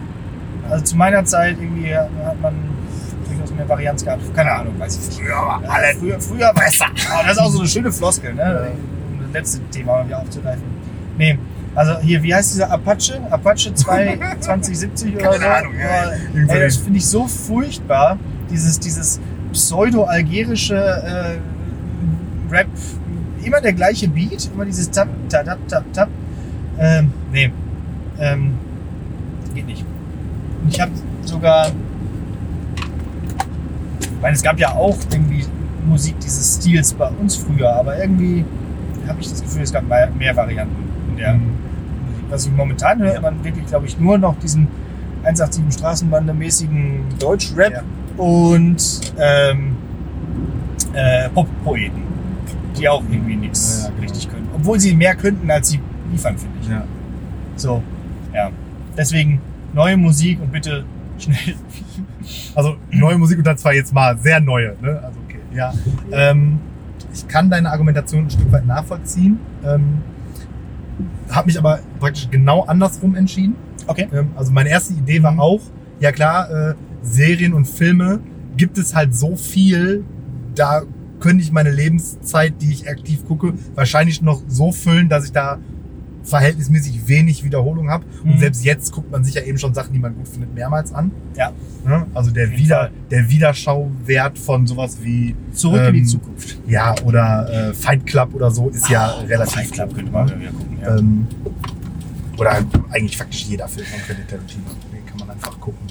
Also 0.68 0.84
zu 0.84 0.96
meiner 0.96 1.24
Zeit 1.24 1.58
irgendwie 1.60 1.94
hat 1.94 2.40
man 2.40 2.54
eine 3.58 3.68
Varianz 3.68 4.04
gehabt? 4.04 4.22
Keine 4.34 4.52
Ahnung, 4.52 4.78
weiß 4.78 4.96
ich 4.96 5.08
nicht. 5.08 5.20
Früher 5.20 5.36
war 5.36 5.62
alles 5.68 5.96
früher, 5.98 6.20
früher 6.20 6.52
besser. 6.54 6.86
Oh, 6.90 7.22
das 7.22 7.32
ist 7.32 7.38
auch 7.38 7.50
so 7.50 7.58
eine 7.60 7.68
schöne 7.68 7.92
Floskel, 7.92 8.34
ne? 8.34 8.72
Um 9.12 9.20
das 9.22 9.32
letzte 9.32 9.60
Thema 9.70 10.04
wieder 10.06 10.20
aufzugreifen. 10.20 10.62
Nee, 11.18 11.38
also 11.74 11.98
hier, 12.00 12.22
wie 12.22 12.34
heißt 12.34 12.54
dieser 12.54 12.70
Apache? 12.70 13.20
Apache 13.30 13.74
2 13.74 14.18
2070 14.40 15.14
oder 15.16 15.24
Keine 15.24 15.38
so? 15.38 15.46
Ahnung, 15.46 15.72
ja. 15.78 16.54
Ey, 16.54 16.60
das 16.60 16.76
finde 16.76 16.98
ich 16.98 17.06
so 17.06 17.26
furchtbar. 17.26 18.18
Dieses, 18.50 18.78
dieses 18.78 19.20
pseudo-algerische 19.52 20.76
äh, 20.76 22.52
Rap, 22.52 22.68
immer 23.42 23.60
der 23.60 23.72
gleiche 23.72 24.08
Beat, 24.08 24.50
immer 24.54 24.64
dieses 24.64 24.90
Tap, 24.90 25.08
Tap, 25.28 25.44
Tap, 25.44 25.58
Tap, 25.68 25.92
Tap. 25.92 26.08
Ähm, 26.78 27.12
nee, 27.32 27.52
ähm, 28.18 28.54
geht 29.54 29.66
nicht. 29.66 29.84
Ich 30.68 30.80
habe 30.80 30.92
sogar, 31.24 31.70
meine, 34.22 34.34
es 34.34 34.42
gab 34.42 34.58
ja 34.58 34.72
auch 34.74 34.96
irgendwie 35.12 35.44
Musik 35.86 36.18
dieses 36.20 36.56
Stils 36.56 36.92
bei 36.94 37.08
uns 37.08 37.36
früher, 37.36 37.72
aber 37.74 37.98
irgendwie 37.98 38.44
habe 39.06 39.20
ich 39.20 39.28
das 39.30 39.42
Gefühl, 39.42 39.62
es 39.62 39.72
gab 39.72 39.84
mehr, 39.88 40.36
Varianten 40.36 40.74
in 41.10 41.16
der 41.16 41.34
Mhm. 41.34 41.40
Musik. 41.40 41.54
Was 42.30 42.46
ich 42.46 42.52
momentan 42.52 42.98
höre, 43.00 43.14
Ja. 43.14 43.20
man 43.20 43.42
wirklich, 43.44 43.66
glaube 43.66 43.86
ich, 43.86 43.98
nur 44.00 44.18
noch 44.18 44.36
diesen 44.40 44.66
187 45.22 45.80
Straßenbande-mäßigen 45.80 47.18
Deutsch-Rap 47.20 47.72
Ja. 47.72 47.82
und 48.22 49.00
ähm, 49.18 49.76
äh, 50.92 51.28
Pop-Poeten, 51.30 52.02
die 52.78 52.88
auch 52.88 53.02
irgendwie 53.10 53.36
nichts 53.36 53.82
ja, 53.84 53.88
genau. 53.90 54.00
richtig 54.02 54.28
können. 54.28 54.48
Obwohl 54.54 54.80
sie 54.80 54.94
mehr 54.94 55.14
könnten, 55.14 55.48
als 55.50 55.68
sie 55.68 55.80
liefern, 56.10 56.36
finde 56.36 56.56
ich. 56.62 56.68
Ja. 56.68 56.82
So, 57.56 57.82
ja. 58.34 58.50
Deswegen 58.96 59.40
neue 59.72 59.96
Musik 59.96 60.40
und 60.40 60.50
bitte 60.52 60.84
schnell. 61.18 61.54
Also 62.54 62.76
neue 62.90 63.18
Musik 63.18 63.38
und 63.38 63.46
dann 63.46 63.58
zwar 63.58 63.74
jetzt 63.74 63.92
mal 63.94 64.18
sehr 64.18 64.40
neue. 64.40 64.74
Ne? 64.80 65.00
Also 65.02 65.18
okay, 65.26 65.38
ja. 65.54 65.72
Ähm, 66.12 66.58
ich 67.12 67.26
kann 67.28 67.48
deine 67.50 67.70
Argumentation 67.70 68.24
ein 68.24 68.30
Stück 68.30 68.50
weit 68.52 68.66
nachvollziehen. 68.66 69.38
Ähm, 69.64 70.02
habe 71.30 71.46
mich 71.46 71.58
aber 71.58 71.80
praktisch 71.98 72.28
genau 72.30 72.62
andersrum 72.64 73.14
entschieden. 73.14 73.54
Okay. 73.86 74.08
Ähm, 74.12 74.30
also 74.36 74.52
meine 74.52 74.68
erste 74.68 74.94
Idee 74.94 75.22
war 75.22 75.32
Mhm. 75.32 75.40
auch, 75.40 75.60
ja 76.00 76.12
klar, 76.12 76.50
äh, 76.50 76.74
Serien 77.02 77.52
und 77.54 77.66
Filme 77.66 78.20
gibt 78.56 78.78
es 78.78 78.94
halt 78.94 79.14
so 79.14 79.36
viel, 79.36 80.04
da 80.54 80.82
könnte 81.20 81.42
ich 81.42 81.52
meine 81.52 81.70
Lebenszeit, 81.70 82.54
die 82.60 82.72
ich 82.72 82.88
aktiv 82.88 83.24
gucke, 83.26 83.54
wahrscheinlich 83.74 84.22
noch 84.22 84.42
so 84.48 84.72
füllen, 84.72 85.08
dass 85.08 85.24
ich 85.24 85.32
da 85.32 85.58
verhältnismäßig 86.26 87.08
wenig 87.08 87.42
Wiederholung 87.44 87.88
habe. 87.90 88.04
Und 88.24 88.34
Mhm. 88.34 88.38
selbst 88.38 88.64
jetzt 88.64 88.92
guckt 88.92 89.10
man 89.10 89.24
sich 89.24 89.34
ja 89.34 89.42
eben 89.42 89.56
schon 89.58 89.72
Sachen, 89.72 89.92
die 89.92 89.98
man 89.98 90.14
gut 90.14 90.28
findet, 90.28 90.54
mehrmals 90.54 90.92
an. 90.92 91.10
Ja. 91.36 91.52
Ne? 91.84 92.06
Also 92.14 92.30
der, 92.32 92.50
Wieder, 92.50 92.90
der 93.10 93.30
Wiederschauwert 93.30 94.38
von 94.38 94.66
sowas 94.66 94.98
wie, 95.02 95.34
Zurück 95.52 95.82
in 95.86 95.92
die 95.94 95.98
Ähm, 96.00 96.06
Zukunft. 96.06 96.58
ja, 96.66 96.94
oder 97.04 97.70
äh, 97.70 97.72
Fight 97.74 98.04
Club 98.06 98.34
oder 98.34 98.50
so 98.50 98.68
ist 98.68 98.88
ja 98.90 99.06
relativ 99.28 99.54
Fight 99.54 99.72
Club 99.72 99.94
könnte 99.94 100.10
man 100.12 100.26
wieder 100.40 100.50
gucken. 100.50 100.78
Ja. 100.82 100.96
ähm, 100.98 101.26
oder 102.38 102.50
eigentlich 102.90 103.16
faktisch 103.16 103.44
jeder 103.46 103.66
Film 103.68 103.86
von 103.86 104.00
Quentin 104.00 104.26
Tarantino. 104.28 104.64
Den 104.92 105.06
kann 105.06 105.18
man 105.20 105.30
einfach 105.30 105.58
gucken, 105.58 105.86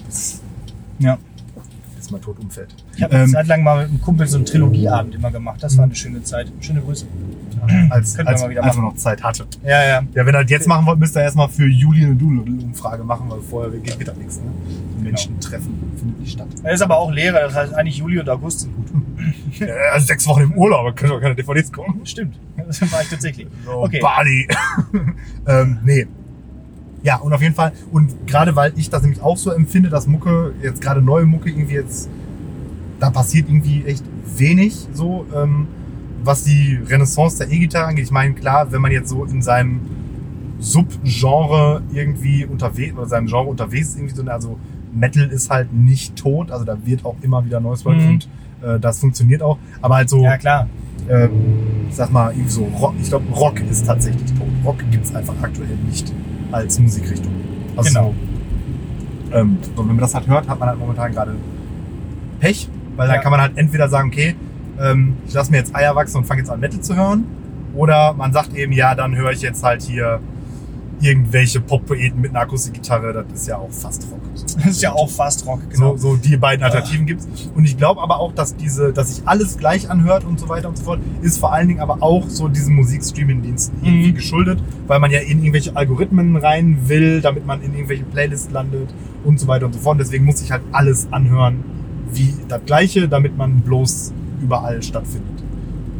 ja. 0.99 1.17
Bis 2.05 2.11
man 2.11 2.21
tot 2.21 2.37
umfällt. 2.39 2.67
Ich 2.95 3.01
habe 3.01 3.15
eine 3.15 3.23
Ähm, 3.23 3.29
Zeit 3.31 3.47
lang 3.47 3.63
mal 3.63 3.79
mit 3.81 3.89
einem 3.89 4.01
Kumpel 4.01 4.27
so 4.27 4.37
einen 4.37 4.45
Trilogieabend 4.45 5.15
immer 5.15 5.31
gemacht. 5.31 5.61
Das 5.63 5.75
war 5.77 5.85
eine 5.85 5.95
schöne 5.95 6.21
Zeit. 6.21 6.51
Schöne 6.59 6.81
Grüße. 6.81 7.07
als 7.89 8.15
wir 8.17 8.27
als 8.27 8.41
mal 8.43 8.49
wieder 8.51 8.63
einfach 8.63 8.77
machen. 8.77 8.89
noch 8.89 8.95
Zeit 8.95 9.23
hatte. 9.23 9.45
Ja, 9.63 9.83
ja. 9.83 10.01
Ja, 10.13 10.25
wenn 10.25 10.35
ihr 10.35 10.41
das 10.43 10.51
jetzt 10.51 10.67
machen 10.67 10.85
wollt, 10.85 10.99
müsst 10.99 11.15
ihr 11.17 11.23
erstmal 11.23 11.49
für 11.49 11.65
Juli 11.67 12.05
eine 12.05 12.15
Doodle-Umfrage 12.15 13.03
machen, 13.03 13.25
weil 13.29 13.39
vorher 13.41 13.71
geht 13.79 13.97
geht 13.97 14.07
da 14.07 14.13
nichts. 14.13 14.37
Ne? 14.37 14.51
Menschen 15.01 15.39
treffen 15.39 15.73
findet 15.97 16.19
nicht 16.19 16.33
statt. 16.33 16.47
Er 16.61 16.73
ist 16.73 16.81
aber 16.81 16.97
auch 16.97 17.11
Lehrer, 17.11 17.39
das 17.41 17.55
heißt 17.55 17.73
eigentlich 17.73 17.97
Juli 17.97 18.19
und 18.19 18.29
August 18.29 18.59
sind 18.61 18.75
gut. 18.75 18.85
Ja, 19.59 19.67
also 19.93 20.05
sechs 20.05 20.27
Wochen 20.27 20.41
im 20.41 20.53
Urlaub, 20.53 20.81
aber 20.81 20.93
könnt 20.93 21.11
ihr 21.13 21.19
keine 21.21 21.33
DVDs 21.35 21.71
gucken. 21.71 22.05
Stimmt. 22.05 22.35
Das 22.67 22.81
war 22.91 23.01
ich 23.01 23.09
tatsächlich. 23.09 23.47
So, 23.63 23.83
Okay. 23.83 23.99
Bali. 24.01 24.47
ähm, 25.47 25.79
nee. 25.83 26.05
Ja, 27.05 27.17
und 27.17 27.31
auf 27.33 27.41
jeden 27.41 27.53
Fall, 27.53 27.71
und 27.91 28.25
gerade 28.25 28.55
weil 28.55 28.73
ich 28.75 28.89
das 28.89 29.03
nämlich 29.03 29.21
auch 29.21 29.37
so 29.37 29.51
empfinde, 29.51 29.89
dass 29.89 30.07
Mucke, 30.07 30.53
jetzt 30.63 30.81
gerade 30.81 31.01
neue 31.03 31.25
Mucke, 31.27 31.49
irgendwie 31.51 31.75
jetzt, 31.75 32.09
da 32.99 33.11
passiert 33.11 33.47
irgendwie 33.47 33.85
echt 33.85 34.03
wenig 34.35 34.87
so, 34.91 35.25
ähm, 35.35 35.67
was 36.23 36.43
die 36.43 36.79
Renaissance 36.89 37.37
der 37.37 37.51
E-Gitarre 37.51 37.85
angeht. 37.89 38.05
Ich 38.05 38.11
meine, 38.11 38.33
klar, 38.33 38.71
wenn 38.71 38.81
man 38.81 38.91
jetzt 38.91 39.09
so 39.09 39.23
in 39.23 39.43
seinem 39.43 39.81
Subgenre 40.59 41.83
irgendwie 41.93 42.45
unterwegs, 42.45 42.95
oder 42.97 43.05
seinem 43.05 43.27
Genre 43.27 43.45
unterwegs 43.49 43.89
ist, 43.89 43.97
irgendwie 43.97 44.15
so, 44.15 44.23
also 44.23 44.57
Metal 44.93 45.27
ist 45.27 45.51
halt 45.51 45.73
nicht 45.73 46.15
tot, 46.15 46.49
also 46.51 46.65
da 46.65 46.75
wird 46.85 47.05
auch 47.05 47.17
immer 47.21 47.45
wieder 47.45 47.59
Neues 47.59 47.85
Mhm. 47.85 47.91
und 48.07 48.27
äh, 48.63 48.79
das 48.79 48.99
funktioniert 48.99 49.43
auch, 49.43 49.59
aber 49.81 49.97
halt 49.97 50.09
so, 50.09 50.23
Ja, 50.23 50.37
klar. 50.37 50.67
ähm, 51.07 51.29
ich 51.89 51.95
sag 51.95 52.11
mal, 52.11 52.31
irgendwie 52.31 52.49
so 52.49 52.63
Rock, 52.79 52.95
ich 52.99 53.09
glaube, 53.09 53.25
Rock 53.33 53.59
ist 53.69 53.85
tatsächlich 53.85 54.31
tot. 54.33 54.47
Rock 54.65 54.77
gibt's 54.89 55.13
einfach 55.13 55.35
aktuell 55.41 55.77
nicht 55.87 56.11
als 56.55 56.79
Musikrichtung. 56.79 57.31
Also 57.75 57.89
Genau. 57.89 58.13
so, 59.31 59.37
ähm, 59.37 59.57
so, 59.75 59.81
wenn 59.81 59.87
man 59.87 59.97
das 59.99 60.15
halt 60.15 60.27
hört, 60.27 60.47
hat 60.47 60.59
man 60.59 60.69
halt 60.69 60.79
momentan 60.79 61.11
gerade 61.11 61.35
Pech, 62.39 62.69
weil 62.95 63.07
dann 63.07 63.17
Ja. 63.17 63.21
kann 63.21 63.31
man 63.31 63.41
halt 63.41 63.57
entweder 63.57 63.89
sagen, 63.89 64.07
okay, 64.09 64.35
ähm, 64.79 65.15
ich 65.27 65.33
lasse 65.33 65.51
mir 65.51 65.57
jetzt 65.57 65.75
Eier 65.75 65.95
wachsen 65.95 66.17
und 66.17 66.25
fange 66.25 66.41
jetzt 66.41 66.49
an 66.49 66.59
Metal 66.59 66.79
zu 66.79 66.95
hören, 66.95 67.25
oder 67.73 68.13
man 68.13 68.31
sagt 68.33 68.53
eben, 68.55 68.71
ja, 68.71 68.95
dann 68.95 69.15
höre 69.15 69.31
ich 69.31 69.41
jetzt 69.41 69.63
halt 69.63 69.81
hier 69.81 70.19
irgendwelche 71.01 71.59
Pop-Poeten 71.61 72.19
mit 72.21 72.31
einer 72.31 72.41
Akustikgitarre, 72.41 73.13
das 73.29 73.41
ist 73.41 73.47
ja 73.47 73.57
auch 73.57 73.71
fast 73.71 74.07
Rock. 74.11 74.21
Das 74.55 74.65
ist 74.65 74.81
ja 74.81 74.93
auch 74.93 75.09
fast 75.09 75.45
Rock, 75.45 75.61
genau. 75.69 75.97
So, 75.97 76.11
so 76.11 76.15
die 76.15 76.37
beiden 76.37 76.63
Alternativen 76.63 77.05
gibt's. 77.05 77.27
Und 77.55 77.65
ich 77.65 77.77
glaube 77.77 78.01
aber 78.01 78.19
auch, 78.19 78.33
dass 78.33 78.55
diese, 78.55 78.93
dass 78.93 79.15
sich 79.15 79.27
alles 79.27 79.57
gleich 79.57 79.89
anhört 79.89 80.23
und 80.23 80.39
so 80.39 80.47
weiter 80.49 80.69
und 80.69 80.77
so 80.77 80.83
fort, 80.83 80.99
ist 81.21 81.37
vor 81.39 81.51
allen 81.53 81.67
Dingen 81.67 81.79
aber 81.79 82.01
auch 82.01 82.29
so 82.29 82.47
diesen 82.47 82.75
Musikstreaming-Diensten 82.75 83.77
irgendwie 83.83 84.11
Mhm. 84.11 84.15
geschuldet, 84.15 84.59
weil 84.87 84.99
man 84.99 85.11
ja 85.11 85.19
in 85.19 85.39
irgendwelche 85.39 85.75
Algorithmen 85.75 86.35
rein 86.37 86.77
will, 86.87 87.21
damit 87.21 87.45
man 87.45 87.61
in 87.61 87.73
irgendwelche 87.73 88.03
Playlists 88.05 88.51
landet 88.51 88.93
und 89.23 89.39
so 89.39 89.47
weiter 89.47 89.65
und 89.65 89.73
so 89.73 89.79
fort. 89.79 89.99
Deswegen 89.99 90.25
muss 90.25 90.41
ich 90.41 90.51
halt 90.51 90.61
alles 90.71 91.07
anhören 91.11 91.63
wie 92.13 92.33
das 92.47 92.61
Gleiche, 92.65 93.07
damit 93.09 93.37
man 93.37 93.61
bloß 93.61 94.13
überall 94.41 94.81
stattfindet. 94.83 95.34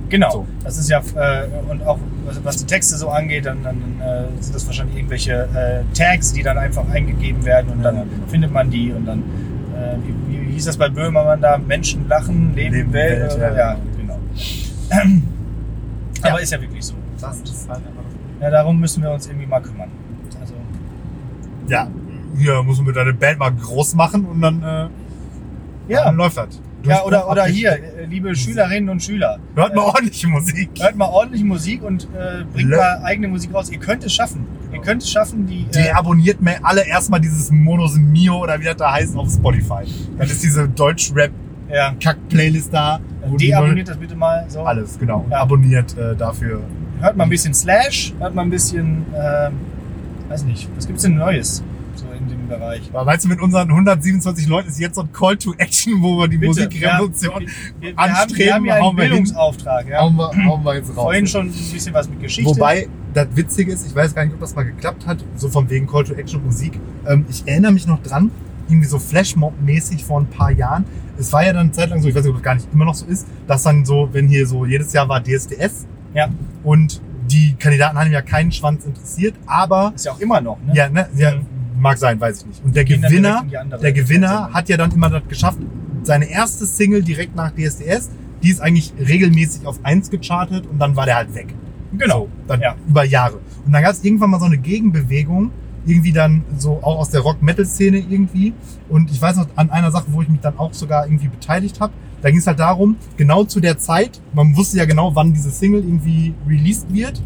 Genau. 0.09 0.29
So. 0.31 0.45
Das 0.63 0.77
ist 0.77 0.89
ja, 0.89 0.99
äh, 1.15 1.47
und 1.69 1.81
auch 1.85 1.97
was, 2.25 2.43
was 2.43 2.57
die 2.57 2.65
Texte 2.65 2.95
so 2.97 3.09
angeht, 3.09 3.45
dann, 3.45 3.63
dann 3.63 3.75
äh, 4.01 4.41
sind 4.41 4.53
das 4.55 4.65
wahrscheinlich 4.67 4.95
irgendwelche 4.97 5.47
äh, 5.55 5.83
Tags, 5.95 6.31
die 6.33 6.43
dann 6.43 6.57
einfach 6.57 6.87
eingegeben 6.89 7.43
werden 7.45 7.71
und 7.71 7.83
dann 7.83 7.95
Ja, 7.95 8.03
genau. 8.03 8.27
findet 8.27 8.51
man 8.51 8.69
die 8.69 8.91
und 8.91 9.05
dann, 9.05 9.19
äh, 9.19 9.95
wie, 10.29 10.47
wie 10.47 10.53
hieß 10.53 10.65
das 10.65 10.77
bei 10.77 10.89
Böhmermann 10.89 11.41
da? 11.41 11.57
Menschen 11.57 12.07
lachen, 12.07 12.53
Leben, 12.55 12.75
Leben, 12.75 12.93
Welt. 12.93 13.19
Welt, 13.21 13.35
oder 13.35 13.49
so. 13.51 13.57
ja, 13.57 13.71
ja, 13.73 13.77
genau. 13.97 14.19
Aber 16.21 16.29
Ja. 16.31 16.37
ist 16.37 16.51
ja 16.51 16.61
wirklich 16.61 16.83
so. 16.85 16.93
Das 17.19 17.37
ist 17.39 17.67
halt 17.69 17.79
einfach 17.79 18.03
Ja, 18.41 18.49
darum 18.51 18.79
müssen 18.79 19.01
wir 19.03 19.11
uns 19.11 19.27
irgendwie 19.27 19.45
mal 19.47 19.61
kümmern. 19.61 19.89
Also, 20.39 20.53
Ja, 21.67 21.87
hier 22.37 22.61
muss 22.63 22.81
man 22.81 22.93
deine 22.93 23.13
Band 23.13 23.39
mal 23.39 23.51
groß 23.51 23.95
machen 23.95 24.25
und 24.25 24.41
dann, 24.41 24.61
äh, 24.63 24.87
ja, 25.93 26.03
dann 26.05 26.15
läuft 26.15 26.37
das. 26.37 26.61
Ja 26.87 27.03
oder, 27.03 27.29
oder 27.29 27.45
hier, 27.45 27.71
äh, 27.71 28.05
liebe 28.09 28.35
Schülerinnen 28.35 28.89
und 28.89 29.01
Schüler. 29.03 29.37
Hört 29.55 29.75
mal 29.75 29.81
äh, 29.81 29.85
ordentliche 29.85 30.27
Musik. 30.27 30.69
Hört 30.79 30.95
mal 30.95 31.07
ordentlich 31.09 31.43
Musik 31.43 31.83
und 31.83 32.05
äh, 32.15 32.43
bringt 32.53 32.69
Le- 32.69 32.77
mal 32.77 33.01
eigene 33.03 33.27
Musik 33.27 33.53
raus. 33.53 33.69
Ihr 33.71 33.79
könnt 33.79 34.03
es 34.03 34.13
schaffen. 34.13 34.45
Ihr 34.73 34.81
könnt 34.81 35.03
es 35.03 35.09
schaffen, 35.11 35.45
die. 35.47 35.65
Die 35.73 35.79
Äh, 35.79 35.91
abonniert 35.91 36.41
mir 36.41 36.55
alle 36.63 36.85
erstmal 36.87 37.19
dieses 37.21 37.51
Modus 37.51 37.95
Mio 37.97 38.39
oder 38.41 38.59
wie 38.59 38.65
das 38.65 38.75
da 38.77 38.91
heißt 38.93 39.15
auf 39.15 39.29
Spotify. 39.31 39.83
Das 40.17 40.31
ist 40.31 40.43
diese 40.43 40.67
Deutsch-Rap-Kack-Playlist 40.67 42.73
ja, 42.73 42.99
da. 42.99 43.29
wo 43.29 43.37
die 43.37 43.47
deabonniert 43.47 43.87
das 43.87 43.97
bitte 43.97 44.15
mal. 44.15 44.45
So. 44.49 44.61
Alles, 44.63 44.97
genau. 44.99 45.25
Ja. 45.29 45.39
Abonniert 45.41 45.95
äh, 45.97 46.15
dafür. 46.15 46.61
Hört 47.01 47.17
mal 47.17 47.23
ein 47.25 47.29
bisschen 47.29 47.53
Slash, 47.53 48.13
hört 48.19 48.33
mal 48.35 48.41
ein 48.43 48.49
bisschen, 48.49 49.05
ähm, 49.15 49.53
weiß 50.29 50.43
nicht, 50.45 50.67
was 50.75 50.87
gibt's 50.87 51.03
denn 51.03 51.15
Neues 51.17 51.63
dem 52.45 52.59
Bereich? 52.59 52.81
Aber 52.93 53.05
meinst 53.05 53.25
du, 53.25 53.29
mit 53.29 53.41
unseren 53.41 53.69
127 53.69 54.47
Leuten 54.47 54.69
ist 54.69 54.79
jetzt 54.79 54.95
so 54.95 55.01
ein 55.01 55.11
Call 55.11 55.37
to 55.37 55.53
Action, 55.57 56.01
wo 56.01 56.17
wir 56.19 56.27
die 56.27 56.37
Musikrevolution 56.37 57.33
ja, 57.33 57.39
wir, 57.39 57.47
wir, 57.47 57.95
haben, 57.95 57.95
wir 57.95 57.99
anstreben, 58.21 58.53
haben 58.53 58.65
ja 58.65 58.73
einen. 58.75 58.95
Bildungsauftrag. 58.95 59.87
Ja. 59.89 60.01
hauen, 60.01 60.15
wir, 60.15 60.45
hauen 60.45 60.63
wir 60.63 60.75
jetzt 60.75 60.89
raus. 60.89 60.95
Vorhin 60.95 61.27
schon 61.27 61.47
ein 61.47 61.51
bisschen 61.51 61.93
was 61.93 62.09
mit 62.09 62.21
Geschichte. 62.21 62.49
Wobei, 62.49 62.87
das 63.13 63.27
Witzige 63.33 63.71
ist, 63.71 63.85
ich 63.85 63.95
weiß 63.95 64.13
gar 64.13 64.25
nicht, 64.25 64.33
ob 64.33 64.39
das 64.39 64.55
mal 64.55 64.63
geklappt 64.63 65.05
hat, 65.07 65.23
so 65.35 65.49
von 65.49 65.69
wegen 65.69 65.87
Call 65.87 66.03
to 66.03 66.13
Action 66.13 66.43
Musik. 66.43 66.79
Ähm, 67.07 67.25
ich 67.29 67.47
erinnere 67.47 67.71
mich 67.71 67.87
noch 67.87 68.01
dran, 68.03 68.31
irgendwie 68.67 68.87
so 68.87 68.97
Flashmob-mäßig 68.97 70.03
vor 70.03 70.19
ein 70.21 70.27
paar 70.27 70.51
Jahren. 70.51 70.85
Es 71.17 71.31
war 71.31 71.45
ja 71.45 71.53
dann 71.53 71.67
eine 71.67 71.71
Zeit 71.71 71.89
lang 71.89 72.01
so, 72.01 72.09
ich 72.09 72.15
weiß 72.15 72.23
nicht, 72.23 72.31
ob 72.31 72.37
das 72.37 72.43
gar 72.43 72.55
nicht 72.55 72.67
immer 72.73 72.85
noch 72.85 72.95
so 72.95 73.05
ist, 73.05 73.25
dass 73.47 73.63
dann 73.63 73.85
so, 73.85 74.09
wenn 74.11 74.27
hier 74.27 74.45
so 74.47 74.65
jedes 74.65 74.91
Jahr 74.91 75.07
war 75.07 75.21
DSDS 75.23 75.85
Ja. 76.13 76.27
und 76.63 77.01
die 77.29 77.55
Kandidaten 77.57 77.97
haben 77.97 78.11
ja 78.11 78.21
keinen 78.21 78.51
Schwanz 78.51 78.85
interessiert, 78.85 79.33
aber 79.47 79.93
ist 79.95 80.05
ja 80.05 80.11
auch 80.11 80.19
immer 80.19 80.41
noch, 80.41 80.57
ne? 80.65 80.73
ja, 80.75 80.89
ne, 80.89 81.07
ja, 81.15 81.31
Mhm. 81.35 81.45
Mag 81.79 81.97
sein, 81.97 82.19
weiß 82.19 82.41
ich 82.41 82.45
nicht. 82.47 82.63
Und 82.65 82.75
der 82.75 82.85
Gewinner, 82.85 83.45
der 83.81 83.91
Gewinner 83.91 84.51
hat 84.53 84.69
ja 84.69 84.77
dann 84.77 84.91
immer 84.91 85.09
das 85.09 85.23
geschafft, 85.27 85.59
seine 86.03 86.29
erste 86.29 86.65
Single 86.65 87.01
direkt 87.03 87.35
nach 87.35 87.51
DSDS, 87.51 88.09
die 88.43 88.49
ist 88.49 88.61
eigentlich 88.61 88.93
regelmäßig 88.99 89.65
auf 89.65 89.79
1 89.83 90.09
gechartet 90.11 90.67
und 90.67 90.79
dann 90.79 90.95
war 90.95 91.05
der 91.05 91.15
halt 91.15 91.33
weg. 91.33 91.53
Genau. 91.97 92.21
So, 92.21 92.29
dann 92.47 92.61
Ja. 92.61 92.75
über 92.87 93.03
Jahre. 93.05 93.39
Und 93.65 93.71
dann 93.71 93.81
gab 93.81 93.93
es 93.93 94.03
irgendwann 94.03 94.29
mal 94.29 94.39
so 94.39 94.45
eine 94.45 94.57
Gegenbewegung, 94.57 95.51
irgendwie 95.87 96.11
dann 96.11 96.43
so 96.57 96.79
auch 96.81 96.99
aus 96.99 97.09
der 97.11 97.21
Rock-Metal-Szene 97.21 97.97
irgendwie. 97.97 98.53
Und 98.89 99.11
ich 99.11 99.21
weiß 99.21 99.37
noch 99.37 99.47
an 99.55 99.69
einer 99.69 99.91
Sache, 99.91 100.05
wo 100.09 100.21
ich 100.21 100.29
mich 100.29 100.41
dann 100.41 100.57
auch 100.57 100.73
sogar 100.73 101.05
irgendwie 101.05 101.27
beteiligt 101.27 101.79
habe. 101.79 101.93
Da 102.21 102.29
ging 102.29 102.39
es 102.39 102.47
halt 102.47 102.59
darum, 102.59 102.97
genau 103.17 103.43
zu 103.43 103.59
der 103.59 103.77
Zeit, 103.77 104.19
man 104.33 104.55
wusste 104.57 104.77
ja 104.77 104.85
genau, 104.85 105.15
wann 105.15 105.33
diese 105.33 105.51
Single 105.51 105.81
irgendwie 105.83 106.33
released 106.47 106.91
wird 106.91 107.21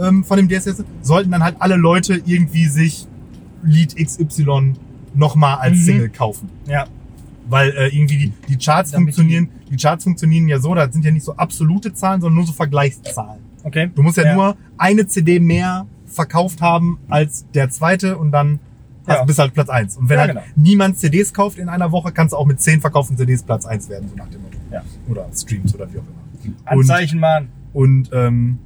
ähm, 0.00 0.24
von 0.24 0.36
dem 0.36 0.48
DSS, 0.48 0.82
sollten 1.02 1.30
dann 1.30 1.42
halt 1.44 1.56
alle 1.60 1.76
Leute 1.76 2.20
irgendwie 2.24 2.66
sich 2.66 3.06
Lied 3.62 3.94
XY 3.96 4.74
nochmal 5.14 5.58
als 5.58 5.78
Mhm. 5.78 5.82
Single 5.82 6.08
kaufen. 6.10 6.48
Ja. 6.66 6.86
Weil 7.48 7.70
äh, 7.70 7.88
irgendwie 7.88 8.18
die, 8.18 8.32
die 8.48 8.56
Charts 8.58 8.90
Damit 8.90 9.14
funktionieren, 9.14 9.48
die 9.70 9.76
Charts 9.76 10.04
funktionieren 10.04 10.48
ja 10.48 10.58
so, 10.58 10.74
das 10.74 10.92
sind 10.92 11.04
ja 11.04 11.10
nicht 11.10 11.24
so 11.24 11.34
absolute 11.36 11.94
Zahlen, 11.94 12.20
sondern 12.20 12.36
nur 12.36 12.46
so 12.46 12.52
Vergleichszahlen. 12.52 13.40
Okay. 13.64 13.90
Du 13.94 14.02
musst 14.02 14.16
ja, 14.18 14.24
Ja. 14.24 14.34
nur 14.34 14.56
eine 14.76 15.06
CD 15.06 15.40
mehr 15.40 15.86
verkauft 16.06 16.60
haben 16.60 16.98
als 17.08 17.46
der 17.54 17.70
zweite 17.70 18.16
und 18.18 18.32
dann 18.32 18.60
hast, 19.06 19.16
Ja. 19.18 19.24
bist 19.24 19.38
halt 19.38 19.54
Platz 19.54 19.68
eins. 19.70 19.96
Und 19.96 20.08
wenn 20.10 20.16
Ja, 20.18 20.20
halt 20.24 20.30
genau. 20.32 20.42
niemand 20.56 20.98
CDs 20.98 21.32
kauft 21.32 21.58
in 21.58 21.68
einer 21.70 21.90
Woche, 21.90 22.12
kannst 22.12 22.32
du 22.32 22.36
auch 22.36 22.46
mit 22.46 22.60
zehn 22.60 22.80
verkauften 22.80 23.16
CDs 23.16 23.42
Platz 23.42 23.64
eins 23.66 23.88
werden, 23.88 24.08
so 24.10 24.16
nach 24.16 24.28
dem 24.28 24.42
Motto. 24.42 24.56
Ja. 24.70 24.82
Oder 25.08 25.26
Streams 25.34 25.74
oder 25.74 25.86
wie 25.92 25.98
auch 25.98 26.02
immer. 26.02 26.54
Anzeichen, 26.66 27.18
Mann. 27.20 27.48
Und 27.72 28.10
ähm, 28.12 28.58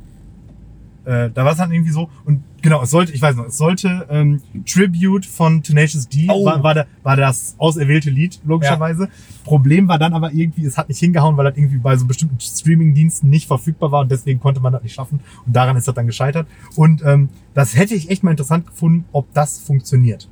äh, 1.05 1.31
da 1.31 1.45
war 1.45 1.53
es 1.53 1.59
dann 1.59 1.73
irgendwie 1.73 1.91
so. 1.91 2.09
Und 2.25 2.43
genau, 2.63 2.83
es 2.83 2.91
sollte, 2.91 3.13
ich 3.13 3.21
weiß 3.21 3.35
noch, 3.37 3.47
es 3.47 3.57
sollte 3.57 4.07
ähm, 4.11 4.41
Tribute 4.67 5.27
von 5.27 5.63
Tenacious 5.63 6.09
D 6.09 6.27
Oh. 6.31 6.45
war, 6.45 6.63
war, 6.63 6.75
der, 6.75 6.87
war 7.03 7.17
das 7.17 7.55
auserwählte 7.59 8.11
Lied, 8.11 8.41
logischerweise. 8.45 9.09
Problem 9.45 9.89
war 9.89 9.99
dann 9.99 10.13
aber 10.13 10.33
irgendwie, 10.33 10.65
es 10.65 10.79
hat 10.79 10.89
nicht 10.89 10.99
hingehauen, 11.01 11.37
weil 11.37 11.45
das 11.45 11.57
irgendwie 11.57 11.79
bei 11.79 11.97
so 11.97 12.07
bestimmten 12.07 12.39
Streaming-Diensten 12.39 13.29
nicht 13.29 13.47
verfügbar 13.49 13.91
war 13.91 14.03
und 14.03 14.11
deswegen 14.13 14.39
konnte 14.41 14.61
man 14.61 14.73
das 14.73 14.83
nicht 14.83 14.95
schaffen. 14.95 15.21
Und 15.47 15.55
daran 15.57 15.77
ist 15.77 15.89
das 15.89 15.95
dann 15.95 16.07
gescheitert. 16.07 16.47
Und 16.77 17.03
ähm, 17.05 17.29
das 17.55 17.77
hätte 17.77 17.95
ich 17.95 18.09
echt 18.11 18.23
mal 18.23 18.31
interessant 18.31 18.67
gefunden, 18.69 19.05
ob 19.13 19.33
das 19.35 19.59
funktioniert. 19.59 20.29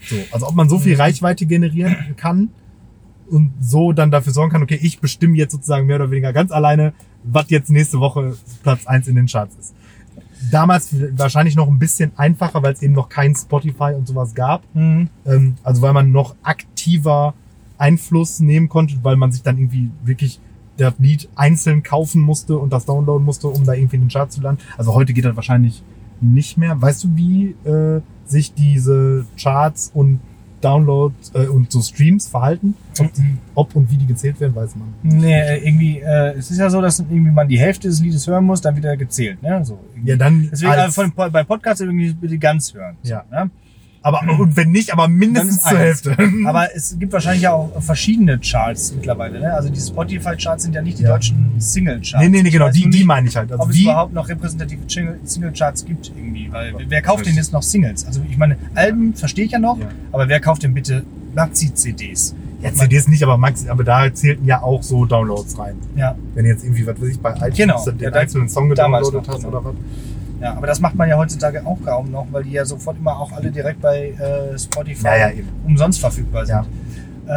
So, 0.00 0.16
also 0.32 0.46
ob 0.48 0.54
man 0.54 0.68
so 0.68 0.78
viel 0.78 0.94
Mhm. 0.94 1.00
Reichweite 1.00 1.46
generieren 1.46 1.96
kann 2.16 2.50
und 3.30 3.52
so 3.60 3.92
dann 3.92 4.10
dafür 4.10 4.32
sorgen 4.32 4.52
kann, 4.52 4.62
okay, 4.62 4.78
ich 4.80 5.00
bestimme 5.00 5.36
jetzt 5.36 5.52
sozusagen 5.52 5.86
mehr 5.86 5.96
oder 5.96 6.10
weniger 6.10 6.32
ganz 6.32 6.52
alleine, 6.52 6.92
was 7.22 7.50
jetzt 7.50 7.70
nächste 7.70 8.00
Woche 8.00 8.36
Platz 8.62 8.86
eins 8.86 9.08
in 9.08 9.16
den 9.16 9.26
Charts 9.26 9.56
ist. 9.56 9.74
Damals 10.50 10.94
wahrscheinlich 11.16 11.56
noch 11.56 11.68
ein 11.68 11.78
bisschen 11.78 12.12
einfacher, 12.16 12.62
weil 12.62 12.74
es 12.74 12.82
eben 12.82 12.92
noch 12.92 13.08
kein 13.08 13.34
Spotify 13.34 13.94
und 13.96 14.06
sowas 14.06 14.34
gab. 14.34 14.62
Mhm. 14.74 15.08
Ähm, 15.24 15.54
also 15.62 15.80
weil 15.80 15.94
man 15.94 16.12
noch 16.12 16.34
aktiver 16.42 17.34
Einfluss 17.78 18.40
nehmen 18.40 18.68
konnte, 18.68 18.96
weil 19.02 19.16
man 19.16 19.32
sich 19.32 19.42
dann 19.42 19.58
irgendwie 19.58 19.90
wirklich 20.04 20.40
das 20.76 20.94
Lied 20.98 21.28
einzeln 21.36 21.82
kaufen 21.82 22.20
musste 22.20 22.58
und 22.58 22.72
das 22.72 22.84
downloaden 22.84 23.24
musste, 23.24 23.48
um 23.48 23.64
da 23.64 23.74
irgendwie 23.74 23.96
in 23.96 24.02
den 24.02 24.10
Chart 24.10 24.30
zu 24.30 24.40
landen. 24.40 24.62
Also 24.76 24.94
heute 24.94 25.12
geht 25.12 25.24
das 25.24 25.36
wahrscheinlich 25.36 25.82
nicht 26.20 26.58
mehr. 26.58 26.80
Weißt 26.80 27.04
du, 27.04 27.16
wie 27.16 27.54
äh, 27.64 28.00
sich 28.26 28.54
diese 28.54 29.26
Charts 29.36 29.90
und 29.94 30.20
Downloads 30.64 31.32
äh, 31.34 31.46
und 31.46 31.70
so 31.70 31.82
Streams 31.82 32.26
verhalten? 32.28 32.74
Ob, 32.98 33.10
ob 33.54 33.76
und 33.76 33.90
wie 33.90 33.96
die 33.96 34.06
gezählt 34.06 34.40
werden, 34.40 34.54
weiß 34.54 34.74
man. 34.76 34.88
Nee, 35.02 35.32
äh, 35.38 35.66
irgendwie, 35.66 35.98
äh, 36.00 36.34
es 36.38 36.50
ist 36.50 36.58
ja 36.58 36.70
so, 36.70 36.80
dass 36.80 36.98
irgendwie 37.00 37.30
man 37.30 37.46
die 37.48 37.58
Hälfte 37.58 37.88
des 37.88 38.00
Liedes 38.00 38.26
hören 38.26 38.44
muss, 38.44 38.60
dann 38.60 38.76
wieder 38.76 38.96
gezählt, 38.96 39.42
ne? 39.42 39.64
So. 39.64 39.78
irgendwie. 39.94 40.10
Ja, 40.10 40.16
dann 40.16 40.48
Deswegen 40.50 40.72
als- 40.72 40.96
äh, 40.98 41.02
von, 41.10 41.12
bei 41.32 41.44
Podcasts 41.44 41.80
irgendwie 41.80 42.12
bitte 42.12 42.38
ganz 42.38 42.72
hören. 42.74 42.96
Ja. 43.02 43.24
So, 43.30 43.36
ne? 43.36 43.50
Aber 44.04 44.20
und 44.38 44.56
wenn 44.56 44.70
nicht, 44.70 44.92
aber 44.92 45.08
mindestens 45.08 45.62
zur 45.62 45.78
Hälfte. 45.78 46.16
Aber 46.46 46.68
es 46.76 46.96
gibt 46.98 47.12
wahrscheinlich 47.12 47.48
auch 47.48 47.72
verschiedene 47.82 48.38
Charts 48.38 48.92
mittlerweile. 48.94 49.40
Ne? 49.40 49.52
Also 49.52 49.70
die 49.70 49.80
Spotify-Charts 49.80 50.62
sind 50.64 50.74
ja 50.74 50.82
nicht 50.82 50.98
die 50.98 51.04
Ja. 51.04 51.14
deutschen 51.14 51.54
Single-Charts. 51.58 52.22
nee, 52.22 52.28
nee, 52.28 52.42
nee, 52.42 52.50
genau, 52.50 52.68
die, 52.70 52.82
nur 52.82 52.90
die 52.90 52.98
nicht, 52.98 53.06
meine 53.06 53.28
ich 53.28 53.34
halt. 53.36 53.50
Also 53.50 53.64
ob 53.64 53.70
es 53.70 53.78
überhaupt 53.80 54.12
noch 54.12 54.28
repräsentative 54.28 54.82
Single- 54.86 55.18
Single-Charts 55.24 55.84
gibt 55.86 56.12
irgendwie. 56.16 56.52
Weil 56.52 56.74
wer 56.86 57.00
kauft 57.02 57.24
denn 57.26 57.34
jetzt 57.34 57.52
noch 57.52 57.62
Singles? 57.62 58.06
Also 58.06 58.20
ich 58.28 58.36
meine, 58.36 58.56
Alben 58.74 59.14
verstehe 59.14 59.46
ich 59.46 59.52
ja 59.52 59.58
noch, 59.58 59.78
Ja. 59.78 59.86
aber 60.12 60.28
wer 60.28 60.38
kauft 60.40 60.62
denn 60.62 60.74
bitte 60.74 61.02
Maxi-CDs? 61.34 62.34
ja, 62.62 62.72
CDs 62.72 63.08
nicht, 63.08 63.22
aber 63.22 63.36
Max, 63.36 63.66
aber 63.68 63.84
da 63.84 64.12
zählten 64.12 64.46
ja 64.46 64.62
auch 64.62 64.82
so 64.82 65.04
Downloads 65.04 65.58
rein. 65.58 65.76
Ja, 65.96 66.14
Wenn 66.34 66.46
jetzt 66.46 66.64
irgendwie, 66.64 66.86
was 66.86 67.00
weiß 67.00 67.08
ich, 67.08 67.20
bei 67.20 67.30
iTunes 67.34 67.56
Genau, 67.56 67.84
den 67.90 67.98
ja, 68.00 68.10
einzelnen 68.12 68.48
Song 68.48 68.68
gedownloadet 68.70 69.28
hast 69.28 69.36
genau. 69.44 69.48
oder 69.48 69.64
was. 69.66 69.74
Ja, 70.40 70.54
aber 70.54 70.66
das 70.66 70.80
macht 70.80 70.94
man 70.94 71.08
ja 71.08 71.16
heutzutage 71.16 71.64
auch 71.66 71.78
kaum 71.84 72.10
noch, 72.10 72.26
weil 72.30 72.44
die 72.44 72.52
ja 72.52 72.64
sofort 72.64 72.98
immer 72.98 73.18
auch 73.18 73.32
alle 73.32 73.50
direkt 73.50 73.80
bei 73.80 74.10
äh, 74.10 74.58
Spotify 74.58 75.06
Ja, 75.06 75.28
ja, 75.28 75.30
umsonst 75.64 76.00
verfügbar 76.00 76.46
sind. 76.46 76.56
Ja. 76.56 76.66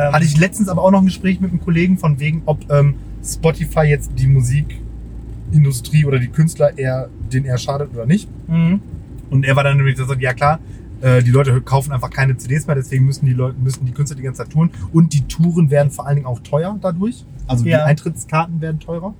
Ähm, 0.07 0.13
Hatte 0.13 0.25
ich 0.25 0.37
letztens 0.37 0.67
aber 0.67 0.83
auch 0.83 0.91
noch 0.91 0.99
ein 0.99 1.05
Gespräch 1.05 1.39
mit 1.39 1.51
einem 1.51 1.61
Kollegen 1.61 1.97
von 1.97 2.19
wegen, 2.19 2.41
ob 2.45 2.69
ähm, 2.71 2.95
Spotify 3.23 3.83
jetzt 3.83 4.11
die 4.17 4.27
Musikindustrie 4.27 6.05
oder 6.05 6.19
die 6.19 6.27
Künstler 6.27 6.77
eher, 6.77 7.09
denen 7.31 7.45
eher 7.45 7.57
schadet 7.57 7.93
oder 7.93 8.05
nicht. 8.05 8.29
Mhm. 8.47 8.81
Und 9.29 9.45
er 9.45 9.55
war 9.55 9.63
dann 9.63 9.77
nämlich 9.77 9.97
so, 9.97 10.11
ja 10.13 10.33
klar, 10.33 10.59
äh, 11.01 11.21
die 11.21 11.31
Leute 11.31 11.61
kaufen 11.61 11.91
einfach 11.91 12.09
keine 12.09 12.37
CDs 12.37 12.67
mehr, 12.67 12.75
deswegen 12.75 13.05
müssen 13.05 13.25
die 13.25 13.33
Leute, 13.33 13.57
müssen 13.59 13.85
die 13.85 13.91
Künstler 13.91 14.17
die 14.17 14.23
ganze 14.23 14.43
Zeit 14.43 14.51
touren. 14.51 14.71
Und 14.91 15.13
die 15.13 15.21
Touren 15.27 15.69
werden 15.69 15.91
vor 15.91 16.07
allen 16.07 16.17
Dingen 16.17 16.27
auch 16.27 16.39
teuer 16.39 16.77
dadurch. 16.81 17.25
Also 17.45 17.63
die 17.63 17.75
Eintrittskarten 17.75 18.59
werden 18.59 18.79
teurer. 18.79 19.13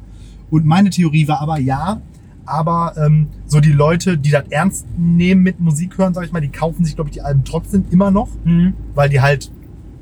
Und 0.49 0.65
meine 0.65 0.89
Theorie 0.89 1.27
war 1.27 1.41
aber, 1.41 1.59
ja, 1.59 2.01
aber 2.47 2.93
ähm, 2.97 3.27
so 3.45 3.59
die 3.59 3.71
Leute, 3.71 4.17
die 4.17 4.31
das 4.31 4.45
ernst 4.49 4.85
nehmen 4.97 5.43
mit 5.43 5.59
Musik 5.59 5.97
hören, 5.97 6.13
sag 6.13 6.25
ich 6.25 6.31
mal, 6.31 6.41
die 6.41 6.49
kaufen 6.49 6.85
sich, 6.85 6.95
glaube 6.95 7.09
ich, 7.09 7.15
die 7.15 7.21
Alben 7.21 7.43
trotzdem 7.43 7.85
immer 7.91 8.11
noch, 8.11 8.29
Mhm. 8.43 8.73
weil 8.95 9.09
die 9.09 9.21
halt 9.21 9.51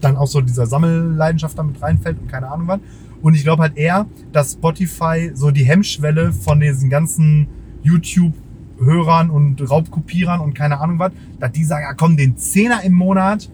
dann 0.02 0.16
auch 0.18 0.28
so 0.28 0.42
dieser 0.42 0.66
Sammelleidenschaft 0.68 1.58
damit 1.58 1.82
reinfällt 1.82 2.20
und 2.20 2.28
keine 2.30 2.50
Ahnung 2.52 2.68
was. 2.68 2.80
Und 3.22 3.34
ich 3.34 3.44
glaube 3.44 3.64
halt 3.64 3.76
eher, 3.78 4.06
dass 4.32 4.54
Spotify 4.54 5.32
so 5.34 5.50
die 5.52 5.66
Hemmschwelle 5.66 6.32
von 6.32 6.60
diesen 6.60 6.90
ganzen 6.90 7.48
YouTube-Hörern 7.84 9.30
und 9.30 9.68
Raubkopierern 9.70 10.42
und 10.42 10.54
keine 10.54 10.80
Ahnung 10.80 11.00
was, 11.00 11.12
dass 11.40 11.52
die 11.52 11.64
sagen, 11.64 11.86
ja 11.88 11.94
komm, 11.94 12.18
den 12.18 12.38
Zehner 12.38 12.84
im 12.84 12.94
Monat, 12.94 13.50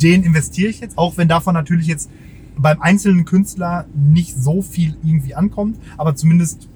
den 0.00 0.22
investiere 0.22 0.68
ich 0.70 0.80
jetzt, 0.80 0.98
auch 0.98 1.16
wenn 1.16 1.28
davon 1.28 1.54
natürlich 1.54 1.86
jetzt 1.86 2.10
beim 2.58 2.80
einzelnen 2.80 3.24
Künstler 3.24 3.86
nicht 3.94 4.34
so 4.36 4.62
viel 4.62 4.96
irgendwie 5.04 5.34
ankommt, 5.34 5.78
aber 5.96 6.14
zumindest. 6.14 6.68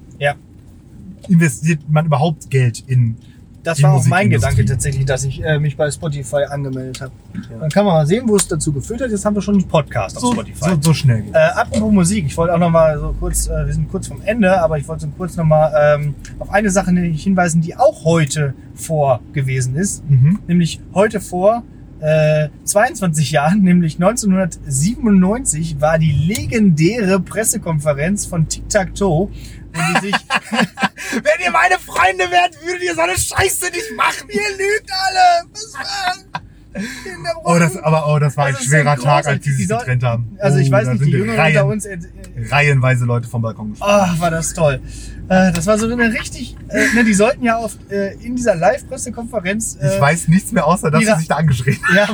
Investiert 1.29 1.81
man 1.89 2.05
überhaupt 2.05 2.49
Geld 2.49 2.83
in. 2.87 3.15
Das 3.63 3.83
war 3.83 3.93
auch 3.93 4.05
mein. 4.07 4.31
Gedanke 4.31 4.65
tatsächlich, 4.65 5.05
dass 5.05 5.23
ich 5.23 5.43
äh, 5.43 5.59
mich 5.59 5.77
bei 5.77 5.91
Spotify 5.91 6.45
angemeldet 6.49 6.99
habe. 7.01 7.11
Dann 7.59 7.69
kann 7.69 7.85
man 7.85 7.93
mal 7.93 8.07
sehen, 8.07 8.23
wo 8.27 8.35
es 8.35 8.47
dazu 8.47 8.73
geführt 8.73 9.01
hat. 9.01 9.11
Jetzt 9.11 9.23
haben 9.23 9.35
wir 9.35 9.41
schon 9.43 9.53
einen 9.53 9.67
Podcast 9.67 10.17
auf 10.17 10.21
So, 10.23 10.33
Spotify. 10.33 10.69
so, 10.71 10.77
so 10.81 10.93
schnell 10.95 11.21
geht. 11.21 11.35
Äh, 11.35 11.37
apropos 11.37 11.91
Musik, 11.93 12.25
ich 12.25 12.35
wollte 12.37 12.55
auch 12.55 12.59
noch 12.59 12.71
mal 12.71 12.97
so 12.99 13.13
kurz, 13.19 13.47
äh, 13.47 13.67
wir 13.67 13.73
sind 13.73 13.87
kurz 13.91 14.07
vom 14.07 14.19
Ende, 14.25 14.59
aber 14.59 14.79
ich 14.79 14.87
wollte 14.87 15.01
so 15.05 15.11
kurz 15.15 15.35
noch 15.35 15.45
mal 15.45 15.71
ähm, 15.79 16.15
auf 16.39 16.49
eine 16.49 16.71
Sache 16.71 16.89
hinweisen, 16.91 17.61
die 17.61 17.75
auch 17.75 18.03
heute 18.03 18.55
vor 18.73 19.19
gewesen 19.31 19.75
ist. 19.75 20.09
Mhm. 20.09 20.39
Nämlich 20.47 20.81
heute 20.95 21.21
vor 21.21 21.61
äh, 21.99 22.49
22 22.63 23.29
Jahren, 23.29 23.61
nämlich 23.61 23.99
1997, 24.01 25.79
war 25.79 25.99
die 25.99 26.11
legendäre 26.11 27.19
Pressekonferenz 27.19 28.25
von 28.25 28.47
Tic 28.47 28.67
Tac 28.69 28.95
Toe, 28.95 29.29
die 29.75 30.11
sich 30.11 30.15
Wenn 31.23 31.41
ihr 31.43 31.51
meine 31.51 31.79
Freunde 31.79 32.29
wärt, 32.31 32.61
würdet 32.63 32.83
ihr 32.83 32.95
so 32.95 33.01
eine 33.01 33.17
Scheiße 33.17 33.69
nicht 33.71 33.91
machen. 33.95 34.29
Ihr 34.29 34.57
lügt 34.57 34.89
alle! 34.91 35.49
Was 35.51 35.73
war? 35.73 36.40
Oh, 37.43 37.57
das, 37.59 37.75
aber 37.77 38.07
oh, 38.07 38.17
das 38.19 38.37
war 38.37 38.45
ein 38.45 38.53
Das 38.53 38.61
ist 38.61 38.67
schwerer 38.67 38.95
so 38.97 39.03
Tag, 39.03 39.27
als 39.27 39.41
die 39.43 39.49
Die 39.49 39.55
sich 39.55 39.67
soll- 39.67 39.79
getrennt 39.79 40.03
haben. 40.03 40.37
Also 40.39 40.57
ich 40.59 40.69
oh, 40.69 40.71
weiß 40.71 40.87
nicht, 40.89 41.03
die 41.05 41.09
Jüngeren 41.11 41.37
Reihen, 41.39 41.57
unter 41.57 41.65
uns. 41.67 41.85
Äh, 41.85 41.95
äh, 41.95 42.47
Reihenweise 42.49 43.05
Leute 43.05 43.27
vom 43.27 43.41
Balkon 43.41 43.71
gesprungen. 43.71 43.93
Ah, 43.93 44.15
war 44.19 44.31
das 44.31 44.53
toll. 44.53 44.79
Äh, 45.27 45.51
das 45.51 45.65
war 45.67 45.77
so 45.77 45.91
eine 45.91 46.11
richtig. 46.13 46.55
Äh, 46.69 46.85
ne, 46.95 47.03
die 47.03 47.13
sollten 47.13 47.43
ja 47.43 47.57
oft 47.59 47.77
äh, 47.91 48.13
in 48.21 48.35
dieser 48.35 48.55
Live-Pressekonferenz. 48.55 49.77
Ich 49.81 49.99
weiß 50.01 50.27
nichts 50.29 50.51
mehr, 50.53 50.65
außer 50.65 50.89
dass 50.91 51.01
ihre- 51.01 51.13
sie 51.13 51.19
sich 51.19 51.27
da 51.27 51.35
angeschrien 51.37 51.77
haben. 51.83 51.95
Ja, 51.95 52.07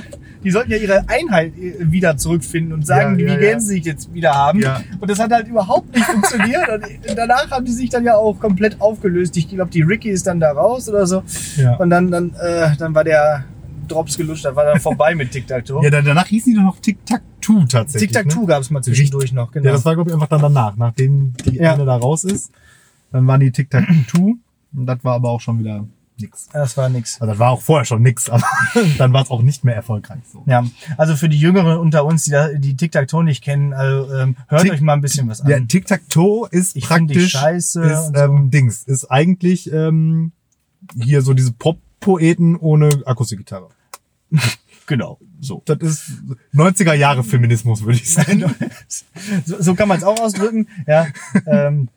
die 0.43 0.52
sollten 0.52 0.72
ja 0.72 0.78
ihre 0.78 1.08
Einheit 1.10 1.54
wieder 1.80 2.15
zurückfinden 2.17 2.74
und 2.74 2.86
sagen, 2.86 3.20
Ja, 3.20 3.26
ja, 3.28 3.32
wie 3.32 3.34
ja. 3.36 3.50
gern 3.52 3.60
sie 3.60 3.67
sich 3.76 3.86
jetzt 3.86 4.13
wieder 4.13 4.34
haben. 4.34 4.63
Und 5.00 5.10
das 5.10 5.20
hat 5.20 5.32
halt 5.32 5.48
überhaupt 5.48 5.93
nicht 5.93 6.06
funktioniert. 6.06 6.67
Und 6.70 7.17
danach 7.17 7.50
haben 7.52 7.65
die 7.65 7.72
sich 7.74 7.89
dann 7.89 8.04
ja 8.06 8.15
auch 8.15 8.39
komplett 8.39 8.80
aufgelöst. 8.82 9.36
Ich 9.38 9.50
glaube, 9.50 9.72
die 9.72 9.82
Ricky 9.84 10.10
ist 10.10 10.26
dann 10.28 10.39
da 10.39 10.52
raus 10.52 10.88
oder 10.89 11.06
so. 11.06 11.24
Und 11.80 11.89
dann, 11.89 12.10
dann, 12.12 12.32
dann 12.80 12.96
war 12.96 13.04
der 13.04 13.46
Drops 13.88 14.17
gelutscht, 14.17 14.45
dann 14.45 14.56
war 14.56 14.65
dann 14.65 14.80
vorbei 14.80 15.15
mit 15.15 15.32
Tic-Tac-Toe. 15.32 15.82
Ja, 15.84 15.89
danach 15.89 16.28
hießen 16.28 16.52
die 16.52 16.58
doch 16.58 16.63
noch 16.63 16.80
Tic-Tac-Two 16.80 17.65
tatsächlich. 17.69 18.12
Tic-Tac-Toe 18.12 18.41
Ne? 18.41 18.47
gab 18.47 18.62
es 18.62 18.69
mal 18.69 18.82
zwischendurch 18.84 19.32
noch, 19.34 19.52
genau. 19.52 19.65
Ja, 19.65 19.71
das 19.73 19.86
war, 19.86 19.95
glaube 19.95 20.10
ich, 20.10 20.13
einfach 20.13 20.28
dann 20.28 20.42
danach. 20.42 20.75
Nachdem 20.75 21.33
die 21.46 21.56
Ja. 21.58 21.73
eine 21.73 21.85
da 21.85 21.96
raus 21.98 22.23
ist, 22.23 22.52
dann 23.12 23.25
waren 23.27 23.40
die 23.40 23.52
Tic-Tac-Two. 23.52 24.35
Und 24.75 24.85
das 24.85 25.04
war 25.04 25.15
aber 25.15 25.29
auch 25.29 25.42
schon 25.42 25.60
wieder 25.60 25.85
nix. 26.19 26.50
das 26.52 26.75
war 26.77 26.90
nix. 26.90 27.21
Also 27.21 27.31
das 27.31 27.40
war 27.40 27.52
auch 27.52 27.62
vorher 27.62 27.85
schon 27.85 28.02
nix, 28.02 28.29
aber 28.29 28.44
dann 28.98 29.13
war 29.13 29.21
es 29.23 29.29
auch 29.29 29.42
nicht 29.44 29.63
mehr 29.63 29.75
erfolgreich. 29.75 30.19
So. 30.31 30.44
Ja, 30.48 30.65
also 30.98 31.15
für 31.15 31.29
die 31.29 31.38
Jüngeren 31.40 31.77
unter 31.77 32.06
uns, 32.06 32.23
die 32.25 32.31
da, 32.31 32.50
die 32.54 32.75
Tic-Tac-Toe 32.75 33.23
nicht 33.23 33.44
kennen, 33.44 33.71
also, 33.73 34.12
ähm, 34.13 34.35
hört 34.48 34.63
Tic- 34.63 34.71
euch 34.71 34.81
mal 34.81 34.94
ein 34.94 35.02
bisschen 35.02 35.29
was 35.29 35.42
an. 35.42 35.50
Ja, 35.50 35.60
Tic-Tac-Toe 35.60 36.48
ist 36.52 36.75
Ich 36.75 36.85
praktisch, 36.85 37.31
scheiße 37.31 37.81
ist, 37.83 38.08
so. 38.08 38.13
ähm, 38.15 38.50
Dings, 38.52 38.83
ist 38.83 39.06
eigentlich 39.12 39.71
ähm, 39.71 40.31
hier 41.00 41.21
so 41.21 41.33
diese 41.33 41.54
Pop-Poeten 41.54 42.56
ohne 42.56 43.02
Akustikgitarre. 43.06 43.69
Genau, 44.90 45.19
so. 45.42 45.62
Das 45.65 45.80
ist 45.80 46.12
90er 46.56 46.94
Jahre 46.94 47.21
Feminismus, 47.21 47.84
würde 47.84 47.98
ich 47.98 48.10
sagen. 48.13 48.46
so, 49.46 49.62
so 49.62 49.75
kann 49.75 49.90
man 49.90 49.98
es 49.98 50.04
auch 50.06 50.17
ausdrücken. 50.17 50.67
Ja, 50.88 51.08
ähm, 51.46 51.90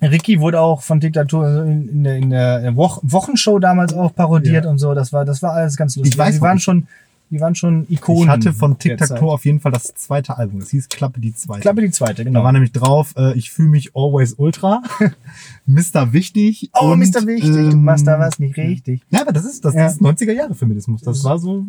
Ricky 0.00 0.38
wurde 0.38 0.60
auch 0.60 0.82
von 0.82 1.00
Diktatur 1.00 1.64
in, 1.64 2.04
in 2.04 2.30
der, 2.30 2.58
in 2.58 2.62
der 2.62 2.76
Woch 2.76 3.00
Wochenshow 3.02 3.58
damals 3.58 3.92
auch 3.94 4.14
parodiert 4.14 4.64
Ja. 4.64 4.70
und 4.70 4.78
so. 4.78 4.94
Das 4.94 5.12
war, 5.12 5.24
das 5.24 5.42
war 5.42 5.54
alles 5.54 5.76
ganz 5.76 5.96
lustig. 5.96 6.14
Ich 6.14 6.18
weiß 6.18 6.36
noch 6.36 6.42
waren 6.42 6.60
schon, 6.60 6.86
die 7.34 7.40
waren 7.40 7.54
schon 7.54 7.86
Ikonen. 7.90 8.22
Ich 8.22 8.28
hatte 8.28 8.52
von 8.52 8.78
Tic 8.78 8.96
Tac. 8.96 9.18
Toe 9.18 9.32
auf 9.32 9.44
jeden 9.44 9.60
Fall 9.60 9.72
das 9.72 9.92
zweite 9.94 10.38
Album. 10.38 10.60
Das 10.60 10.70
hieß 10.70 10.88
Klappe 10.88 11.20
die 11.20 11.34
zweite. 11.34 11.60
Klappe 11.60 11.82
die 11.82 11.90
zweite, 11.90 12.14
Da 12.16 12.24
genau. 12.24 12.44
war 12.44 12.52
nämlich 12.52 12.72
drauf, 12.72 13.12
äh, 13.16 13.36
ich 13.36 13.50
fühle 13.50 13.68
mich 13.68 13.94
always 13.94 14.34
ultra, 14.38 14.82
Mr. 15.66 16.12
Wichtig. 16.12 16.70
Oh, 16.74 16.92
und, 16.92 17.00
Mr. 17.00 17.26
Wichtig, 17.26 17.50
du 17.50 17.70
ähm, 17.70 17.84
machst 17.84 18.06
da 18.06 18.18
was 18.18 18.38
nicht 18.38 18.56
richtig. 18.56 19.02
Ja, 19.10 19.22
aber 19.22 19.32
das 19.32 19.44
ist, 19.44 19.64
das 19.64 19.74
Ja. 19.74 19.86
ist 19.86 20.00
90er 20.00 20.32
Jahre 20.32 20.54
Feminismus. 20.54 21.02
Das 21.02 21.24
war 21.24 21.38
so 21.38 21.66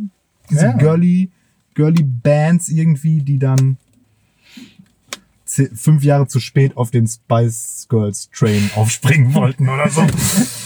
diese 0.50 0.66
Ja. 0.66 0.72
girly, 0.74 1.32
girly 1.74 2.04
Bands 2.04 2.70
irgendwie, 2.70 3.22
die 3.22 3.40
dann 3.40 3.78
fünf 5.74 6.04
Jahre 6.04 6.28
zu 6.28 6.40
spät 6.40 6.76
auf 6.78 6.92
den 6.92 7.08
Spice 7.08 7.88
Girls 7.90 8.30
Train 8.32 8.70
aufspringen 8.76 9.34
wollten 9.34 9.70
oder 9.70 9.90
so. 9.90 10.02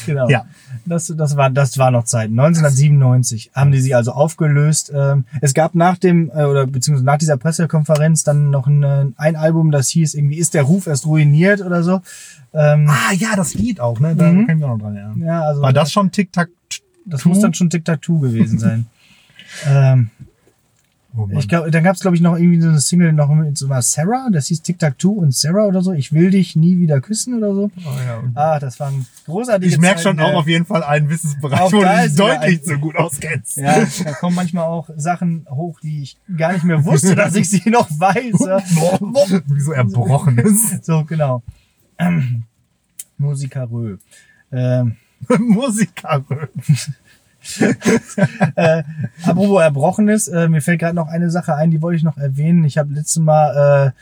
Genau. 0.05 0.27
Ja. 0.27 0.45
Das, 0.85 1.13
das, 1.15 1.37
war, 1.37 1.51
das 1.51 1.77
war 1.77 1.91
noch 1.91 2.03
Zeit. 2.05 2.29
1997 2.31 3.51
haben 3.53 3.71
die 3.71 3.79
sich 3.79 3.95
also 3.95 4.11
aufgelöst. 4.11 4.91
Ähm, 4.95 5.25
Es 5.41 5.53
gab 5.53 5.75
nach 5.75 5.97
dem, 5.97 6.31
äh, 6.33 6.45
oder 6.45 6.65
beziehungsweise 6.65 7.05
nach 7.05 7.17
dieser 7.19 7.37
Pressekonferenz 7.37 8.23
dann 8.23 8.49
noch 8.49 8.65
ein, 8.65 8.81
äh, 8.81 9.05
ein 9.17 9.35
Album, 9.35 9.69
das 9.71 9.89
hieß 9.89 10.15
irgendwie, 10.15 10.37
ist 10.37 10.55
der 10.55 10.63
Ruf 10.63 10.87
erst 10.87 11.05
ruiniert 11.05 11.61
oder 11.61 11.83
so. 11.83 12.01
Ähm, 12.53 12.87
Ah 12.89 13.13
ja, 13.13 13.35
das 13.35 13.53
Lied 13.53 13.79
auch, 13.79 13.99
ne? 13.99 14.15
Da 14.15 14.31
Mhm. 14.31 14.47
kann 14.47 14.57
ich 14.57 14.63
auch 14.63 14.69
noch 14.69 14.79
dran 14.79 14.95
erinnern. 14.95 15.21
ja, 15.21 15.41
also 15.43 15.61
War 15.61 15.73
das 15.73 15.91
schon 15.91 16.11
Tic 16.11 16.31
Tac? 16.33 16.49
das 17.05 17.25
muss 17.25 17.39
dann 17.39 17.53
schon 17.53 17.69
Tic-Tac-Toe 17.69 18.19
gewesen 18.21 18.57
sein. 18.59 18.85
ähm, 19.67 20.09
Oh 21.17 21.27
ich 21.37 21.47
glaube, 21.47 21.71
dann 21.71 21.83
gab 21.83 21.95
es 21.95 22.01
glaube 22.01 22.15
ich 22.15 22.21
noch 22.21 22.37
irgendwie 22.37 22.61
so 22.61 22.69
eine 22.69 22.79
Single 22.79 23.11
noch 23.13 23.33
mit 23.33 23.57
so 23.57 23.65
einer 23.65 23.81
Sarah, 23.81 24.29
das 24.31 24.45
hieß 24.47 24.61
Tic-Tac-Toe 24.61 25.19
und 25.19 25.33
Sarah 25.33 25.65
oder 25.65 25.81
so. 25.81 25.91
Ich 25.91 26.13
will 26.13 26.29
dich 26.29 26.55
nie 26.55 26.77
wieder 26.77 27.01
küssen 27.01 27.33
oder 27.33 27.53
so. 27.55 27.71
Oh, 27.77 27.89
ja. 28.05 28.21
Ah, 28.35 28.59
das 28.59 28.79
waren 28.79 29.05
großartige 29.25 29.71
Ich 29.73 29.79
merke 29.79 30.01
schon 30.01 30.19
auch 30.19 30.33
auf 30.35 30.47
jeden 30.47 30.65
Fall 30.65 30.83
einen 30.83 31.09
Wissensbereich, 31.09 31.71
wo 31.73 31.81
du 31.81 32.03
dich 32.03 32.15
deutlich 32.15 32.59
ein- 32.61 32.65
so 32.65 32.77
gut 32.77 32.95
auskennst. 32.95 33.57
Ja, 33.57 33.85
da 34.03 34.11
kommen 34.13 34.35
manchmal 34.35 34.65
auch 34.65 34.87
Sachen 34.97 35.47
hoch, 35.49 35.79
die 35.81 36.03
ich 36.03 36.17
gar 36.37 36.53
nicht 36.53 36.63
mehr 36.63 36.85
wusste, 36.85 37.15
dass 37.15 37.33
ich 37.35 37.49
sie 37.49 37.69
noch 37.71 37.89
weiß. 37.89 38.33
Wie 39.47 39.59
so 39.61 39.71
erbrochen 39.71 40.37
ist. 40.37 40.83
So, 40.85 41.03
genau. 41.05 41.41
Ähm, 42.01 42.43
Musikerö. 43.17 43.97
Ähm, 44.53 44.95
Musiker. 45.39 46.23
äh, 48.55 48.83
apropos 49.23 49.61
Erbrochenes, 49.61 50.27
äh, 50.27 50.47
mir 50.49 50.61
fällt 50.61 50.79
gerade 50.79 50.95
noch 50.95 51.07
eine 51.07 51.29
Sache 51.29 51.55
ein, 51.55 51.71
die 51.71 51.81
wollte 51.81 51.97
ich 51.97 52.03
noch 52.03 52.17
erwähnen. 52.17 52.63
Ich 52.63 52.77
habe 52.77 52.93
letztes 52.93 53.21
Mal, 53.21 53.93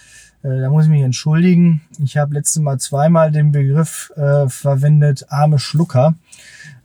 äh, 0.43 0.47
äh, 0.47 0.61
da 0.61 0.69
muss 0.69 0.85
ich 0.85 0.89
mich 0.89 1.03
entschuldigen, 1.03 1.81
ich 2.03 2.17
habe 2.17 2.33
letztes 2.33 2.61
Mal 2.61 2.79
zweimal 2.79 3.31
den 3.31 3.51
Begriff 3.51 4.11
äh, 4.15 4.47
verwendet, 4.49 5.25
arme 5.29 5.59
Schlucker. 5.59 6.15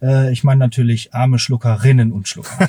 Äh, 0.02 0.32
ich 0.32 0.42
meine 0.44 0.58
natürlich 0.58 1.14
arme 1.14 1.38
Schluckerinnen 1.38 2.12
und 2.12 2.28
Schlucker. 2.28 2.68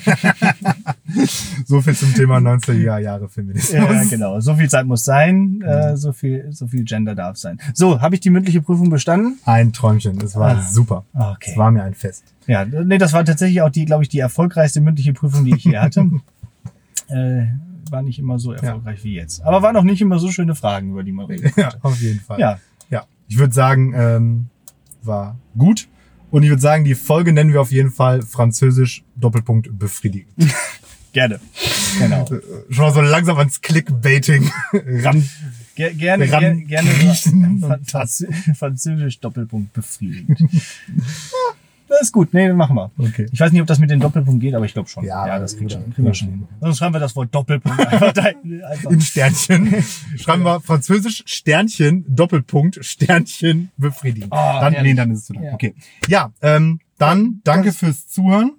So 1.66 1.80
viel 1.80 1.94
zum 1.94 2.12
Thema 2.14 2.38
90er 2.38 2.98
Jahre 2.98 3.28
Feminismus. 3.28 3.72
Ja, 3.72 4.04
genau. 4.04 4.40
So 4.40 4.54
viel 4.56 4.68
Zeit 4.68 4.86
muss 4.86 5.04
sein, 5.04 5.62
äh, 5.62 5.96
so 5.96 6.12
viel, 6.12 6.46
so 6.50 6.66
viel 6.66 6.84
Gender 6.84 7.14
darf 7.14 7.36
sein. 7.36 7.58
So, 7.72 8.00
habe 8.00 8.14
ich 8.16 8.20
die 8.20 8.30
mündliche 8.30 8.60
Prüfung 8.60 8.90
bestanden? 8.90 9.38
Ein 9.44 9.72
Träumchen. 9.72 10.20
Es 10.20 10.34
war 10.36 10.58
Ah. 10.58 10.62
super. 10.62 11.04
Okay. 11.14 11.50
Es 11.52 11.56
war 11.56 11.70
mir 11.70 11.82
ein 11.84 11.94
Fest. 11.94 12.24
Ja, 12.46 12.64
nee, 12.64 12.98
das 12.98 13.12
war 13.12 13.24
tatsächlich 13.24 13.62
auch 13.62 13.70
die, 13.70 13.84
glaube 13.84 14.02
ich, 14.02 14.08
die 14.08 14.18
erfolgreichste 14.18 14.80
mündliche 14.80 15.12
Prüfung, 15.12 15.44
die 15.44 15.54
ich 15.54 15.64
je 15.64 15.78
hatte. 15.78 16.00
äh, 17.08 17.46
war 17.90 18.02
nicht 18.02 18.18
immer 18.18 18.38
so 18.38 18.52
erfolgreich 18.52 19.04
wie 19.04 19.14
jetzt. 19.14 19.42
Aber 19.44 19.62
waren 19.62 19.76
auch 19.76 19.84
nicht 19.84 20.00
immer 20.02 20.18
so 20.18 20.30
schöne 20.30 20.54
Fragen, 20.54 20.90
über 20.90 21.02
die 21.04 21.12
man 21.12 21.26
reden 21.26 21.50
Ja, 21.56 21.70
konnte. 21.70 21.78
auf 21.84 22.00
jeden 22.00 22.20
Fall. 22.20 22.40
Ja, 22.40 22.58
ja. 22.90 23.04
Ich 23.28 23.38
würde 23.38 23.54
sagen, 23.54 23.94
ähm, 23.96 24.46
war 25.02 25.36
gut. 25.56 25.88
Und 26.34 26.42
ich 26.42 26.48
würde 26.48 26.62
sagen, 26.62 26.82
die 26.82 26.96
Folge 26.96 27.32
nennen 27.32 27.52
wir 27.52 27.60
auf 27.60 27.70
jeden 27.70 27.92
Fall 27.92 28.22
Französisch 28.22 29.04
Doppelpunkt 29.14 29.78
befriedigend. 29.78 30.32
gerne. 31.12 31.38
Genau. 32.00 32.26
Schon 32.70 32.84
mal 32.86 32.92
so 32.92 33.00
langsam 33.02 33.38
ans 33.38 33.60
Clickbaiting 33.60 34.50
ran. 34.72 35.28
Ger 35.76 35.92
gerne, 35.94 36.32
Ran- 36.32 36.66
ger 36.66 36.82
gerne 36.82 36.90
riechen 36.90 37.64
Französisch 38.56 39.20
Doppelpunkt 39.20 39.72
befriedigend. 39.74 40.40
das 41.88 42.02
ist 42.02 42.12
gut. 42.12 42.32
Nee, 42.34 42.52
machen 42.52 42.76
wir. 42.76 42.90
Okay. 42.98 43.26
Ich 43.32 43.40
weiß 43.40 43.52
nicht, 43.52 43.60
ob 43.60 43.66
das 43.66 43.78
mit 43.78 43.90
dem 43.90 44.00
Doppelpunkt 44.00 44.40
geht, 44.40 44.54
aber 44.54 44.64
ich 44.64 44.72
glaube 44.72 44.88
schon. 44.88 45.04
Ja, 45.04 45.26
ja, 45.26 45.38
das 45.38 45.56
kriegen 45.56 45.70
wir, 45.70 45.82
wir 46.04 46.14
schon 46.14 46.28
hin. 46.28 46.48
Sonst 46.60 46.78
schreiben 46.78 46.94
wir 46.94 47.00
das 47.00 47.14
Wort 47.16 47.34
Doppelpunkt 47.34 47.78
einfach 47.86 48.12
da. 48.12 48.22
Einfach. 48.22 48.90
In 48.90 49.00
Sternchen. 49.00 49.74
Schreiben 50.16 50.42
wir 50.44 50.60
Französisch 50.60 51.22
Sternchen 51.26 52.04
Doppelpunkt 52.08 52.84
Sternchen 52.84 53.70
befriedigend. 53.76 54.32
Ah, 54.32 54.60
dann, 54.70 54.82
nee, 54.82 54.94
dann 54.94 55.10
ist 55.10 55.18
es 55.20 55.24
zu 55.26 55.32
lang. 55.34 55.44
Ja. 55.44 55.54
Okay. 55.54 55.74
Ja, 56.08 56.32
ähm, 56.42 56.80
dann 56.98 57.40
danke 57.44 57.72
fürs 57.72 58.06
Zuhören. 58.08 58.52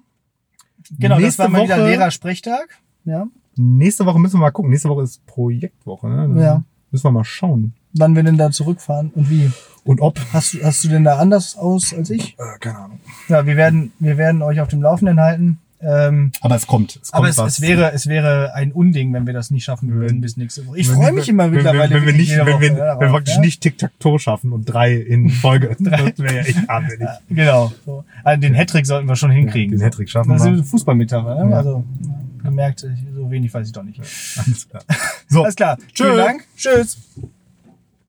Genau, 1.00 1.18
Nächste 1.20 1.44
das 1.44 1.52
war 1.52 1.60
mal 1.60 1.66
wieder 1.66 1.78
Woche- 1.80 1.90
Lehrersprechtag. 1.90 2.80
Ja. 3.06 3.28
Nächste 3.56 4.06
Woche 4.06 4.20
müssen 4.20 4.36
wir 4.36 4.42
mal 4.42 4.52
gucken. 4.52 4.70
Nächste 4.72 4.90
Woche 4.90 5.04
ist 5.04 5.26
Projektwoche. 5.26 6.08
Ne? 6.10 6.16
Dann 6.18 6.38
Ja. 6.40 6.64
Müssen 6.92 7.04
wir 7.06 7.12
mal 7.12 7.24
schauen. 7.24 7.74
Wann 7.98 8.16
wir 8.16 8.24
denn 8.24 8.38
da 8.38 8.52
zurückfahren 8.52 9.12
und 9.16 9.30
wie? 9.30 9.52
Und 9.84 10.02
ob. 10.02 10.20
Hast 10.34 10.54
du, 10.54 10.64
hast 10.64 10.84
du 10.84 10.88
denn 10.90 11.04
da 11.04 11.18
anders 11.18 11.56
aus 11.58 11.94
als 11.94 12.10
ich? 12.10 12.36
Äh, 12.40 12.60
keine 12.60 12.78
Ahnung. 12.80 13.00
Ja, 13.30 13.46
wir 13.46 13.56
werden, 13.56 13.94
wir 14.00 14.18
werden 14.18 14.42
euch 14.42 14.60
auf 14.60 14.68
dem 14.68 14.82
Laufenden 14.82 15.20
halten. 15.20 15.60
Ähm, 15.82 16.32
Aber 16.42 16.56
es 16.56 16.66
kommt. 16.66 17.00
Es 17.02 17.12
kommt 17.12 17.20
aber 17.20 17.30
es, 17.30 17.38
was. 17.38 17.54
es 17.54 17.62
wäre, 17.62 17.92
es 17.92 18.08
wäre 18.08 18.54
ein 18.56 18.72
Unding, 18.72 19.14
wenn 19.14 19.28
wir 19.28 19.34
das 19.34 19.52
nicht 19.52 19.64
schaffen 19.66 19.92
würden 19.94 20.20
bis 20.22 20.36
nächste 20.38 20.66
Woche. 20.66 20.80
Ich 20.80 20.90
Wenn 20.90 20.96
freue 20.96 21.12
mich 21.12 21.30
immer 21.30 21.44
wenn, 21.46 21.52
mittlerweile. 21.52 21.94
Wenn, 21.94 22.02
wenn 22.02 22.06
wir 22.08 22.14
nicht, 22.14 22.32
wenn 22.32 22.48
ja, 22.48 22.60
wenn 22.60 22.76
wir 22.78 23.12
wirklich 23.14 23.36
ja? 23.36 23.42
nicht 23.42 23.62
Tic-Tac-Toe 23.62 24.18
schaffen 24.18 24.52
und 24.54 24.66
drei 24.66 24.94
in 24.96 25.30
Folge. 25.42 25.76
das 25.80 26.18
wäre 26.18 26.36
ja 26.38 26.42
echt 26.42 26.68
armselig. 26.70 27.08
Genau. 27.30 27.72
So. 27.86 28.04
Also 28.24 28.42
den 28.42 28.56
Hattrick 28.56 28.88
sollten 28.88 29.08
wir 29.08 29.16
schon 29.16 29.30
hinkriegen. 29.32 29.78
den 29.78 29.84
Hattrick 29.86 30.10
schaffen 30.10 30.32
Das 30.32 30.44
wir. 30.44 30.52
ist 30.54 30.58
eine 30.60 30.64
Fußballmetapher, 30.64 31.44
ne? 31.44 31.52
Ja. 31.52 31.58
Also, 31.58 31.84
gemerkt, 32.42 32.80
so 32.80 33.30
wenig 33.30 33.54
weiß 33.54 33.68
ich 33.68 33.74
doch 33.74 33.84
nicht. 33.84 34.00
Alles 34.00 34.68
klar. 34.68 34.82
So. 35.28 35.44
Alles 35.44 35.56
klar. 35.56 35.78
Tschö. 35.94 36.06
Vielen 36.06 36.18
Dank. 36.18 36.48
Tschüss. 36.58 36.98